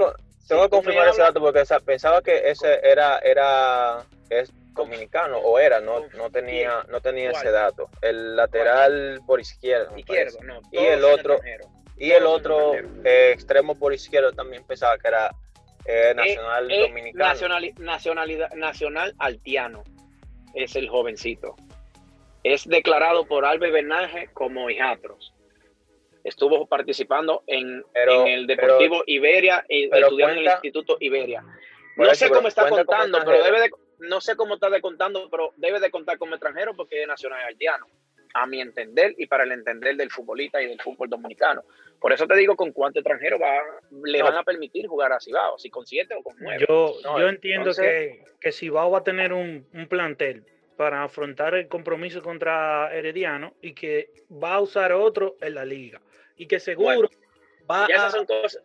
tengo 0.47 0.63
que 0.63 0.69
confirmar 0.69 1.09
ese 1.09 1.21
dato 1.21 1.39
porque 1.39 1.63
pensaba 1.85 2.21
que 2.21 2.49
ese 2.49 2.79
era, 2.83 3.19
era 3.19 4.05
es 4.29 4.51
dominicano 4.73 5.37
o 5.37 5.59
era, 5.59 5.79
no, 5.79 6.07
no 6.17 6.29
tenía, 6.29 6.83
no 6.89 7.01
tenía 7.01 7.31
ese 7.31 7.51
dato. 7.51 7.89
El 8.01 8.35
lateral 8.35 9.21
por 9.25 9.39
izquierda. 9.39 9.97
Izquierdo, 9.97 10.39
no, 10.43 10.61
y 10.71 10.77
el 10.77 11.03
otro. 11.03 11.39
Y 11.99 12.11
el 12.11 12.25
otro 12.25 12.75
eh, 13.03 13.31
extremo 13.33 13.77
por 13.77 13.93
izquierda 13.93 14.31
también 14.31 14.63
pensaba 14.63 14.97
que 14.97 15.09
era 15.09 15.35
eh, 15.85 16.13
nacional 16.15 16.71
eh, 16.71 16.81
dominicano. 16.87 17.29
Nacional, 17.29 17.73
nacionalidad, 17.77 18.53
nacional 18.53 19.13
altiano 19.19 19.83
es 20.53 20.77
el 20.77 20.87
jovencito. 20.87 21.57
Es 22.43 22.65
declarado 22.65 23.25
por 23.25 23.43
Albe 23.43 23.69
Bernaje 23.69 24.29
como 24.31 24.69
hijatros. 24.69 25.33
Estuvo 26.23 26.67
participando 26.67 27.43
en, 27.47 27.83
el 27.93 28.47
Deportivo 28.47 29.03
Iberia 29.05 29.65
y 29.67 29.85
estudiando 29.85 30.39
en 30.39 30.39
el 30.39 30.45
Instituto 30.45 30.95
Iberia. 31.01 31.43
No 31.97 32.15
sé 32.15 32.29
cómo 32.29 32.47
está 32.47 32.69
contando, 32.69 33.19
pero 33.25 33.43
debe 33.43 33.59
de, 33.59 33.71
no 33.99 34.21
sé 34.21 34.37
cómo 34.37 34.53
está 34.53 34.69
de 34.69 34.79
contando, 34.79 35.29
pero 35.29 35.53
debe 35.57 35.81
de 35.81 35.91
contar 35.91 36.17
como 36.17 36.35
extranjero 36.35 36.73
porque 36.75 37.01
es 37.01 37.07
nacional 37.07 37.43
haitiano 37.45 37.87
a 38.33 38.45
mi 38.45 38.61
entender 38.61 39.15
y 39.17 39.27
para 39.27 39.43
el 39.43 39.51
entender 39.51 39.95
del 39.95 40.11
futbolista 40.11 40.61
y 40.61 40.67
del 40.67 40.81
fútbol 40.81 41.09
dominicano. 41.09 41.63
Por 41.99 42.13
eso 42.13 42.27
te 42.27 42.35
digo 42.35 42.55
con 42.55 42.71
cuánto 42.71 42.99
extranjero 42.99 43.37
va, 43.39 43.57
le 44.03 44.23
van 44.23 44.35
a 44.35 44.43
permitir 44.43 44.87
jugar 44.87 45.11
a 45.11 45.19
Cibao, 45.19 45.57
si 45.57 45.69
con 45.69 45.85
siete 45.85 46.15
o 46.15 46.23
con 46.23 46.35
nueve. 46.39 46.65
Yo, 46.67 46.93
yo 47.03 47.27
entiendo 47.27 47.71
que, 47.73 48.23
que 48.39 48.51
Cibao 48.51 48.91
va 48.91 48.99
a 48.99 49.03
tener 49.03 49.33
un, 49.33 49.67
plantel 49.89 50.45
para 50.77 51.03
afrontar 51.03 51.55
el 51.55 51.67
compromiso 51.67 52.21
contra 52.21 52.93
Herediano 52.93 53.53
y 53.61 53.73
que 53.73 54.11
va 54.31 54.55
a 54.55 54.61
usar 54.61 54.93
otro 54.93 55.35
en 55.41 55.55
la 55.55 55.65
liga. 55.65 56.01
Y 56.37 56.47
que 56.47 56.59
seguro 56.59 57.09
va 57.69 57.85
a, 57.85 58.11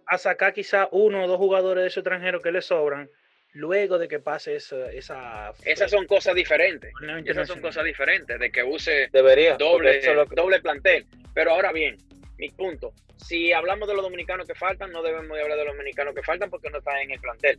a, 0.06 0.18
sacar 0.18 0.52
quizá 0.52 0.88
uno 0.92 1.24
o 1.24 1.26
dos 1.26 1.38
jugadores 1.38 1.82
de 1.82 1.88
ese 1.88 2.00
extranjero 2.00 2.40
que 2.40 2.52
le 2.52 2.62
sobran 2.62 3.10
luego 3.54 3.98
de 3.98 4.08
que 4.08 4.18
pase 4.18 4.56
esa... 4.56 5.52
Esas 5.64 5.90
son 5.90 6.06
cosas 6.06 6.34
diferentes. 6.34 6.92
Esas 7.24 7.48
son 7.48 7.60
cosas 7.60 7.84
diferentes, 7.84 8.38
de 8.38 8.50
que 8.50 8.62
use 8.62 9.08
Debería, 9.12 9.56
doble, 9.56 10.00
doble 10.34 10.60
plantel. 10.60 11.06
Pero 11.32 11.52
ahora 11.52 11.72
bien, 11.72 11.96
mi 12.36 12.50
punto. 12.50 12.92
Si 13.16 13.52
hablamos 13.52 13.88
de 13.88 13.94
los 13.94 14.02
dominicanos 14.02 14.46
que 14.46 14.54
faltan, 14.54 14.90
no 14.92 15.02
debemos 15.02 15.36
de 15.36 15.42
hablar 15.42 15.58
de 15.58 15.64
los 15.64 15.74
dominicanos 15.74 16.14
que 16.14 16.22
faltan 16.22 16.50
porque 16.50 16.68
no 16.70 16.78
están 16.78 16.98
en 16.98 17.12
el 17.12 17.20
plantel. 17.20 17.58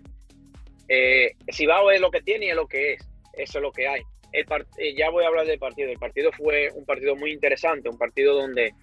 Eh, 0.87 1.31
Cibao 1.51 1.89
es 1.91 1.99
lo 1.99 2.11
que 2.11 2.21
tiene 2.21 2.47
y 2.47 2.49
es 2.49 2.55
lo 2.55 2.67
que 2.67 2.93
es. 2.93 3.07
Eso 3.33 3.57
es 3.57 3.61
lo 3.61 3.71
que 3.71 3.87
hay. 3.87 4.01
El 4.31 4.45
eh, 4.77 4.95
ya 4.95 5.09
voy 5.09 5.23
a 5.23 5.27
hablar 5.27 5.47
del 5.47 5.59
partido. 5.59 5.89
El 5.89 5.97
partido 5.97 6.31
fue 6.33 6.69
un 6.73 6.85
partido 6.85 7.15
muy 7.15 7.31
interesante, 7.31 7.89
un 7.89 7.97
partido 7.97 8.33
donde 8.33 8.73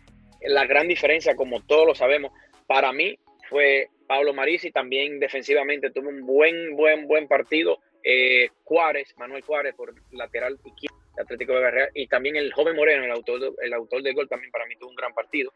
la 0.41 0.67
gran 0.67 0.89
diferencia, 0.89 1.37
como 1.37 1.63
todos 1.63 1.87
lo 1.87 1.95
sabemos, 1.95 2.33
para 2.67 2.93
mí 2.93 3.19
fue 3.49 3.89
Pablo 4.07 4.35
Marisi. 4.35 4.71
También 4.71 5.21
defensivamente 5.21 5.91
tuvo 5.91 6.09
un 6.09 6.27
buen, 6.27 6.77
buen, 6.77 7.07
buen 7.07 7.29
partido. 7.29 7.79
Eh, 8.05 8.49
Juárez, 8.65 9.15
Manuel 9.17 9.43
Juárez 9.43 9.75
por 9.75 9.95
lateral 10.11 10.59
izquierdo 10.65 11.03
Atlético 11.21 11.55
de 11.55 11.71
Real, 11.71 11.91
y 11.95 12.07
también 12.07 12.37
el 12.37 12.53
joven 12.53 12.77
Moreno, 12.77 13.05
el 13.05 13.11
autor, 13.11 13.55
el 13.63 13.73
autor 13.73 14.03
del 14.03 14.15
gol, 14.15 14.29
también 14.29 14.51
para 14.51 14.67
mí 14.67 14.75
tuvo 14.77 14.91
un 14.91 14.97
gran 14.97 15.13
partido. 15.13 15.53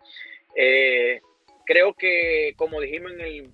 Eh, 0.55 1.21
creo 1.65 1.95
que, 1.95 2.53
como 2.57 2.81
dijimos 2.81 3.13
en 3.13 3.21
el 3.21 3.51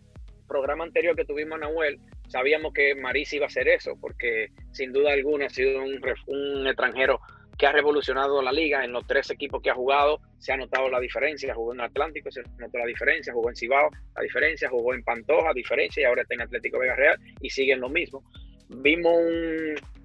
programa 0.48 0.84
anterior 0.84 1.16
que 1.16 1.24
tuvimos 1.24 1.56
a 1.56 1.60
Nahuel, 1.60 1.98
sabíamos 2.28 2.72
que 2.72 2.94
Marisi 2.94 3.36
iba 3.36 3.46
a 3.46 3.48
hacer 3.48 3.68
eso, 3.68 3.96
porque 4.00 4.48
sin 4.72 4.92
duda 4.92 5.12
alguna 5.12 5.46
ha 5.46 5.50
sido 5.50 5.82
un, 5.82 6.66
extranjero 6.66 7.20
que 7.62 7.68
ha 7.68 7.70
revolucionado 7.70 8.42
la 8.42 8.50
liga. 8.50 8.84
En 8.84 8.90
los 8.90 9.06
tres 9.06 9.30
equipos 9.30 9.62
que 9.62 9.70
ha 9.70 9.74
jugado 9.74 10.20
se 10.36 10.52
ha 10.52 10.56
notado 10.56 10.90
la 10.90 10.98
diferencia. 10.98 11.54
Jugó 11.54 11.72
en 11.72 11.80
Atlántico, 11.80 12.28
se 12.28 12.42
notó 12.58 12.76
la 12.76 12.86
diferencia. 12.86 13.32
Jugó 13.32 13.50
en 13.50 13.54
Cibao, 13.54 13.88
la 14.16 14.22
diferencia. 14.22 14.68
Jugó 14.68 14.92
en 14.94 15.04
Pantoja, 15.04 15.52
diferencia. 15.54 16.00
Y 16.00 16.04
ahora 16.04 16.22
está 16.22 16.34
en 16.34 16.40
Atlético 16.40 16.80
Vega 16.80 16.96
Real 16.96 17.16
y 17.40 17.50
siguen 17.50 17.78
lo 17.78 17.88
mismo. 17.88 18.24
Vimos 18.68 19.14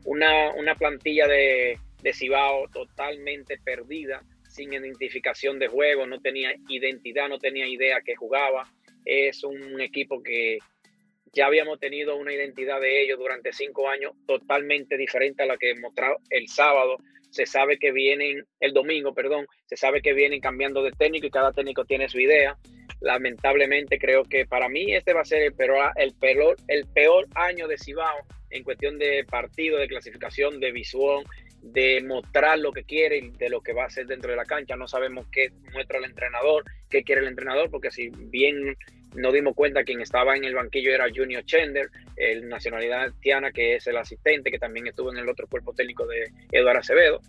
una, 0.05 0.51
una, 0.53 0.75
plantilla 0.75 1.25
de, 1.25 1.79
de 2.03 2.13
Cibao 2.13 2.67
totalmente 2.67 3.57
perdida, 3.65 4.21
sin 4.47 4.73
identificación 4.73 5.57
de 5.57 5.67
juego, 5.67 6.05
no 6.05 6.21
tenía 6.21 6.53
identidad, 6.69 7.27
no 7.27 7.39
tenía 7.39 7.65
idea 7.65 8.01
que 8.05 8.15
jugaba. 8.15 8.71
Es 9.03 9.43
un 9.43 9.81
equipo 9.81 10.21
que 10.21 10.59
ya 11.33 11.47
habíamos 11.47 11.79
tenido 11.79 12.17
una 12.17 12.33
identidad 12.33 12.79
de 12.79 13.01
ellos 13.01 13.17
durante 13.17 13.51
cinco 13.51 13.89
años 13.89 14.13
totalmente 14.27 14.95
diferente 14.95 15.41
a 15.41 15.47
la 15.47 15.57
que 15.57 15.73
mostrado 15.79 16.17
el 16.29 16.47
sábado. 16.49 16.97
Se 17.37 17.45
sabe 17.45 17.77
que 17.77 17.91
vienen, 17.91 18.47
el 18.59 18.73
domingo, 18.73 19.13
perdón, 19.13 19.45
se 19.67 19.77
sabe 19.77 20.01
que 20.01 20.13
vienen 20.13 20.41
cambiando 20.41 20.81
de 20.81 20.91
técnico 20.91 21.27
y 21.27 21.29
cada 21.29 21.53
técnico 21.53 21.85
tiene 21.85 22.09
su 22.09 22.19
idea. 22.19 22.57
Lamentablemente 22.99 23.99
creo 23.99 24.23
que 24.23 24.47
para 24.47 24.67
mí 24.69 24.95
este 24.95 25.13
va 25.13 25.21
a 25.21 25.25
ser 25.25 25.43
el 25.43 25.53
peor, 25.53 25.91
el 25.97 26.15
peor, 26.15 26.55
el 26.67 26.87
peor 26.87 27.27
año 27.35 27.67
de 27.67 27.77
Cibao 27.77 28.25
en 28.49 28.63
cuestión 28.63 28.97
de 28.97 29.23
partido, 29.23 29.77
de 29.77 29.87
clasificación, 29.87 30.59
de 30.59 30.71
visión, 30.71 31.25
de 31.61 32.01
mostrar 32.01 32.57
lo 32.57 32.71
que 32.71 32.85
quiere 32.85 33.21
de 33.37 33.49
lo 33.49 33.61
que 33.61 33.73
va 33.73 33.83
a 33.83 33.87
hacer 33.87 34.07
dentro 34.07 34.31
de 34.31 34.37
la 34.37 34.45
cancha. 34.45 34.75
No 34.75 34.87
sabemos 34.87 35.27
qué 35.31 35.51
muestra 35.73 35.99
el 35.99 36.05
entrenador, 36.05 36.63
qué 36.89 37.03
quiere 37.03 37.21
el 37.21 37.27
entrenador, 37.27 37.69
porque 37.69 37.91
si 37.91 38.09
bien 38.09 38.75
nos 39.17 39.33
dimos 39.33 39.55
cuenta 39.55 39.83
quien 39.83 39.99
estaba 40.01 40.35
en 40.35 40.43
el 40.43 40.55
banquillo 40.55 40.91
era 40.93 41.07
Junior 41.13 41.43
Chender, 41.43 41.89
el 42.15 42.47
nacionalidad 42.47 43.03
haitiana, 43.03 43.51
que 43.51 43.75
es 43.75 43.87
el 43.87 43.97
asistente, 43.97 44.51
que 44.51 44.59
también 44.59 44.87
estuvo 44.87 45.11
en 45.11 45.17
el 45.17 45.27
otro 45.27 45.47
cuerpo 45.47 45.73
técnico 45.73 46.05
de 46.05 46.31
Eduardo 46.51 46.79
Acevedo, 46.79 47.21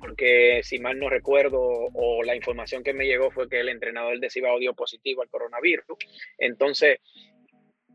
porque 0.00 0.60
si 0.64 0.78
mal 0.80 0.98
no 0.98 1.08
recuerdo 1.08 1.60
o 1.60 2.24
la 2.24 2.34
información 2.34 2.82
que 2.82 2.92
me 2.92 3.06
llegó 3.06 3.30
fue 3.30 3.48
que 3.48 3.60
el 3.60 3.68
entrenador 3.68 4.18
de 4.18 4.30
Cibao 4.30 4.58
dio 4.58 4.74
positivo 4.74 5.22
al 5.22 5.28
coronavirus. 5.28 5.84
Entonces, 6.38 6.98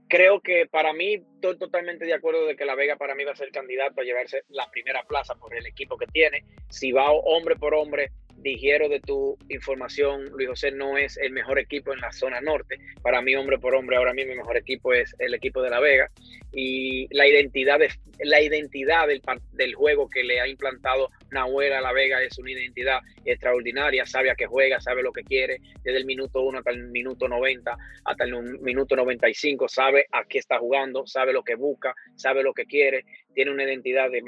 creo 0.08 0.40
que 0.40 0.66
para 0.68 0.94
mí 0.94 1.16
estoy 1.16 1.58
totalmente 1.58 2.06
de 2.06 2.14
acuerdo 2.14 2.46
de 2.46 2.56
que 2.56 2.64
La 2.64 2.76
Vega 2.76 2.96
para 2.96 3.14
mí 3.14 3.26
va 3.26 3.34
a 3.34 3.36
ser 3.36 3.52
candidato 3.52 4.00
a 4.00 4.06
llevarse 4.06 4.44
la 4.48 4.72
primera 4.72 5.04
plaza 5.04 5.36
por 5.36 5.54
el 5.54 5.66
equipo 5.66 5.98
que 5.98 6.08
tiene. 6.08 6.46
Si 6.70 6.94
va 6.94 7.12
hombre 7.12 7.58
por 7.58 7.74
hombre, 7.74 8.12
digiero 8.38 8.88
de 8.90 9.00
tu 9.00 9.38
información, 9.50 10.30
Luis 10.30 10.50
José 10.50 10.72
no 10.72 10.98
es 10.98 11.18
el 11.18 11.32
mejor 11.32 11.60
equipo 11.60 11.94
en 11.94 12.00
la 12.00 12.12
zona 12.12 12.40
norte. 12.42 12.80
Para 13.02 13.22
mí, 13.22 13.36
hombre 13.36 13.58
por 13.58 13.76
hombre, 13.76 13.98
ahora 13.98 14.14
mismo 14.14 14.32
el 14.32 14.38
mejor 14.38 14.58
equipo 14.58 14.94
es 14.94 15.16
el 15.20 15.34
equipo 15.34 15.62
de 15.62 15.70
La 15.70 15.80
Vega. 15.80 16.10
Y 16.52 17.14
la 17.14 17.28
identidad, 17.28 17.80
de, 17.80 17.90
la 18.20 18.42
identidad 18.42 19.08
del, 19.08 19.22
del 19.54 19.76
juego 19.76 20.10
que 20.10 20.24
le 20.24 20.40
ha 20.40 20.48
implantado 20.48 21.10
Nahuel 21.32 21.74
a 21.74 21.82
La 21.82 21.92
Vega 21.92 22.24
es 22.24 22.38
una 22.38 22.52
identidad 22.52 23.00
extraordinaria. 23.26 24.06
Sabe 24.06 24.32
a 24.32 24.36
qué 24.36 24.46
juega, 24.46 24.80
sabe 24.80 25.04
lo 25.04 25.12
que 25.12 25.24
quiere. 25.24 25.60
Desde 25.84 25.98
el 25.98 26.06
minuto 26.06 26.42
1 26.42 26.60
hasta 26.60 26.72
el 26.72 26.88
minuto 26.88 27.28
90, 27.28 27.78
hasta 28.06 28.24
el 28.24 28.34
minuto 28.62 28.96
95, 28.96 29.68
sabe 29.68 30.06
a 30.12 30.24
qué 30.26 30.40
está 30.40 30.60
jugando, 30.60 31.06
sabe 31.06 31.34
lo 31.34 31.44
que 31.44 31.56
busca, 31.56 31.94
sabe 32.16 32.44
lo 32.44 32.54
que 32.54 32.66
quiere. 32.66 33.06
Tiene 33.34 33.52
una 33.52 33.64
identidad 33.64 34.10
de, 34.10 34.24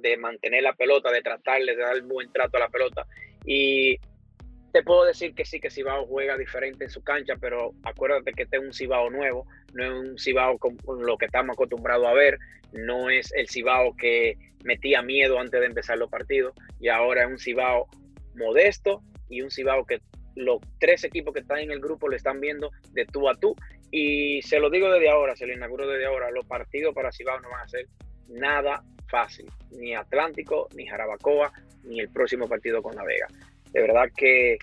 de 0.00 0.16
mantener 0.16 0.62
la 0.62 0.72
pelota, 0.72 1.12
de 1.12 1.22
tratarle, 1.22 1.76
de 1.76 1.82
dar 1.82 2.00
buen 2.02 2.32
trato 2.32 2.56
a 2.56 2.60
la 2.60 2.68
pelota 2.68 3.06
y 3.50 3.98
te 4.72 4.82
puedo 4.82 5.06
decir 5.06 5.34
que 5.34 5.46
sí, 5.46 5.58
que 5.58 5.70
Cibao 5.70 6.06
juega 6.06 6.36
diferente 6.36 6.84
en 6.84 6.90
su 6.90 7.02
cancha, 7.02 7.34
pero 7.40 7.72
acuérdate 7.82 8.32
que 8.34 8.42
este 8.42 8.58
es 8.58 8.62
un 8.62 8.74
Cibao 8.74 9.08
nuevo, 9.08 9.46
no 9.72 9.84
es 9.84 9.90
un 9.90 10.18
Cibao 10.18 10.58
con 10.58 10.76
lo 10.86 11.16
que 11.16 11.24
estamos 11.24 11.54
acostumbrados 11.54 12.06
a 12.06 12.12
ver, 12.12 12.38
no 12.72 13.08
es 13.08 13.32
el 13.34 13.48
Cibao 13.48 13.96
que 13.96 14.36
metía 14.64 15.00
miedo 15.00 15.40
antes 15.40 15.58
de 15.58 15.66
empezar 15.66 15.96
los 15.96 16.10
partidos, 16.10 16.54
y 16.78 16.88
ahora 16.88 17.22
es 17.22 17.28
un 17.30 17.38
Cibao 17.38 17.88
modesto 18.36 19.02
y 19.30 19.40
un 19.40 19.50
Cibao 19.50 19.86
que 19.86 20.02
los 20.36 20.60
tres 20.78 21.02
equipos 21.04 21.32
que 21.32 21.40
están 21.40 21.60
en 21.60 21.70
el 21.70 21.80
grupo 21.80 22.06
lo 22.06 22.16
están 22.16 22.38
viendo 22.38 22.70
de 22.92 23.06
tú 23.06 23.30
a 23.30 23.34
tú. 23.34 23.56
Y 23.90 24.42
se 24.42 24.60
lo 24.60 24.68
digo 24.68 24.90
desde 24.90 25.08
ahora, 25.08 25.34
se 25.34 25.46
lo 25.46 25.54
inauguro 25.54 25.88
desde 25.88 26.04
ahora, 26.04 26.30
los 26.30 26.46
partidos 26.46 26.94
para 26.94 27.10
Cibao 27.10 27.40
no 27.40 27.48
van 27.48 27.62
a 27.62 27.68
ser 27.68 27.86
nada 28.28 28.84
fácil, 29.08 29.50
ni 29.70 29.94
Atlántico, 29.94 30.68
ni 30.74 30.86
Jarabacoa, 30.86 31.52
ni 31.84 32.00
el 32.00 32.08
próximo 32.10 32.48
partido 32.48 32.82
con 32.82 32.94
La 32.94 33.04
Vega. 33.04 33.26
De 33.72 33.80
verdad 33.80 34.08
que 34.16 34.58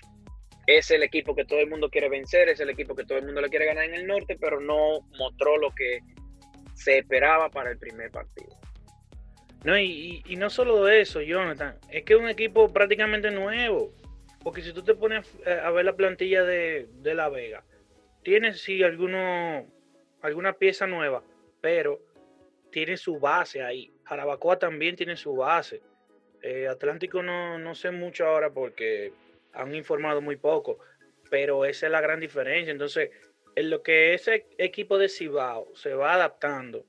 es 0.66 0.90
el 0.90 1.02
equipo 1.02 1.34
que 1.34 1.44
todo 1.44 1.60
el 1.60 1.68
mundo 1.68 1.88
quiere 1.88 2.08
vencer, 2.08 2.48
es 2.48 2.60
el 2.60 2.70
equipo 2.70 2.94
que 2.94 3.04
todo 3.04 3.18
el 3.18 3.24
mundo 3.24 3.40
le 3.40 3.48
quiere 3.48 3.66
ganar 3.66 3.84
en 3.84 3.94
el 3.94 4.06
norte, 4.06 4.36
pero 4.40 4.60
no 4.60 5.00
mostró 5.18 5.56
lo 5.56 5.70
que 5.70 6.00
se 6.74 6.98
esperaba 6.98 7.48
para 7.48 7.70
el 7.70 7.78
primer 7.78 8.10
partido. 8.10 8.56
No, 9.64 9.76
y, 9.78 10.22
no 10.36 10.50
solo 10.50 10.88
eso, 10.88 11.20
Jonathan, 11.22 11.76
es 11.90 12.04
que 12.04 12.14
es 12.14 12.20
un 12.20 12.28
equipo 12.28 12.72
prácticamente 12.72 13.30
nuevo. 13.30 13.92
Porque 14.44 14.62
si 14.62 14.72
tú 14.72 14.84
te 14.84 14.94
pones 14.94 15.26
a 15.44 15.70
ver 15.70 15.84
la 15.84 15.96
plantilla 15.96 16.44
de, 16.44 16.86
La 17.02 17.28
Vega, 17.28 17.64
tiene 18.22 18.54
sí 18.54 18.84
alguno, 18.84 19.66
alguna 20.22 20.52
pieza 20.52 20.86
nueva, 20.86 21.24
pero 21.60 22.00
tiene 22.70 22.96
su 22.96 23.18
base 23.18 23.62
ahí. 23.62 23.92
Jarabacoa 24.06 24.58
también 24.58 24.96
tiene 24.96 25.16
su 25.16 25.34
base. 25.36 25.82
Eh, 26.42 26.68
Atlántico 26.68 27.22
no, 27.22 27.58
no 27.58 27.74
sé 27.74 27.90
mucho 27.90 28.26
ahora 28.26 28.50
porque 28.50 29.12
han 29.52 29.74
informado 29.74 30.20
muy 30.20 30.36
poco, 30.36 30.78
pero 31.30 31.64
esa 31.64 31.86
es 31.86 31.92
la 31.92 32.00
gran 32.00 32.20
diferencia. 32.20 32.70
Entonces, 32.70 33.10
en 33.56 33.70
lo 33.70 33.82
que 33.82 34.14
ese 34.14 34.46
equipo 34.58 34.98
de 34.98 35.08
Cibao 35.08 35.74
se 35.74 35.94
va 35.94 36.14
adaptando 36.14 36.84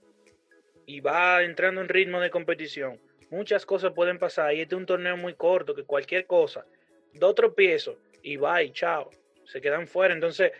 y 0.85 0.99
va 0.99 1.43
entrando 1.43 1.81
en 1.81 1.89
ritmo 1.89 2.19
de 2.19 2.29
competición, 2.29 2.99
muchas 3.31 3.65
cosas 3.65 3.93
pueden 3.93 4.19
pasar. 4.19 4.53
Y 4.53 4.61
este 4.61 4.75
es 4.75 4.79
un 4.79 4.85
torneo 4.85 5.17
muy 5.17 5.33
corto, 5.33 5.73
que 5.73 5.83
cualquier 5.83 6.27
cosa, 6.27 6.65
dos 7.13 7.33
tropiezos 7.35 7.97
y 8.21 8.37
va 8.37 8.61
y 8.61 8.71
chao, 8.71 9.09
se 9.45 9.59
quedan 9.59 9.87
fuera. 9.87 10.13
Entonces, 10.13 10.51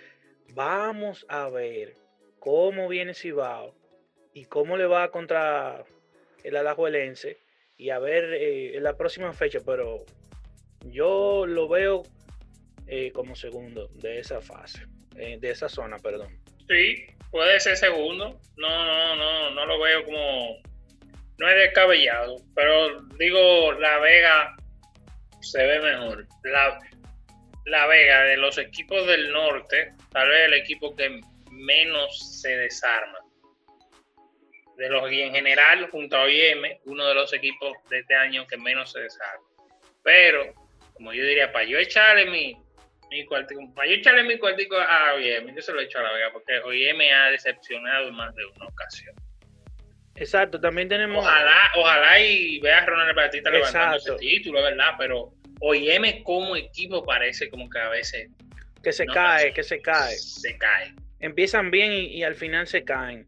vamos 0.56 1.26
a 1.30 1.50
ver 1.50 1.94
cómo 2.40 2.88
viene 2.88 3.14
Cibao 3.14 3.76
y 4.34 4.46
cómo 4.46 4.78
le 4.78 4.88
va 4.88 5.12
contra 5.12 5.86
el 6.44 6.56
Alajuelense 6.56 7.38
y 7.78 7.90
a 7.90 8.00
ver 8.00 8.34
eh, 8.34 8.78
en 8.78 8.84
la 8.84 8.98
próxima 8.98 9.34
fecha, 9.34 9.60
pero 9.66 10.06
yo 10.86 11.46
lo 11.46 11.68
veo 11.68 12.04
eh, 12.88 13.12
como 13.12 13.36
segundo 13.36 13.90
de 13.94 14.20
esa 14.20 14.42
fase, 14.42 14.86
eh, 15.18 15.38
de 15.40 15.52
esa 15.52 15.70
zona, 15.70 15.98
perdón. 16.00 16.40
Sí, 16.68 17.06
puede 17.32 17.60
ser 17.60 17.78
segundo. 17.78 18.40
No, 18.58 18.86
no, 18.86 19.16
no, 19.16 19.52
no 19.52 19.66
lo 19.66 19.80
veo 19.80 20.04
como. 20.06 20.62
No 21.38 21.48
es 21.50 21.56
descabellado, 21.56 22.38
pero 22.56 23.02
digo, 23.20 23.74
La 23.74 24.00
Vega 24.00 24.56
se 25.42 25.64
ve 25.64 25.80
mejor. 25.80 26.26
La, 26.44 26.80
la 27.66 27.86
Vega, 27.86 28.24
de 28.24 28.38
los 28.38 28.58
equipos 28.58 29.06
del 29.06 29.32
norte, 29.32 29.94
tal 30.12 30.30
vez 30.30 30.48
el 30.48 30.54
equipo 30.56 30.96
que 30.96 31.22
menos 31.52 32.40
se 32.42 32.58
desarma 32.58 33.20
de 34.78 34.90
los 34.90 35.12
y 35.12 35.22
en 35.22 35.34
general, 35.34 35.90
junto 35.90 36.18
a 36.18 36.24
OIM, 36.24 36.62
uno 36.86 37.08
de 37.08 37.16
los 37.16 37.34
equipos 37.34 37.74
de 37.90 38.00
este 38.00 38.16
año 38.16 38.46
que 38.48 38.58
menos 38.58 38.92
se 38.92 39.00
desarma. 39.00 39.46
Pero, 40.04 40.54
como 40.94 41.14
yo 41.14 41.24
diría, 41.24 41.52
para 41.52 41.66
yo 41.66 41.80
echarle 41.80 42.28
mi, 42.28 42.56
mi 43.10 43.26
cuartico, 43.26 43.62
para 43.74 43.90
yo 43.90 43.96
echarle 43.96 44.24
mi 44.24 44.38
cuartico 44.38 44.78
a 44.78 45.16
OIM, 45.16 45.56
yo 45.56 45.62
se 45.62 45.74
lo 45.74 45.82
he 45.82 45.86
hecho 45.86 46.00
a 46.00 46.04
la 46.04 46.14
Vega, 46.14 46.32
porque 46.32 46.60
OIM 46.60 47.02
ha 47.12 47.32
decepcionado 47.32 48.08
en 48.08 48.16
más 48.16 48.34
de 48.36 48.46
una 48.46 48.68
ocasión. 48.68 49.16
Exacto, 50.16 50.60
también 50.60 50.88
tenemos. 50.88 51.18
Ojalá, 51.26 51.72
ojalá 51.76 52.20
y 52.20 52.60
veas 52.60 52.84
a 52.84 52.86
Ronald 52.86 53.16
Batista 53.16 53.50
levantando 53.50 53.98
ese 53.98 54.16
título, 54.16 54.62
¿verdad? 54.62 54.94
Pero 54.98 55.34
OIM 55.60 56.24
como 56.24 56.56
equipo 56.56 57.04
parece 57.04 57.50
como 57.50 57.70
que 57.70 57.80
a 57.80 57.90
veces. 57.90 58.30
Que 58.84 58.92
se 58.92 59.06
cae, 59.08 59.54
que 59.54 59.64
se 59.64 59.82
cae. 59.82 60.16
Se 60.16 60.56
cae. 60.58 60.94
Empiezan 61.20 61.72
bien 61.72 61.94
y 61.94 62.24
al 62.24 62.36
final 62.36 62.68
se 62.68 62.84
caen. 62.84 63.28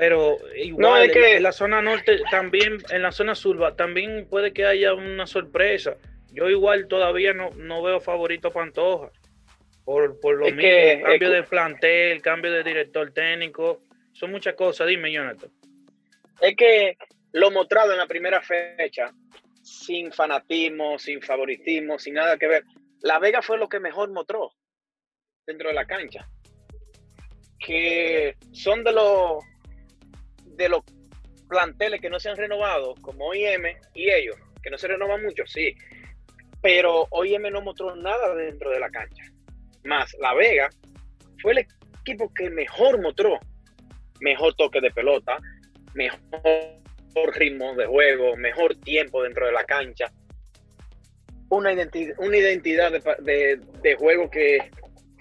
Pero 0.00 0.36
igual, 0.54 1.10
en 1.10 1.42
la 1.42 1.50
zona 1.50 1.82
norte 1.82 2.20
también, 2.30 2.78
en 2.90 3.02
la 3.02 3.10
zona 3.10 3.34
sur, 3.34 3.74
también 3.74 4.28
puede 4.30 4.52
que 4.52 4.64
haya 4.64 4.94
una 4.94 5.26
sorpresa. 5.26 5.96
Yo 6.30 6.48
igual 6.48 6.86
todavía 6.86 7.32
no, 7.32 7.50
no 7.50 7.82
veo 7.82 8.00
favorito 8.00 8.48
a 8.48 8.52
Pantoja. 8.52 9.10
Por, 9.84 10.20
por 10.20 10.36
lo 10.36 10.46
Es 10.46 10.54
mismo, 10.54 10.70
que- 10.70 11.02
cambio 11.04 11.28
es- 11.28 11.34
de 11.34 11.42
plantel, 11.42 12.22
cambio 12.22 12.52
de 12.52 12.62
director 12.62 13.10
técnico, 13.12 13.80
son 14.12 14.30
muchas 14.30 14.54
cosas. 14.54 14.86
Dime, 14.86 15.10
Jonathan. 15.10 15.50
Es 16.40 16.54
que 16.54 16.96
lo 17.32 17.50
mostrado 17.50 17.90
en 17.92 17.98
la 17.98 18.06
primera 18.06 18.40
fecha, 18.40 19.10
sin 19.62 20.12
fanatismo, 20.12 20.96
sin 20.98 21.20
favoritismo, 21.22 21.98
sin 21.98 22.14
nada 22.14 22.36
que 22.38 22.46
ver, 22.46 22.62
La 23.00 23.18
Vega 23.18 23.42
fue 23.42 23.58
lo 23.58 23.68
que 23.68 23.80
mejor 23.80 24.10
mostró 24.12 24.52
dentro 25.46 25.68
de 25.70 25.74
la 25.74 25.86
cancha. 25.86 26.28
Que 27.58 28.36
son 28.52 28.84
de 28.84 28.92
los 28.92 29.42
de 30.58 30.68
los 30.68 30.82
planteles 31.48 32.00
que 32.00 32.10
no 32.10 32.20
se 32.20 32.28
han 32.28 32.36
renovado, 32.36 32.94
como 33.00 33.28
OIM 33.28 33.64
y 33.94 34.10
ellos, 34.10 34.36
que 34.62 34.70
no 34.70 34.76
se 34.76 34.88
renovan 34.88 35.22
mucho, 35.22 35.46
sí. 35.46 35.74
Pero 36.60 37.06
OIM 37.10 37.50
no 37.50 37.62
mostró 37.62 37.94
nada 37.96 38.34
dentro 38.34 38.70
de 38.70 38.80
la 38.80 38.90
cancha. 38.90 39.22
Más, 39.84 40.14
La 40.20 40.34
Vega 40.34 40.68
fue 41.40 41.52
el 41.52 41.58
equipo 41.58 42.32
que 42.34 42.50
mejor 42.50 43.00
mostró. 43.00 43.38
Mejor 44.20 44.54
toque 44.56 44.80
de 44.80 44.90
pelota, 44.90 45.38
mejor 45.94 46.20
ritmo 47.34 47.74
de 47.76 47.86
juego, 47.86 48.36
mejor 48.36 48.74
tiempo 48.80 49.22
dentro 49.22 49.46
de 49.46 49.52
la 49.52 49.64
cancha. 49.64 50.12
Una 51.50 51.72
identidad, 51.72 52.14
una 52.18 52.36
identidad 52.36 52.92
de, 52.92 53.96
juego 53.96 54.28
que 54.28 54.58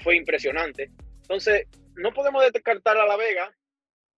fue 0.03 0.17
impresionante. 0.17 0.89
Entonces, 1.21 1.67
no 1.95 2.11
podemos 2.11 2.43
descartar 2.51 2.97
a 2.97 3.05
La 3.05 3.15
Vega 3.15 3.55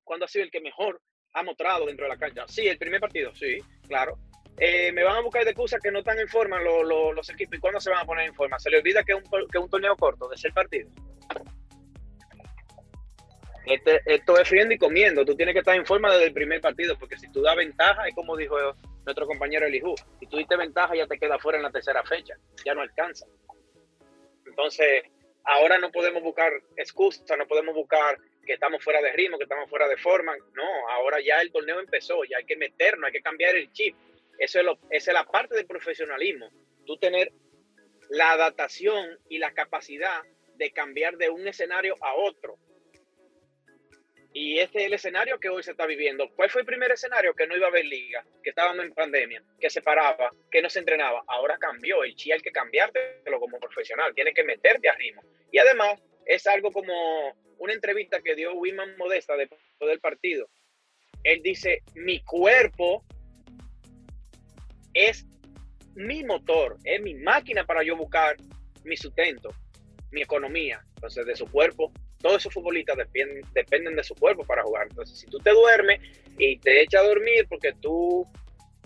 cuando 0.04 0.24
ha 0.24 0.28
sido 0.28 0.44
el 0.44 0.50
que 0.50 0.60
mejor 0.60 1.00
ha 1.38 1.42
mostrado 1.42 1.86
dentro 1.86 2.04
de 2.04 2.10
la 2.10 2.18
cancha. 2.18 2.44
Sí, 2.48 2.66
el 2.66 2.78
primer 2.78 3.00
partido, 3.00 3.34
sí, 3.34 3.58
claro. 3.86 4.18
Eh, 4.60 4.90
me 4.92 5.04
van 5.04 5.16
a 5.16 5.20
buscar 5.20 5.44
de 5.44 5.50
excusas 5.50 5.80
que 5.80 5.90
no 5.92 6.00
están 6.00 6.18
en 6.18 6.28
forma 6.28 6.60
lo- 6.60 6.82
lo- 6.82 7.12
los 7.12 7.30
equipos. 7.30 7.56
¿Y 7.56 7.60
cuándo 7.60 7.78
se 7.80 7.90
van 7.90 8.00
a 8.00 8.04
poner 8.04 8.26
en 8.26 8.34
forma? 8.34 8.58
¿Se 8.58 8.70
le 8.70 8.78
olvida 8.78 9.04
que 9.04 9.12
es 9.12 9.18
un, 9.18 9.48
que 9.48 9.58
un 9.58 9.70
torneo 9.70 9.96
corto 9.96 10.28
de 10.28 10.36
ser 10.36 10.52
partido? 10.52 10.90
Este- 13.66 14.00
esto 14.06 14.38
es 14.38 14.48
friendo 14.48 14.74
y 14.74 14.78
comiendo. 14.78 15.24
Tú 15.24 15.36
tienes 15.36 15.52
que 15.52 15.58
estar 15.60 15.76
en 15.76 15.84
forma 15.86 16.10
desde 16.10 16.26
el 16.26 16.32
primer 16.32 16.60
partido, 16.60 16.98
porque 16.98 17.18
si 17.18 17.30
tú 17.30 17.42
das 17.42 17.54
ventaja, 17.54 18.08
es 18.08 18.14
como 18.14 18.36
dijo 18.36 18.56
nuestro 19.04 19.26
compañero 19.26 19.66
Elijú, 19.66 19.94
si 20.18 20.26
tú 20.26 20.38
diste 20.38 20.56
ventaja 20.56 20.94
ya 20.96 21.06
te 21.06 21.18
queda 21.18 21.38
fuera 21.38 21.58
en 21.58 21.64
la 21.64 21.70
tercera 21.70 22.02
fecha, 22.02 22.34
ya 22.64 22.74
no 22.74 22.80
alcanza. 22.80 23.26
Entonces, 24.46 25.02
ahora 25.44 25.78
no 25.78 25.90
podemos 25.92 26.22
buscar 26.22 26.50
excusas, 26.76 27.24
no 27.38 27.46
podemos 27.46 27.74
buscar 27.74 28.18
que 28.48 28.54
estamos 28.54 28.82
fuera 28.82 29.02
de 29.02 29.12
ritmo, 29.12 29.36
que 29.36 29.44
estamos 29.44 29.68
fuera 29.68 29.86
de 29.86 29.98
forma. 29.98 30.34
No, 30.54 30.88
ahora 30.88 31.20
ya 31.20 31.42
el 31.42 31.52
torneo 31.52 31.80
empezó, 31.80 32.24
ya 32.24 32.38
hay 32.38 32.46
que 32.46 32.56
meternos, 32.56 33.06
hay 33.06 33.12
que 33.12 33.20
cambiar 33.20 33.54
el 33.54 33.70
chip. 33.72 33.94
Eso 34.38 34.60
es 34.60 34.64
lo, 34.64 34.78
esa 34.88 35.10
es 35.10 35.14
la 35.14 35.24
parte 35.24 35.54
del 35.54 35.66
profesionalismo. 35.66 36.48
Tú 36.86 36.96
tener 36.96 37.30
la 38.08 38.32
adaptación 38.32 39.18
y 39.28 39.36
la 39.36 39.52
capacidad 39.52 40.22
de 40.56 40.70
cambiar 40.72 41.18
de 41.18 41.28
un 41.28 41.46
escenario 41.46 41.94
a 42.00 42.14
otro. 42.14 42.56
Y 44.32 44.60
este 44.60 44.78
es 44.78 44.84
el 44.86 44.94
escenario 44.94 45.38
que 45.38 45.50
hoy 45.50 45.62
se 45.62 45.72
está 45.72 45.84
viviendo. 45.84 46.30
¿Cuál 46.34 46.48
fue 46.48 46.62
el 46.62 46.66
primer 46.66 46.90
escenario? 46.90 47.34
Que 47.34 47.46
no 47.46 47.54
iba 47.54 47.66
a 47.66 47.70
haber 47.70 47.84
liga, 47.84 48.24
que 48.42 48.48
estábamos 48.48 48.82
en 48.82 48.94
pandemia, 48.94 49.42
que 49.60 49.68
se 49.68 49.82
paraba, 49.82 50.32
que 50.50 50.62
no 50.62 50.70
se 50.70 50.78
entrenaba. 50.78 51.22
Ahora 51.26 51.58
cambió. 51.58 52.02
El 52.02 52.14
chi 52.14 52.32
hay 52.32 52.40
que 52.40 52.50
cambiártelo 52.50 53.40
como 53.40 53.60
profesional. 53.60 54.14
Tienes 54.14 54.32
que 54.32 54.44
meterte 54.44 54.88
a 54.88 54.94
ritmo. 54.94 55.22
Y 55.52 55.58
además 55.58 56.00
es 56.28 56.46
algo 56.46 56.70
como 56.70 56.92
una 57.58 57.72
entrevista 57.72 58.20
que 58.20 58.36
dio 58.36 58.54
Wiman 58.54 58.96
Modesta 58.98 59.34
después 59.34 59.60
del 59.80 59.98
partido. 59.98 60.48
Él 61.24 61.40
dice, 61.42 61.82
mi 61.94 62.20
cuerpo 62.20 63.02
es 64.94 65.26
mi 65.94 66.22
motor, 66.22 66.76
es 66.84 67.00
mi 67.02 67.14
máquina 67.14 67.64
para 67.64 67.82
yo 67.82 67.96
buscar 67.96 68.36
mi 68.84 68.96
sustento, 68.96 69.50
mi 70.12 70.22
economía. 70.22 70.80
Entonces, 70.96 71.26
de 71.26 71.34
su 71.34 71.46
cuerpo, 71.46 71.90
todos 72.20 72.36
esos 72.36 72.52
futbolistas 72.52 72.96
dependen, 73.54 73.96
de 73.96 74.04
su 74.04 74.14
cuerpo 74.14 74.44
para 74.44 74.62
jugar. 74.62 74.86
Entonces, 74.90 75.18
si 75.18 75.26
tú 75.26 75.38
te 75.38 75.50
duermes 75.50 76.00
y 76.38 76.58
te 76.58 76.82
echas 76.82 77.02
a 77.02 77.06
dormir 77.06 77.46
porque 77.48 77.72
tú 77.80 78.26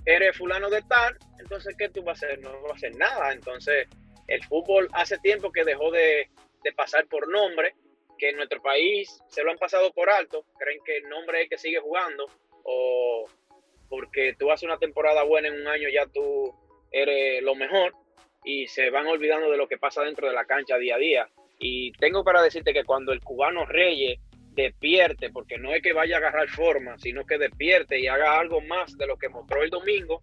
eres 0.07 0.37
fulano 0.37 0.71
de 0.71 0.83
tal, 0.83 1.19
entonces, 1.41 1.75
¿qué 1.77 1.89
tú 1.89 2.03
vas 2.05 2.23
a 2.23 2.27
hacer? 2.27 2.39
No 2.41 2.53
vas 2.63 2.73
a 2.73 2.77
hacer 2.77 2.97
nada. 2.97 3.33
Entonces, 3.33 3.89
el 4.29 4.43
fútbol 4.45 4.89
hace 4.93 5.19
tiempo 5.19 5.51
que 5.51 5.65
dejó 5.65 5.91
de, 5.91 6.29
de 6.65 6.73
pasar 6.73 7.07
por 7.07 7.29
nombre, 7.29 7.75
que 8.19 8.31
en 8.31 8.37
nuestro 8.37 8.63
país 8.63 9.23
se 9.29 9.43
lo 9.43 9.51
han 9.51 9.59
pasado 9.59 9.93
por 9.93 10.09
alto, 10.11 10.45
creen 10.59 10.81
que 10.85 10.99
el 10.99 11.09
nombre 11.09 11.43
es 11.43 11.49
que 11.49 11.59
sigue 11.59 11.81
jugando, 11.81 12.27
o 12.65 13.25
porque 13.89 14.35
tú 14.39 14.51
haces 14.51 14.65
una 14.65 14.79
temporada 14.79 15.23
buena 15.25 15.49
en 15.49 15.61
un 15.61 15.67
año, 15.67 15.89
ya 15.89 16.07
tú 16.07 16.55
eres 16.91 17.43
lo 17.43 17.55
mejor, 17.55 17.95
y 18.45 18.67
se 18.67 18.91
van 18.91 19.07
olvidando 19.07 19.51
de 19.51 19.57
lo 19.57 19.69
que 19.69 19.79
pasa 19.79 20.03
dentro 20.03 20.29
de 20.29 20.35
la 20.35 20.45
cancha 20.45 20.79
día 20.79 20.97
a 20.97 20.99
día. 20.99 21.29
Y 21.59 21.93
tengo 21.93 22.25
para 22.25 22.43
decirte 22.43 22.73
que 22.73 22.85
cuando 22.85 23.13
el 23.13 23.21
cubano 23.21 23.65
Reyes 23.67 24.19
despierte, 24.55 25.31
porque 25.31 25.59
no 25.59 25.73
es 25.75 25.83
que 25.83 25.93
vaya 25.93 26.17
a 26.17 26.19
agarrar 26.19 26.49
forma, 26.49 26.99
sino 26.99 27.25
que 27.25 27.39
despierte 27.39 28.01
y 28.01 28.07
haga 28.07 28.39
algo 28.39 28.61
más 28.61 28.97
de 28.97 29.07
lo 29.07 29.17
que 29.17 29.29
mostró 29.29 29.63
el 29.63 29.71
domingo, 29.71 30.21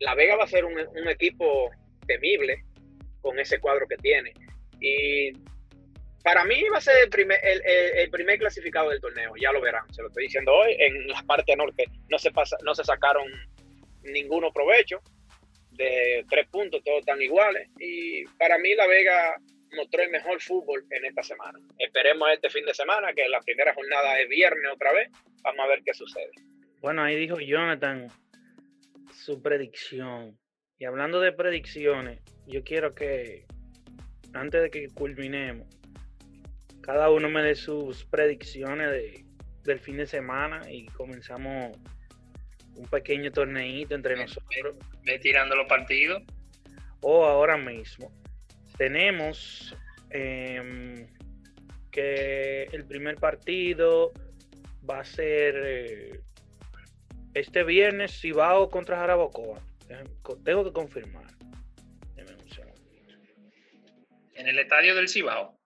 La 0.00 0.14
Vega 0.14 0.36
va 0.36 0.44
a 0.44 0.48
ser 0.48 0.64
un, 0.64 0.74
un 0.78 1.08
equipo 1.08 1.70
temible 2.06 2.64
con 3.20 3.38
ese 3.38 3.60
cuadro 3.60 3.86
que 3.86 3.96
tiene. 3.96 4.32
Y 4.82 5.32
para 6.24 6.44
mí 6.44 6.62
va 6.72 6.78
a 6.78 6.80
ser 6.80 7.04
el 7.04 7.08
primer, 7.08 7.38
el, 7.42 8.10
primer 8.10 8.38
clasificado 8.38 8.90
del 8.90 9.00
torneo, 9.00 9.32
ya 9.40 9.52
lo 9.52 9.60
verán, 9.60 9.92
se 9.92 10.02
lo 10.02 10.08
estoy 10.08 10.24
diciendo 10.24 10.52
hoy. 10.52 10.76
En 10.78 11.08
la 11.08 11.22
parte 11.22 11.56
norte 11.56 11.84
no 12.08 12.18
se, 12.18 12.30
pasa, 12.30 12.56
no 12.64 12.74
se 12.74 12.84
sacaron 12.84 13.26
ninguno 14.02 14.52
provecho 14.52 15.00
de 15.70 16.24
tres 16.28 16.48
puntos, 16.48 16.82
todos 16.84 17.00
están 17.00 17.22
iguales. 17.22 17.68
Y 17.78 18.24
para 18.38 18.58
mí 18.58 18.74
La 18.74 18.86
Vega 18.86 19.36
mostró 19.72 20.02
el 20.02 20.10
mejor 20.10 20.40
fútbol 20.40 20.84
en 20.90 21.04
esta 21.06 21.22
semana. 21.22 21.58
Esperemos 21.78 22.28
este 22.32 22.50
fin 22.50 22.64
de 22.66 22.74
semana, 22.74 23.12
que 23.14 23.28
la 23.28 23.40
primera 23.40 23.72
jornada 23.74 24.20
es 24.20 24.28
viernes 24.28 24.70
otra 24.72 24.92
vez. 24.92 25.08
Vamos 25.42 25.64
a 25.64 25.68
ver 25.68 25.82
qué 25.84 25.94
sucede. 25.94 26.30
Bueno, 26.80 27.02
ahí 27.02 27.16
dijo 27.16 27.38
Jonathan 27.40 28.08
su 29.12 29.42
predicción. 29.42 30.38
Y 30.78 30.84
hablando 30.84 31.20
de 31.20 31.32
predicciones, 31.32 32.20
yo 32.46 32.64
quiero 32.64 32.94
que 32.94 33.44
antes 34.34 34.62
de 34.62 34.70
que 34.70 34.88
culminemos, 34.88 35.66
cada 36.80 37.10
uno 37.10 37.28
me 37.28 37.42
dé 37.42 37.54
sus 37.54 38.04
predicciones 38.04 38.90
de, 38.90 39.24
del 39.64 39.78
fin 39.78 39.96
de 39.96 40.06
semana 40.06 40.70
y 40.70 40.86
comenzamos 40.86 41.76
un 42.74 42.86
pequeño 42.86 43.30
torneito 43.30 43.94
entre 43.94 44.16
nosotros. 44.16 44.76
Ve 45.04 45.18
tirando 45.18 45.54
los 45.56 45.68
partidos. 45.68 46.22
o 47.00 47.24
ahora 47.24 47.56
mismo. 47.56 48.12
Tenemos 48.78 49.76
em, 50.10 51.06
que 51.90 52.64
el 52.72 52.84
primer 52.84 53.16
partido 53.16 54.12
va 54.88 55.00
a 55.00 55.04
ser 55.04 55.54
eh, 55.64 56.20
este 57.34 57.64
viernes 57.64 58.20
Cibao 58.20 58.70
contra 58.70 58.98
Jarabacoa. 58.98 59.60
Tengo 60.44 60.64
que 60.64 60.72
confirmar. 60.72 61.26
En 64.42 64.48
el 64.48 64.58
estadio 64.58 64.96
del 64.96 65.08
Cibao. 65.08 65.56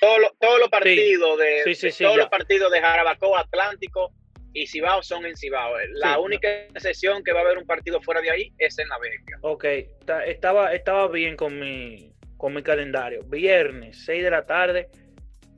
Todos 0.00 0.20
los, 0.20 0.68
partidos 0.70 1.36
de 1.38 1.62
Sí, 1.64 1.74
sí, 1.74 1.90
sí, 1.90 2.04
todos 2.04 2.16
los 2.16 2.28
partidos 2.28 2.70
de 2.70 2.80
Jarabacoa, 2.80 3.40
Atlántico 3.40 4.12
y 4.52 4.68
Cibao 4.68 5.02
son 5.02 5.26
en 5.26 5.36
Cibao. 5.36 5.74
La 5.94 6.14
Sí. 6.14 6.20
única 6.20 6.48
excepción 6.66 7.24
que 7.24 7.32
va 7.32 7.40
a 7.40 7.42
haber 7.42 7.58
un 7.58 7.66
partido 7.66 8.00
fuera 8.00 8.20
de 8.20 8.30
ahí 8.30 8.52
es 8.58 8.78
en 8.78 8.88
La 8.88 8.98
Vega. 9.00 9.16
Ok, 9.42 9.64
ta- 10.06 10.24
estaba, 10.24 10.72
estaba 10.72 11.08
bien 11.08 11.34
con 11.36 11.58
mi, 11.58 12.12
con 12.36 12.54
mi 12.54 12.62
calendario. 12.62 13.24
Viernes, 13.24 14.04
6 14.04 14.22
de 14.22 14.30
la 14.30 14.46
tarde, 14.46 14.88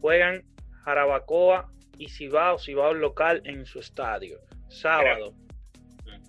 juegan 0.00 0.42
Jarabacoa 0.86 1.70
y 1.98 2.08
Cibao, 2.08 2.58
Cibao 2.58 2.94
local 2.94 3.42
en 3.44 3.66
su 3.66 3.80
estadio. 3.80 4.38
Sábado. 4.70 5.34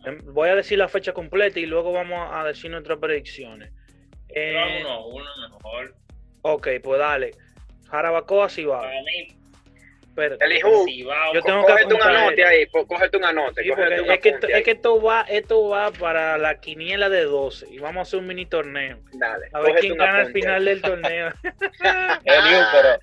Em, 0.03 0.17
Voy 0.33 0.49
a 0.49 0.55
decir 0.55 0.77
la 0.77 0.89
fecha 0.89 1.13
completa 1.13 1.61
y 1.61 1.65
luego 1.65 1.93
vamos 1.93 2.27
a 2.33 2.43
decir 2.43 2.69
nuestras 2.69 2.97
predicciones. 2.99 3.71
Eh, 4.33 4.79
uno, 4.81 5.07
uno 5.07 5.25
mejor. 5.49 5.95
ok, 6.41 6.67
pues 6.83 6.99
dale. 6.99 7.31
Jarabacoa, 7.89 8.49
Cibao. 8.49 8.81
Para 8.81 9.01
mí, 9.01 9.35
Espérate. 10.07 10.43
Elijú, 10.45 10.83
Cibao. 10.85 11.33
Yo 11.33 11.41
tengo 11.41 11.65
que 11.65 11.71
cógete 11.71 11.85
un 11.95 12.01
apuntar 12.01 12.15
anote 12.15 12.41
esto. 12.41 12.77
ahí, 12.79 12.85
cógete 12.85 13.17
un 13.17 13.23
anote, 13.25 13.63
Sí, 13.63 13.69
cógete 13.69 14.01
un 14.01 14.11
es, 14.11 14.19
que, 14.19 14.29
apunte 14.29 14.47
es 14.47 14.53
ahí. 14.55 14.63
que 14.63 14.71
esto 14.71 15.01
va, 15.01 15.21
esto 15.21 15.69
va 15.69 15.91
para 15.91 16.37
la 16.37 16.59
quiniela 16.59 17.07
de 17.09 17.23
12 17.23 17.67
y 17.71 17.79
vamos 17.79 17.99
a 17.99 18.01
hacer 18.01 18.19
un 18.19 18.27
mini 18.27 18.45
torneo. 18.45 18.99
Dale, 19.13 19.47
A 19.53 19.59
ver 19.61 19.75
quién 19.75 19.93
un 19.93 19.97
gana 19.99 20.19
al 20.19 20.31
final 20.33 20.55
ahí. 20.61 20.65
del 20.65 20.81
torneo. 20.81 21.29
Pero 22.25 22.99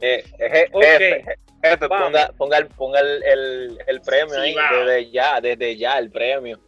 eh, 0.00 0.24
je- 0.38 0.68
Ok. 0.72 1.36
jefe, 1.62 1.88
ponga, 1.88 2.28
ponga, 2.36 2.58
el, 2.58 2.66
ponga 2.68 3.00
el, 3.00 3.22
el, 3.24 3.78
el 3.86 4.00
premio 4.00 4.38
ahí, 4.40 4.52
Cibao. 4.52 4.84
desde 4.86 5.10
ya, 5.10 5.40
desde 5.40 5.76
ya, 5.76 5.98
el 5.98 6.10
premio. 6.10 6.58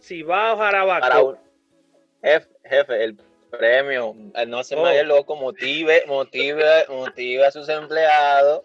Cibao, 0.00 0.56
Para 0.56 0.78
Jarabacoa. 0.84 1.22
un, 1.24 1.38
jefe, 2.22 2.48
jefe, 2.64 3.04
el 3.04 3.16
premio, 3.52 4.14
eh, 4.34 4.46
no 4.46 4.64
se 4.64 4.74
me 4.74 4.80
Oh. 4.80 4.84
vaya 4.84 5.04
loco, 5.04 5.36
motive, 5.36 6.04
motive, 6.06 6.86
motive 6.88 7.46
a 7.46 7.50
sus 7.50 7.68
empleados, 7.68 8.62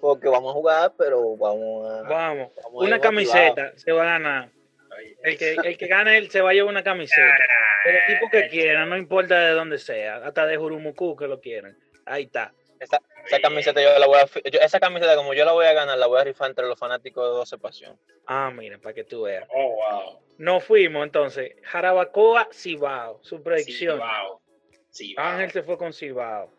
porque 0.00 0.28
vamos 0.28 0.50
a 0.50 0.54
jugar, 0.54 0.92
pero 0.98 1.36
vamos 1.36 1.90
a... 1.90 2.02
Vamos. 2.08 2.48
Una 2.72 2.98
camiseta 2.98 3.72
se 3.76 3.92
va 3.92 4.02
a 4.02 4.18
ganar. 4.18 4.48
El 5.22 5.38
que, 5.38 5.56
el 5.64 5.78
que 5.78 5.86
gane 5.86 6.18
él 6.18 6.30
se 6.30 6.40
va 6.40 6.50
a 6.50 6.52
llevar 6.52 6.70
una 6.70 6.82
camiseta. 6.82 7.44
El 7.84 7.96
equipo 7.96 8.30
que 8.30 8.48
quiera, 8.48 8.84
no 8.86 8.96
importa 8.96 9.38
de 9.38 9.52
dónde 9.52 9.78
sea, 9.78 10.16
hasta 10.16 10.46
de 10.46 10.56
Jurumuku 10.56 11.16
que 11.16 11.26
lo 11.28 11.40
quieran. 11.40 11.76
Ahí 12.04 12.24
está. 12.24 12.52
Esa, 12.82 13.00
esa 13.26 13.40
camiseta 13.40 13.80
yo 13.80 13.96
la 13.98 14.06
voy 14.06 14.18
a, 14.18 14.26
yo- 14.26 14.60
esa 14.60 14.80
camiseta 14.80 15.14
como 15.14 15.34
yo 15.34 15.44
la 15.44 15.52
voy 15.52 15.66
a 15.66 15.72
ganar, 15.72 15.96
la 15.98 16.06
voy 16.08 16.20
a 16.20 16.24
rifar 16.24 16.50
entre 16.50 16.66
los 16.66 16.78
fanáticos 16.78 17.24
de 17.24 17.30
12 17.30 17.58
Pasión. 17.58 17.98
Ah, 18.26 18.50
mira, 18.52 18.78
para 18.78 18.92
que 18.94 19.04
tú 19.04 19.22
veas. 19.22 19.46
Oh, 19.54 19.68
wow. 19.76 20.20
Nos 20.38 20.64
fuimos 20.64 21.04
entonces. 21.04 21.52
Jarabacoa, 21.62 22.48
Cibao. 22.52 23.20
Su 23.22 23.42
predicción. 23.42 23.98
Cibao. 23.98 24.40
Cibao. 24.92 25.24
Ángel 25.26 25.50
se 25.52 25.62
fue 25.62 25.78
con 25.78 25.92
Cibao. 25.92 26.50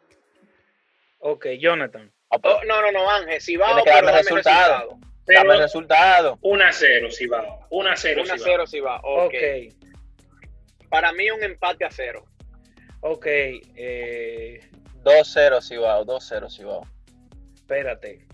Ok, 1.19 1.47
Jonathan. 1.59 2.11
Ah, 2.29 2.39
pues, 2.39 2.55
Oh, 2.55 2.65
no, 2.65 2.81
no, 2.81 2.91
no, 2.91 3.09
Ángel, 3.09 3.39
va, 3.61 3.65
Tiene 3.67 3.83
que 3.83 3.89
darme 3.91 4.11
resultado. 4.13 4.97
Pero 5.25 5.39
dame 5.41 5.53
el 5.55 5.59
resultado. 5.61 6.37
1 6.41 6.63
a 6.65 6.71
0, 6.71 7.07
Cibao. 7.11 7.67
1 7.69 7.89
a 7.89 7.95
0, 7.95 8.21
1 8.23 8.33
a 8.33 8.37
Cibao. 8.37 8.51
0 8.51 8.67
si 8.67 8.79
va. 8.79 8.99
Ok. 9.03 9.33
Ok. 9.33 10.87
Para 10.89 11.11
mí 11.11 11.29
un 11.31 11.43
empate 11.43 11.85
a 11.85 11.91
cero. 11.91 12.25
Ok. 13.01 13.25
eh, 13.27 14.59
2-0 15.03 15.61
Cibao, 15.61 16.05
2-0 16.05 16.49
Cibao. 16.49 16.87
espérate. 17.53 18.25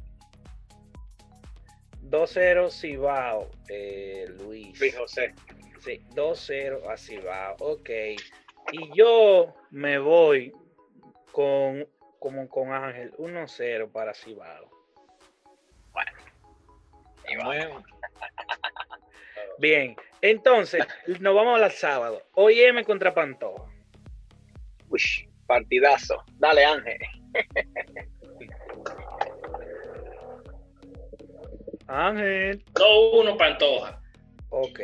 2-0 2.04 2.70
Cibao, 2.72 3.50
eh, 3.70 4.26
Luis. 4.40 4.80
Luis 4.80 4.98
José. 4.98 5.34
Sí, 5.82 6.02
2-0 6.14 6.90
a 6.90 6.98
Cibao. 6.98 7.56
Ok. 7.60 7.90
Y 8.72 8.96
yo 8.96 9.54
me 9.72 9.98
voy 10.00 10.54
con, 11.32 11.88
como 12.20 12.48
con 12.50 12.72
Ángel, 12.74 13.14
1-0 13.18 13.92
para 13.92 14.14
Cibao. 14.14 14.70
Muy- 17.44 17.58
Bien, 19.60 19.96
entonces 20.22 20.84
nos 21.20 21.36
vamos 21.36 21.62
al 21.62 21.72
sábado. 21.72 22.24
OIM 22.34 22.84
contra 22.84 23.14
Pantoja. 23.14 23.66
Uy, 24.90 25.00
partidazo. 25.50 26.24
Dale, 26.38 26.64
Ángel. 26.64 27.00
Ángel. 31.88 32.64
2-1 32.74 33.36
Pantoja. 33.36 34.00
Ok. 34.50 34.80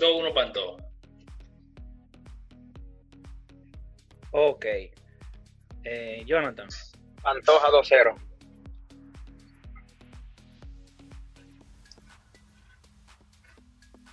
2-1 0.00 0.32
Pantoja. 0.32 0.82
Ok. 4.30 4.64
Eh, 5.84 6.24
Jonathan. 6.24 6.68
Pantoja 7.22 7.68
2-0. 7.68 8.16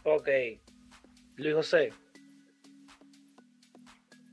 Ok. 0.03 0.27
Luis 1.37 1.55
José. 1.55 1.93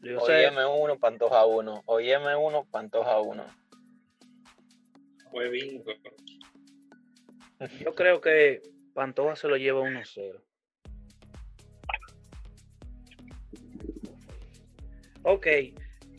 Luis 0.07 0.20
José. 0.20 0.46
Óyeme 0.46 0.64
1, 0.64 0.98
Pantoja 0.98 1.44
1. 1.44 1.82
Óyeme 1.86 2.36
1, 2.36 2.64
Pantoja 2.70 3.20
1. 3.20 3.44
Fue 5.30 5.48
bingo. 5.50 5.92
Yo 7.80 7.94
creo 7.94 8.20
que 8.20 8.62
Pantoja 8.94 9.34
se 9.34 9.48
lo 9.48 9.57
lleva 9.57 9.80
1-0. 9.80 10.40
Ok. 15.22 15.46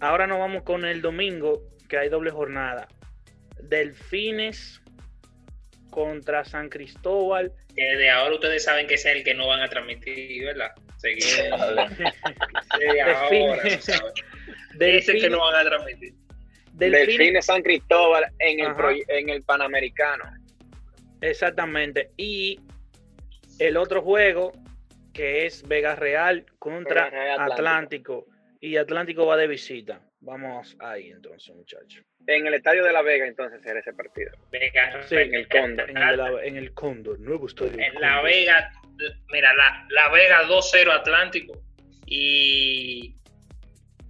Ahora 0.02 0.28
nos 0.28 0.38
vamos 0.38 0.64
con 0.64 0.84
el 0.84 1.02
domingo, 1.02 1.64
que 1.88 1.98
hay 1.98 2.10
doble 2.10 2.32
jornada. 2.32 2.90
Delfines 3.64 4.82
contra 5.90 6.44
San 6.44 6.68
Cristóbal. 6.68 7.54
Que 7.74 7.96
de 7.96 8.10
ahora 8.10 8.36
ustedes 8.36 8.66
saben 8.66 8.86
que 8.86 8.96
es 8.96 9.06
el 9.06 9.24
que 9.24 9.34
no 9.34 9.48
van 9.48 9.62
a 9.62 9.70
transmitir, 9.70 10.44
¿verdad? 10.44 10.72
Seguir. 10.98 11.24
De 11.44 13.02
ahora, 13.02 13.64
el 14.80 15.04
que 15.22 15.30
no 15.30 15.40
van 15.40 15.56
a 15.56 15.70
transmitir. 15.70 16.14
Delfines- 16.74 16.92
Delfines 17.08 17.46
San 17.46 17.62
Cristóbal 17.64 18.26
en 18.40 18.60
el, 18.60 18.74
en 19.08 19.30
el 19.30 19.44
Panamericano. 19.44 20.24
Exactamente. 21.22 22.12
Y 22.18 22.60
el 23.60 23.78
otro 23.78 24.02
juego, 24.02 24.52
que 25.14 25.46
es 25.48 25.68
Vega 25.68 25.96
Real 25.96 26.46
contra 26.60 27.06
Vega 27.06 27.10
Real 27.24 27.40
Atlántico. 27.52 27.54
Atlántico. 28.20 28.26
Y 28.60 28.78
Atlántico 28.78 29.26
va 29.26 29.38
de 29.38 29.48
visita. 29.48 30.02
Vamos 30.20 30.76
ahí 30.80 31.10
entonces, 31.12 31.56
muchachos. 31.56 32.04
En 32.26 32.46
el 32.46 32.54
Estadio 32.56 32.84
de 32.84 32.92
la 32.92 33.02
Vega, 33.02 33.26
entonces, 33.26 33.62
será 33.62 33.80
ese 33.80 33.94
partido. 33.94 34.32
Vega, 34.52 35.02
Sí, 35.08 35.16
en 35.16 35.34
el 35.34 35.48
Cóndor. 35.48 35.90
En 35.90 35.98
el, 35.98 36.20
en 36.44 36.58
el 36.58 36.74
Cóndor, 36.74 37.20
nuevo 37.20 37.48
estadio. 37.48 37.72
En 37.80 37.94
La. 38.02 38.22
Vega, 38.22 38.72
mira, 39.32 39.54
la, 39.56 39.86
la 39.90 40.10
Vega 40.10 40.44
2-0 40.48 40.92
Atlántico 40.92 41.62
y 42.06 43.16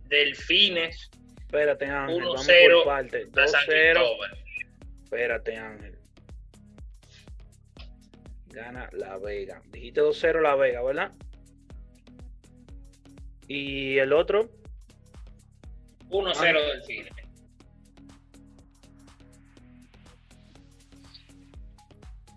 Delfines 0.05 1.09
Espérate, 1.39 1.85
Ángel. 1.85 2.21
Vamos 2.23 2.45
1-0 2.47 2.73
por 2.73 2.85
parte. 2.85 3.27
a 3.35 3.47
San 3.47 3.61
2-0. 3.61 3.65
Cristóbal. 3.67 4.37
Espérate, 5.05 5.55
Ángel. 5.55 5.97
Gana 8.47 8.89
La 8.91 9.17
Vega. 9.17 9.61
Dijiste 9.71 10.01
2-0 10.01 10.41
La 10.41 10.55
Vega, 10.55 10.83
¿verdad? 10.83 11.11
Y 13.47 13.97
el 13.97 14.11
otro, 14.11 14.49
1-0 16.09 16.35
Ah. 16.37 16.73
Delfines. 16.73 17.13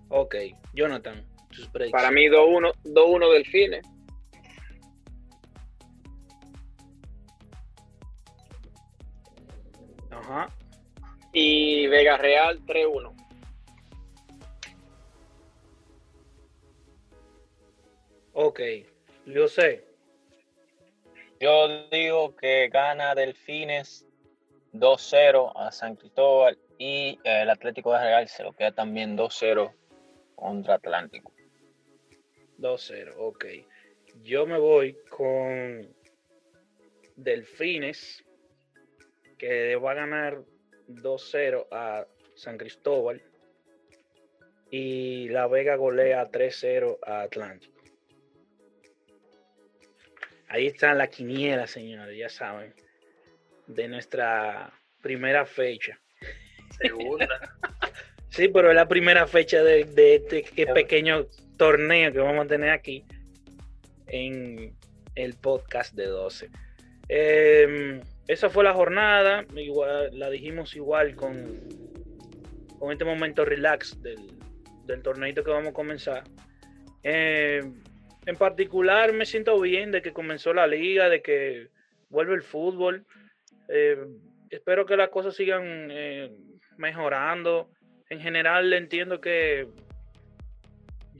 ok. 0.09 0.35
Jonathan, 0.75 1.25
predicciones. 1.69 1.93
Para 1.93 2.11
mí 2.11 2.27
2-1 2.27 2.73
2-1 2.85 3.33
Delfines. 3.33 3.87
Ajá. 10.11 10.49
Y 11.33 11.87
Vega 11.87 12.17
Real 12.17 12.61
3-1. 12.67 13.15
Ok. 18.33 18.61
Yo 19.27 19.49
sé. 19.49 19.85
Yo 21.41 21.89
digo 21.91 22.37
que 22.37 22.69
gana 22.69 23.15
Delfines 23.15 24.07
2-0 24.73 25.53
a 25.57 25.73
San 25.73 25.97
Cristóbal 25.97 26.59
y 26.79 27.19
eh, 27.25 27.43
el 27.43 27.51
Atlético 27.51 27.93
de 27.93 28.01
Real 28.01 28.29
se 28.29 28.43
lo 28.43 28.53
queda 28.53 28.73
también 28.73 29.17
2-0 29.17 29.73
contra 30.37 30.75
Atlántico. 30.75 31.33
2-0, 32.61 33.15
ok. 33.17 33.45
Yo 34.23 34.47
me 34.47 34.59
voy 34.59 34.97
con 35.09 35.89
Delfines, 37.17 38.25
que 39.39 39.77
va 39.77 39.93
a 39.93 39.95
ganar 39.95 40.43
2-0 40.89 41.67
a 41.71 42.07
San 42.35 42.59
Cristóbal. 42.59 43.23
Y 44.71 45.29
La 45.31 45.49
Vega 45.49 45.75
golea 45.77 46.31
3-0 46.31 46.99
a 47.05 47.23
Atlántico. 47.23 47.81
Ahí 50.49 50.67
está 50.67 50.95
la 50.95 51.09
quiniela, 51.09 51.67
señores, 51.67 52.17
ya 52.17 52.29
saben, 52.29 52.75
de 53.67 53.89
nuestra 53.89 54.73
primera 55.01 55.47
fecha. 55.47 55.99
Segunda. 56.81 57.29
Sí, 58.31 58.47
pero 58.47 58.71
es 58.71 58.77
la 58.77 58.87
primera 58.87 59.27
fecha 59.27 59.61
de, 59.61 59.85
de 59.87 60.15
este 60.15 60.45
que 60.45 60.65
pequeño 60.69 61.27
torneo 61.61 62.11
que 62.11 62.21
vamos 62.21 62.47
a 62.47 62.49
tener 62.49 62.71
aquí 62.71 63.05
en 64.07 64.75
el 65.15 65.35
podcast 65.35 65.95
de 65.95 66.07
12. 66.07 66.49
Eh, 67.11 68.01
esa 68.27 68.49
fue 68.49 68.65
la 68.65 68.73
jornada, 68.73 69.45
igual, 69.55 70.19
la 70.19 70.31
dijimos 70.31 70.75
igual 70.75 71.15
con, 71.15 71.61
con 72.79 72.93
este 72.93 73.05
momento 73.05 73.45
relax 73.45 74.01
del, 74.01 74.39
del 74.87 75.03
torneito 75.03 75.45
que 75.45 75.51
vamos 75.51 75.69
a 75.69 75.75
comenzar. 75.75 76.25
Eh, 77.03 77.61
en 78.25 78.37
particular 78.37 79.13
me 79.13 79.27
siento 79.27 79.61
bien 79.61 79.91
de 79.91 80.01
que 80.01 80.15
comenzó 80.15 80.55
la 80.55 80.67
liga, 80.67 81.11
de 81.11 81.21
que 81.21 81.69
vuelve 82.09 82.37
el 82.37 82.43
fútbol. 82.43 83.05
Eh, 83.69 83.99
espero 84.49 84.87
que 84.87 84.97
las 84.97 85.11
cosas 85.11 85.37
sigan 85.37 85.91
eh, 85.91 86.33
mejorando. 86.79 87.69
En 88.09 88.19
general 88.19 88.73
entiendo 88.73 89.21
que 89.21 89.69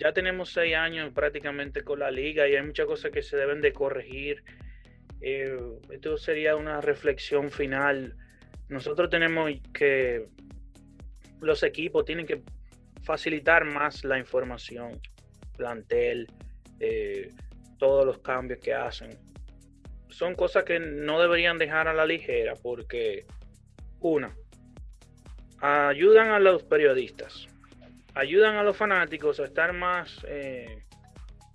ya 0.01 0.13
tenemos 0.15 0.51
seis 0.51 0.75
años 0.75 1.13
prácticamente 1.13 1.83
con 1.83 1.99
la 1.99 2.11
liga 2.11 2.49
y 2.49 2.57
hay 2.57 2.63
muchas 2.63 2.87
cosas 2.87 3.11
que 3.11 3.23
se 3.23 3.37
deben 3.37 3.61
de 3.61 3.75
corregir. 3.75 4.43
Eh, 5.21 5.59
esto 5.91 6.17
sería 6.17 6.57
una 6.57 6.81
reflexión 6.81 7.51
final. 7.51 8.17
Nosotros 8.71 9.11
tenemos 9.11 9.51
que, 9.75 10.25
los 11.43 11.63
equipos 11.63 12.07
tienen 12.07 12.27
que 12.27 12.43
facilitar 13.03 13.67
más 13.67 14.03
la 14.05 14.19
información, 14.19 14.99
plantel, 15.59 16.27
eh, 16.79 17.29
todos 17.79 18.07
los 18.07 18.21
cambios 18.21 18.59
que 18.61 18.73
hacen. 18.73 19.11
Son 20.09 20.35
cosas 20.35 20.65
que 20.65 20.81
no 20.81 21.21
deberían 21.21 21.59
dejar 21.59 21.89
a 21.89 21.95
la 21.95 22.07
ligera 22.07 22.55
porque, 22.55 23.27
una, 24.01 24.35
ayudan 25.61 26.31
a 26.31 26.39
los 26.39 26.63
periodistas, 26.63 27.49
ayudan 28.15 28.57
a 28.57 28.63
los 28.63 28.77
fanáticos 28.77 29.41
a 29.41 29.45
estar 29.45 29.73
más, 29.73 30.25
eh, 30.29 30.83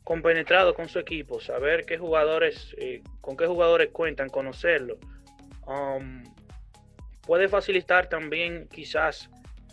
compenetrado 0.06 0.76
con 0.76 0.88
su 0.88 1.00
equipo, 1.00 1.40
saber 1.40 1.86
qué 1.86 1.98
jugadores, 1.98 2.76
eh, 2.78 3.02
con 3.22 3.36
qué 3.36 3.48
jugadores 3.48 3.90
cuentan, 3.92 4.30
conocerlo, 4.30 4.98
um, 5.66 6.24
puede 7.26 7.50
facilitar 7.50 8.08
también 8.08 8.68
quizás 8.72 9.30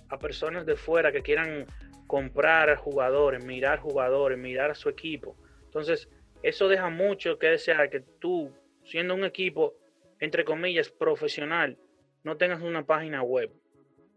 a 0.09 0.19
personas 0.19 0.65
de 0.65 0.75
fuera 0.75 1.13
que 1.13 1.23
quieran 1.23 1.67
comprar 2.07 2.75
jugadores, 2.77 3.45
mirar 3.45 3.79
jugadores, 3.79 4.39
mirar 4.39 4.71
a 4.71 4.75
su 4.75 4.89
equipo. 4.89 5.37
Entonces, 5.65 6.09
eso 6.43 6.67
deja 6.67 6.89
mucho 6.89 7.39
que 7.39 7.49
desear 7.49 7.91
que 7.91 8.01
tú, 8.01 8.53
siendo 8.85 9.15
un 9.15 9.25
equipo, 9.25 9.75
entre 10.19 10.45
comillas, 10.45 10.89
profesional, 10.91 11.77
no 12.25 12.39
tengas 12.39 12.63
una 12.63 12.85
página 12.87 13.23
web. 13.23 13.51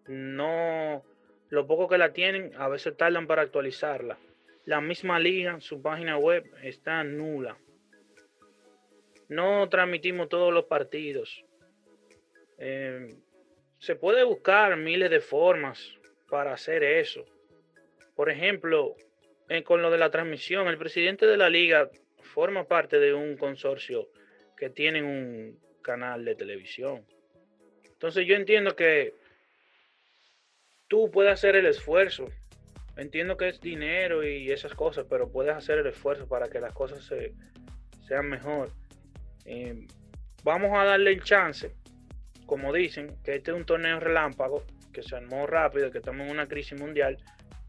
No, 0.07 1.03
lo 1.49 1.67
poco 1.67 1.87
que 1.87 1.97
la 1.97 2.13
tienen, 2.13 2.51
a 2.57 2.67
veces 2.67 2.95
tardan 2.97 3.27
para 3.27 3.43
actualizarla. 3.43 4.17
La 4.65 4.81
misma 4.81 5.19
liga, 5.19 5.59
su 5.61 5.81
página 5.81 6.17
web 6.17 6.49
está 6.63 7.03
nula. 7.03 7.57
No 9.29 9.67
transmitimos 9.69 10.29
todos 10.29 10.53
los 10.53 10.65
partidos. 10.65 11.43
Eh, 12.57 13.15
se 13.79 13.95
puede 13.95 14.23
buscar 14.23 14.75
miles 14.77 15.09
de 15.09 15.19
formas 15.19 15.93
para 16.29 16.53
hacer 16.53 16.83
eso. 16.83 17.25
Por 18.15 18.29
ejemplo, 18.29 18.95
con 19.63 19.81
lo 19.81 19.91
de 19.91 19.97
la 19.97 20.09
transmisión, 20.09 20.67
el 20.67 20.77
presidente 20.77 21.27
de 21.27 21.37
la 21.37 21.49
liga 21.49 21.89
forma 22.21 22.67
parte 22.67 22.99
de 22.99 23.13
un 23.13 23.37
consorcio 23.37 24.09
que 24.57 24.69
tiene 24.69 25.03
un 25.03 25.59
canal 25.81 26.25
de 26.25 26.35
televisión. 26.35 27.05
Entonces 27.83 28.25
yo 28.25 28.35
entiendo 28.35 28.75
que 28.75 29.13
tú 30.95 31.11
puedes 31.11 31.33
hacer 31.33 31.57
el 31.57 31.65
esfuerzo. 31.65 32.29
Entiendo 32.95 33.35
que 33.35 33.49
es 33.49 33.59
dinero 33.59 34.25
y 34.25 34.49
esas 34.49 34.73
cosas, 34.73 35.05
pero 35.09 35.29
puedes 35.29 35.53
hacer 35.53 35.79
el 35.79 35.87
esfuerzo 35.87 36.25
para 36.25 36.47
que 36.47 36.61
las 36.61 36.71
cosas 36.71 37.03
se, 37.03 37.33
sean 38.07 38.29
mejor. 38.29 38.71
Eh, 39.43 39.85
vamos 40.41 40.71
a 40.73 40.85
darle 40.85 41.11
el 41.11 41.21
chance, 41.21 41.75
como 42.45 42.71
dicen, 42.71 43.17
que 43.25 43.35
este 43.35 43.51
es 43.51 43.57
un 43.57 43.65
torneo 43.65 43.99
relámpago, 43.99 44.63
que 44.93 45.03
se 45.03 45.17
armó 45.17 45.45
rápido, 45.45 45.91
que 45.91 45.97
estamos 45.97 46.27
en 46.27 46.31
una 46.31 46.47
crisis 46.47 46.79
mundial, 46.79 47.17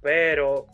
pero 0.01 0.67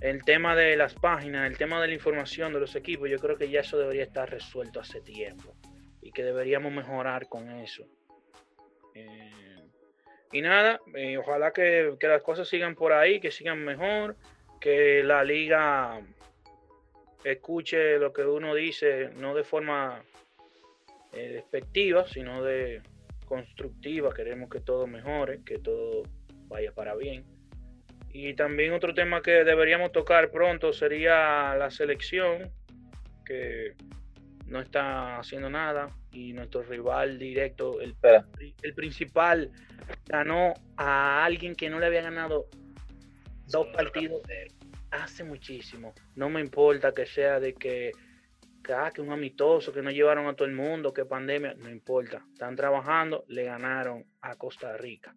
el 0.00 0.24
tema 0.24 0.56
de 0.56 0.74
las 0.74 0.94
páginas, 0.94 1.48
el 1.48 1.56
tema 1.56 1.80
de 1.80 1.86
la 1.86 1.94
información 1.94 2.52
de 2.52 2.58
los 2.58 2.74
equipos, 2.74 3.08
yo 3.08 3.20
creo 3.20 3.38
que 3.38 3.48
ya 3.48 3.60
eso 3.60 3.78
debería 3.78 4.02
estar 4.02 4.28
resuelto 4.28 4.80
hace 4.80 5.00
tiempo 5.00 5.54
y 6.02 6.10
que 6.10 6.24
deberíamos 6.24 6.72
mejorar 6.72 7.28
con 7.28 7.48
eso. 7.50 7.84
Eh, 8.96 9.53
y 10.34 10.42
nada, 10.42 10.80
eh, 10.96 11.16
ojalá 11.16 11.52
que, 11.52 11.96
las 12.00 12.22
cosas 12.22 12.48
sigan 12.48 12.74
por 12.74 12.92
ahí, 12.92 13.20
que 13.20 13.30
sigan 13.30 13.64
mejor, 13.64 14.16
que 14.60 15.04
la 15.04 15.22
liga 15.22 16.00
escuche 17.22 18.00
lo 18.00 18.12
que 18.12 18.24
uno 18.24 18.52
dice, 18.52 19.10
no 19.14 19.32
de 19.36 19.44
forma 19.44 20.02
eh, 21.12 21.28
despectiva, 21.34 22.04
sino 22.08 22.42
de 22.42 22.82
constructiva. 23.26 24.12
Queremos 24.12 24.50
que 24.50 24.58
todo 24.58 24.88
mejore, 24.88 25.44
que 25.44 25.60
todo 25.60 26.02
vaya 26.48 26.72
para 26.72 26.96
bien. 26.96 27.24
Y 28.12 28.34
también 28.34 28.72
otro 28.72 28.92
tema 28.92 29.22
que 29.22 29.44
deberíamos 29.44 29.92
tocar 29.92 30.32
pronto 30.32 30.72
sería 30.72 31.54
la 31.54 31.70
selección, 31.70 32.50
que 33.24 33.74
no 34.54 34.60
está 34.60 35.18
haciendo 35.18 35.50
nada 35.50 35.90
y 36.12 36.32
nuestro 36.32 36.62
rival 36.62 37.18
directo, 37.18 37.80
el, 37.80 37.96
el 38.62 38.74
principal, 38.74 39.50
ganó 40.06 40.54
a 40.76 41.24
alguien 41.24 41.56
que 41.56 41.68
no 41.68 41.80
le 41.80 41.86
había 41.86 42.02
ganado 42.02 42.46
dos 43.48 43.66
partidos 43.74 44.22
hace 44.92 45.24
muchísimo. 45.24 45.92
No 46.14 46.28
me 46.30 46.40
importa 46.40 46.92
que 46.92 47.04
sea 47.04 47.40
de 47.40 47.54
que, 47.54 47.90
ah, 48.72 48.92
que 48.94 49.00
un 49.00 49.10
amistoso, 49.10 49.72
que 49.72 49.82
no 49.82 49.90
llevaron 49.90 50.28
a 50.28 50.36
todo 50.36 50.46
el 50.46 50.54
mundo, 50.54 50.94
que 50.94 51.04
pandemia, 51.04 51.54
no 51.54 51.68
importa. 51.68 52.24
Están 52.32 52.54
trabajando, 52.54 53.24
le 53.26 53.42
ganaron 53.42 54.06
a 54.20 54.36
Costa 54.36 54.76
Rica. 54.76 55.16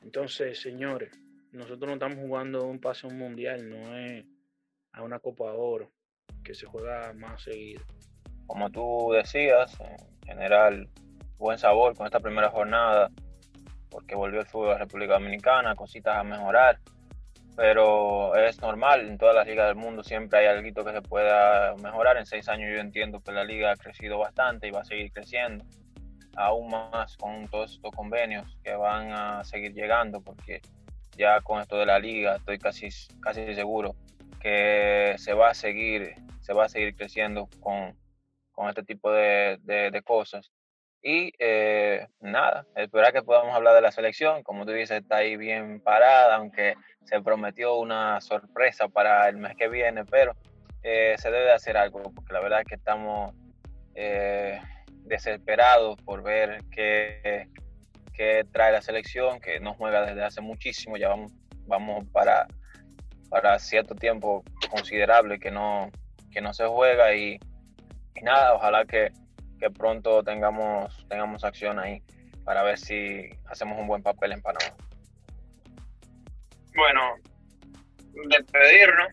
Entonces, 0.00 0.60
señores, 0.60 1.10
nosotros 1.50 1.88
no 1.88 1.94
estamos 1.94 2.18
jugando 2.18 2.64
un 2.66 2.80
pase 2.80 3.08
a 3.08 3.10
un 3.10 3.18
mundial, 3.18 3.68
no 3.68 3.98
es 3.98 4.24
a 4.92 5.02
una 5.02 5.18
Copa 5.18 5.52
Oro 5.54 5.90
que 6.44 6.54
se 6.54 6.66
juega 6.66 7.12
más 7.14 7.42
seguido. 7.42 7.82
Como 8.46 8.70
tú 8.70 9.12
decías, 9.12 9.78
en 9.80 10.26
general, 10.26 10.88
buen 11.38 11.58
sabor 11.58 11.96
con 11.96 12.06
esta 12.06 12.20
primera 12.20 12.50
jornada, 12.50 13.10
porque 13.90 14.14
volvió 14.14 14.40
el 14.40 14.46
fútbol 14.46 14.74
a 14.74 14.78
República 14.78 15.14
Dominicana, 15.14 15.74
cositas 15.74 16.16
a 16.16 16.22
mejorar, 16.22 16.78
pero 17.56 18.34
es 18.36 18.60
normal, 18.60 19.06
en 19.06 19.18
todas 19.18 19.34
las 19.34 19.46
ligas 19.46 19.66
del 19.66 19.76
mundo 19.76 20.02
siempre 20.02 20.38
hay 20.38 20.46
algo 20.46 20.84
que 20.84 20.92
se 20.92 21.02
pueda 21.02 21.74
mejorar. 21.76 22.16
En 22.16 22.26
seis 22.26 22.48
años 22.48 22.70
yo 22.72 22.80
entiendo 22.80 23.20
que 23.20 23.32
la 23.32 23.44
liga 23.44 23.72
ha 23.72 23.76
crecido 23.76 24.18
bastante 24.18 24.68
y 24.68 24.70
va 24.70 24.80
a 24.80 24.84
seguir 24.84 25.12
creciendo, 25.12 25.64
aún 26.36 26.70
más 26.70 27.16
con 27.16 27.46
todos 27.48 27.72
estos 27.72 27.90
convenios 27.92 28.56
que 28.64 28.74
van 28.74 29.12
a 29.12 29.44
seguir 29.44 29.74
llegando, 29.74 30.20
porque 30.20 30.60
ya 31.16 31.40
con 31.42 31.60
esto 31.60 31.76
de 31.76 31.86
la 31.86 31.98
liga 31.98 32.36
estoy 32.36 32.58
casi, 32.58 32.88
casi 33.20 33.54
seguro 33.54 33.94
que 34.40 35.14
se 35.18 35.34
va 35.34 35.50
a 35.50 35.54
seguir, 35.54 36.14
se 36.40 36.52
va 36.52 36.64
a 36.64 36.68
seguir 36.68 36.96
creciendo 36.96 37.48
con, 37.60 37.96
con 38.52 38.68
este 38.68 38.82
tipo 38.82 39.12
de, 39.12 39.58
de, 39.62 40.02
cosas. 40.02 40.50
Y 41.02 41.32
eh, 41.38 42.06
nada, 42.20 42.66
esperar 42.74 43.12
que 43.12 43.22
podamos 43.22 43.54
hablar 43.54 43.74
de 43.74 43.82
la 43.82 43.92
selección. 43.92 44.42
Como 44.42 44.66
tú 44.66 44.72
dices, 44.72 45.02
está 45.02 45.16
ahí 45.16 45.36
bien 45.36 45.80
parada, 45.80 46.36
aunque 46.36 46.74
se 47.04 47.20
prometió 47.22 47.76
una 47.76 48.20
sorpresa 48.20 48.88
para 48.88 49.28
el 49.28 49.36
mes 49.36 49.56
que 49.56 49.68
viene, 49.68 50.04
pero 50.04 50.34
eh, 50.82 51.14
se 51.18 51.30
debe 51.30 51.52
hacer 51.52 51.76
algo, 51.76 52.02
porque 52.02 52.32
la 52.32 52.40
verdad 52.40 52.60
es 52.60 52.66
que 52.66 52.74
estamos 52.74 53.34
eh, 53.94 54.60
desesperados 55.04 56.00
por 56.02 56.22
ver 56.22 56.62
qué, 56.70 57.48
qué, 58.14 58.46
trae 58.52 58.72
la 58.72 58.82
selección, 58.82 59.40
que 59.40 59.60
no 59.60 59.74
juega 59.74 60.06
desde 60.06 60.24
hace 60.24 60.40
muchísimo, 60.40 60.96
ya 60.96 61.08
vamos, 61.08 61.32
vamos 61.66 62.06
para 62.12 62.46
para 63.30 63.58
cierto 63.58 63.94
tiempo 63.94 64.44
considerable 64.68 65.38
que 65.38 65.50
no, 65.50 65.90
que 66.32 66.40
no 66.40 66.52
se 66.52 66.66
juega 66.66 67.14
y, 67.14 67.38
nada, 68.22 68.54
ojalá 68.54 68.84
que, 68.84 69.12
pronto 69.78 70.22
tengamos, 70.22 71.06
tengamos 71.08 71.44
acción 71.44 71.78
ahí 71.78 72.02
para 72.44 72.62
ver 72.62 72.78
si 72.78 73.28
hacemos 73.46 73.78
un 73.78 73.86
buen 73.86 74.02
papel 74.02 74.32
en 74.32 74.42
Panamá. 74.42 74.74
Bueno, 76.74 77.16
despedirnos, 78.28 79.08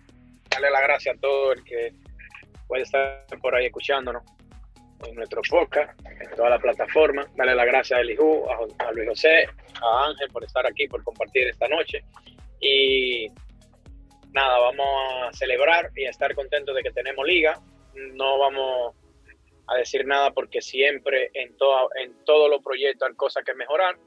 darle 0.49 0.71
la 0.71 0.81
gracias 0.81 1.15
a 1.15 1.19
todo 1.19 1.53
el 1.53 1.63
que 1.63 1.93
puede 2.67 2.83
estar 2.83 3.25
por 3.41 3.55
ahí 3.55 3.65
escuchándonos 3.65 4.23
en 5.05 5.15
nuestro 5.15 5.41
podcast, 5.49 5.99
en 6.05 6.29
toda 6.31 6.49
la 6.51 6.59
plataforma. 6.59 7.27
Darle 7.35 7.55
las 7.55 7.65
gracias 7.65 7.97
a 7.97 8.01
Elijú, 8.01 8.45
a, 8.49 8.85
a 8.85 8.91
Luis 8.93 9.09
José, 9.09 9.47
a 9.81 10.05
Ángel 10.07 10.29
por 10.31 10.43
estar 10.43 10.65
aquí, 10.65 10.87
por 10.87 11.03
compartir 11.03 11.47
esta 11.47 11.67
noche. 11.67 12.03
Y 12.61 13.29
nada, 14.37 14.59
vamos 14.59 14.87
a 15.27 15.33
celebrar 15.33 15.89
y 15.95 16.05
a 16.05 16.11
estar 16.11 16.35
contentos 16.35 16.75
de 16.75 16.83
que 16.83 16.91
tenemos 16.91 17.25
liga. 17.25 17.59
No 17.95 18.37
vamos 18.37 18.95
a 19.67 19.77
decir 19.77 20.05
nada 20.05 20.31
porque 20.31 20.61
siempre 20.61 21.31
en, 21.33 21.57
todo, 21.57 21.89
en 21.95 22.23
todos 22.23 22.47
los 22.47 22.61
proyectos 22.63 23.09
hay 23.09 23.15
cosas 23.15 23.43
que 23.43 23.55
mejorar 23.55 23.97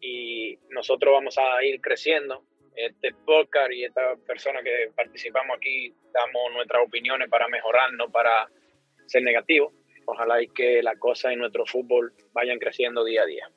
y 0.00 0.56
nosotros 0.70 1.12
vamos 1.12 1.36
a 1.38 1.64
ir 1.64 1.80
creciendo. 1.80 2.44
Este 2.76 3.12
podcast 3.26 3.72
y 3.72 3.82
esta 3.82 4.14
persona 4.24 4.62
que 4.62 4.92
participamos 4.94 5.56
aquí 5.56 5.92
damos 6.14 6.52
nuestras 6.52 6.86
opiniones 6.86 7.28
para 7.28 7.48
mejorar, 7.48 7.92
no 7.94 8.08
para 8.08 8.48
ser 9.06 9.24
negativos. 9.24 9.74
Ojalá 10.06 10.40
y 10.40 10.46
que 10.50 10.84
las 10.84 10.96
cosas 10.98 11.32
en 11.32 11.40
nuestro 11.40 11.66
fútbol 11.66 12.12
vayan 12.32 12.60
creciendo 12.60 13.04
día 13.04 13.22
a 13.22 13.26
día. 13.26 13.50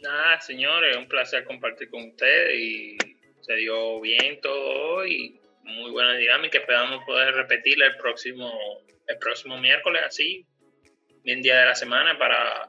Nada, 0.00 0.40
señores, 0.40 0.96
un 0.96 1.06
placer 1.06 1.44
compartir 1.44 1.88
con 1.88 2.08
ustedes 2.08 2.58
y 2.58 3.15
se 3.46 3.54
dio 3.54 4.00
bien 4.00 4.40
todo 4.40 5.06
y 5.06 5.40
muy 5.62 5.92
buena 5.92 6.14
dinámica. 6.16 6.58
Esperamos 6.58 7.04
poder 7.04 7.32
repetirla 7.34 7.86
el 7.86 7.96
próximo, 7.96 8.52
el 9.06 9.18
próximo 9.18 9.56
miércoles, 9.58 10.02
así, 10.04 10.44
bien 11.22 11.42
día 11.42 11.60
de 11.60 11.66
la 11.66 11.74
semana, 11.76 12.18
para 12.18 12.68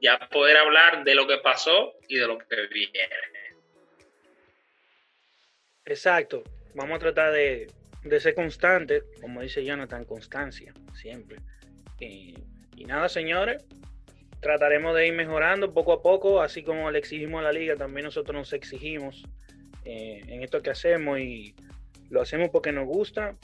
ya 0.00 0.18
poder 0.28 0.58
hablar 0.58 1.04
de 1.04 1.14
lo 1.14 1.26
que 1.26 1.38
pasó 1.38 1.94
y 2.06 2.16
de 2.16 2.26
lo 2.26 2.36
que 2.38 2.66
viene. 2.66 3.08
Exacto. 5.86 6.44
Vamos 6.74 6.96
a 6.96 6.98
tratar 6.98 7.32
de, 7.32 7.68
ser 8.20 8.34
constantes, 8.34 9.04
como 9.20 9.40
dice 9.40 9.64
Jonathan, 9.64 10.04
constancia, 10.04 10.74
siempre. 10.94 11.38
Y, 11.98 12.34
y 12.76 12.84
nada, 12.84 13.08
señores, 13.08 13.64
trataremos 14.40 14.94
de 14.94 15.06
ir 15.06 15.14
mejorando 15.14 15.72
poco 15.72 15.92
a 15.94 16.02
poco, 16.02 16.42
así 16.42 16.62
como 16.62 16.90
le 16.90 16.98
exigimos 16.98 17.40
a 17.40 17.44
la 17.44 17.52
liga, 17.52 17.76
también 17.76 18.04
nosotros 18.04 18.34
nos 18.34 18.52
exigimos 18.52 19.22
eh, 19.84 20.22
en 20.26 20.42
esto 20.42 20.62
que 20.62 20.70
hacemos 20.70 21.18
y 21.18 21.54
lo 22.10 22.20
hacemos 22.20 22.50
porque 22.50 22.72
nos 22.72 22.86
gusta, 22.86 23.36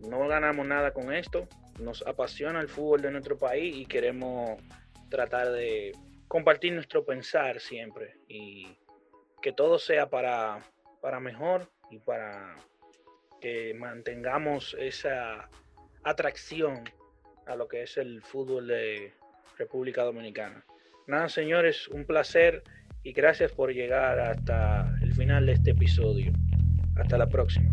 no 0.00 0.26
ganamos 0.28 0.66
nada 0.66 0.92
con 0.92 1.12
esto, 1.12 1.48
nos 1.78 2.06
apasiona 2.06 2.60
el 2.60 2.68
fútbol 2.68 3.02
de 3.02 3.10
nuestro 3.10 3.36
país 3.36 3.76
y 3.76 3.86
queremos 3.86 4.60
tratar 5.08 5.52
de 5.52 5.92
compartir 6.28 6.72
nuestro 6.72 7.04
pensar 7.04 7.60
siempre 7.60 8.16
y 8.28 8.78
que 9.42 9.52
todo 9.52 9.78
sea 9.78 10.08
para, 10.08 10.64
para 11.00 11.20
mejor 11.20 11.70
y 11.90 11.98
para 11.98 12.56
que 13.40 13.74
mantengamos 13.74 14.74
esa 14.78 15.48
atracción 16.02 16.84
a 17.46 17.56
lo 17.56 17.68
que 17.68 17.82
es 17.82 17.96
el 17.98 18.22
fútbol 18.22 18.66
de 18.68 19.12
República 19.58 20.02
Dominicana. 20.02 20.64
Nada, 21.06 21.28
señores, 21.28 21.88
un 21.88 22.06
placer 22.06 22.62
y 23.02 23.12
gracias 23.12 23.52
por 23.52 23.72
llegar 23.72 24.18
hasta 24.18 24.93
final 25.14 25.46
de 25.46 25.52
este 25.52 25.70
episodio. 25.70 26.32
Hasta 26.96 27.16
la 27.16 27.28
próxima. 27.28 27.70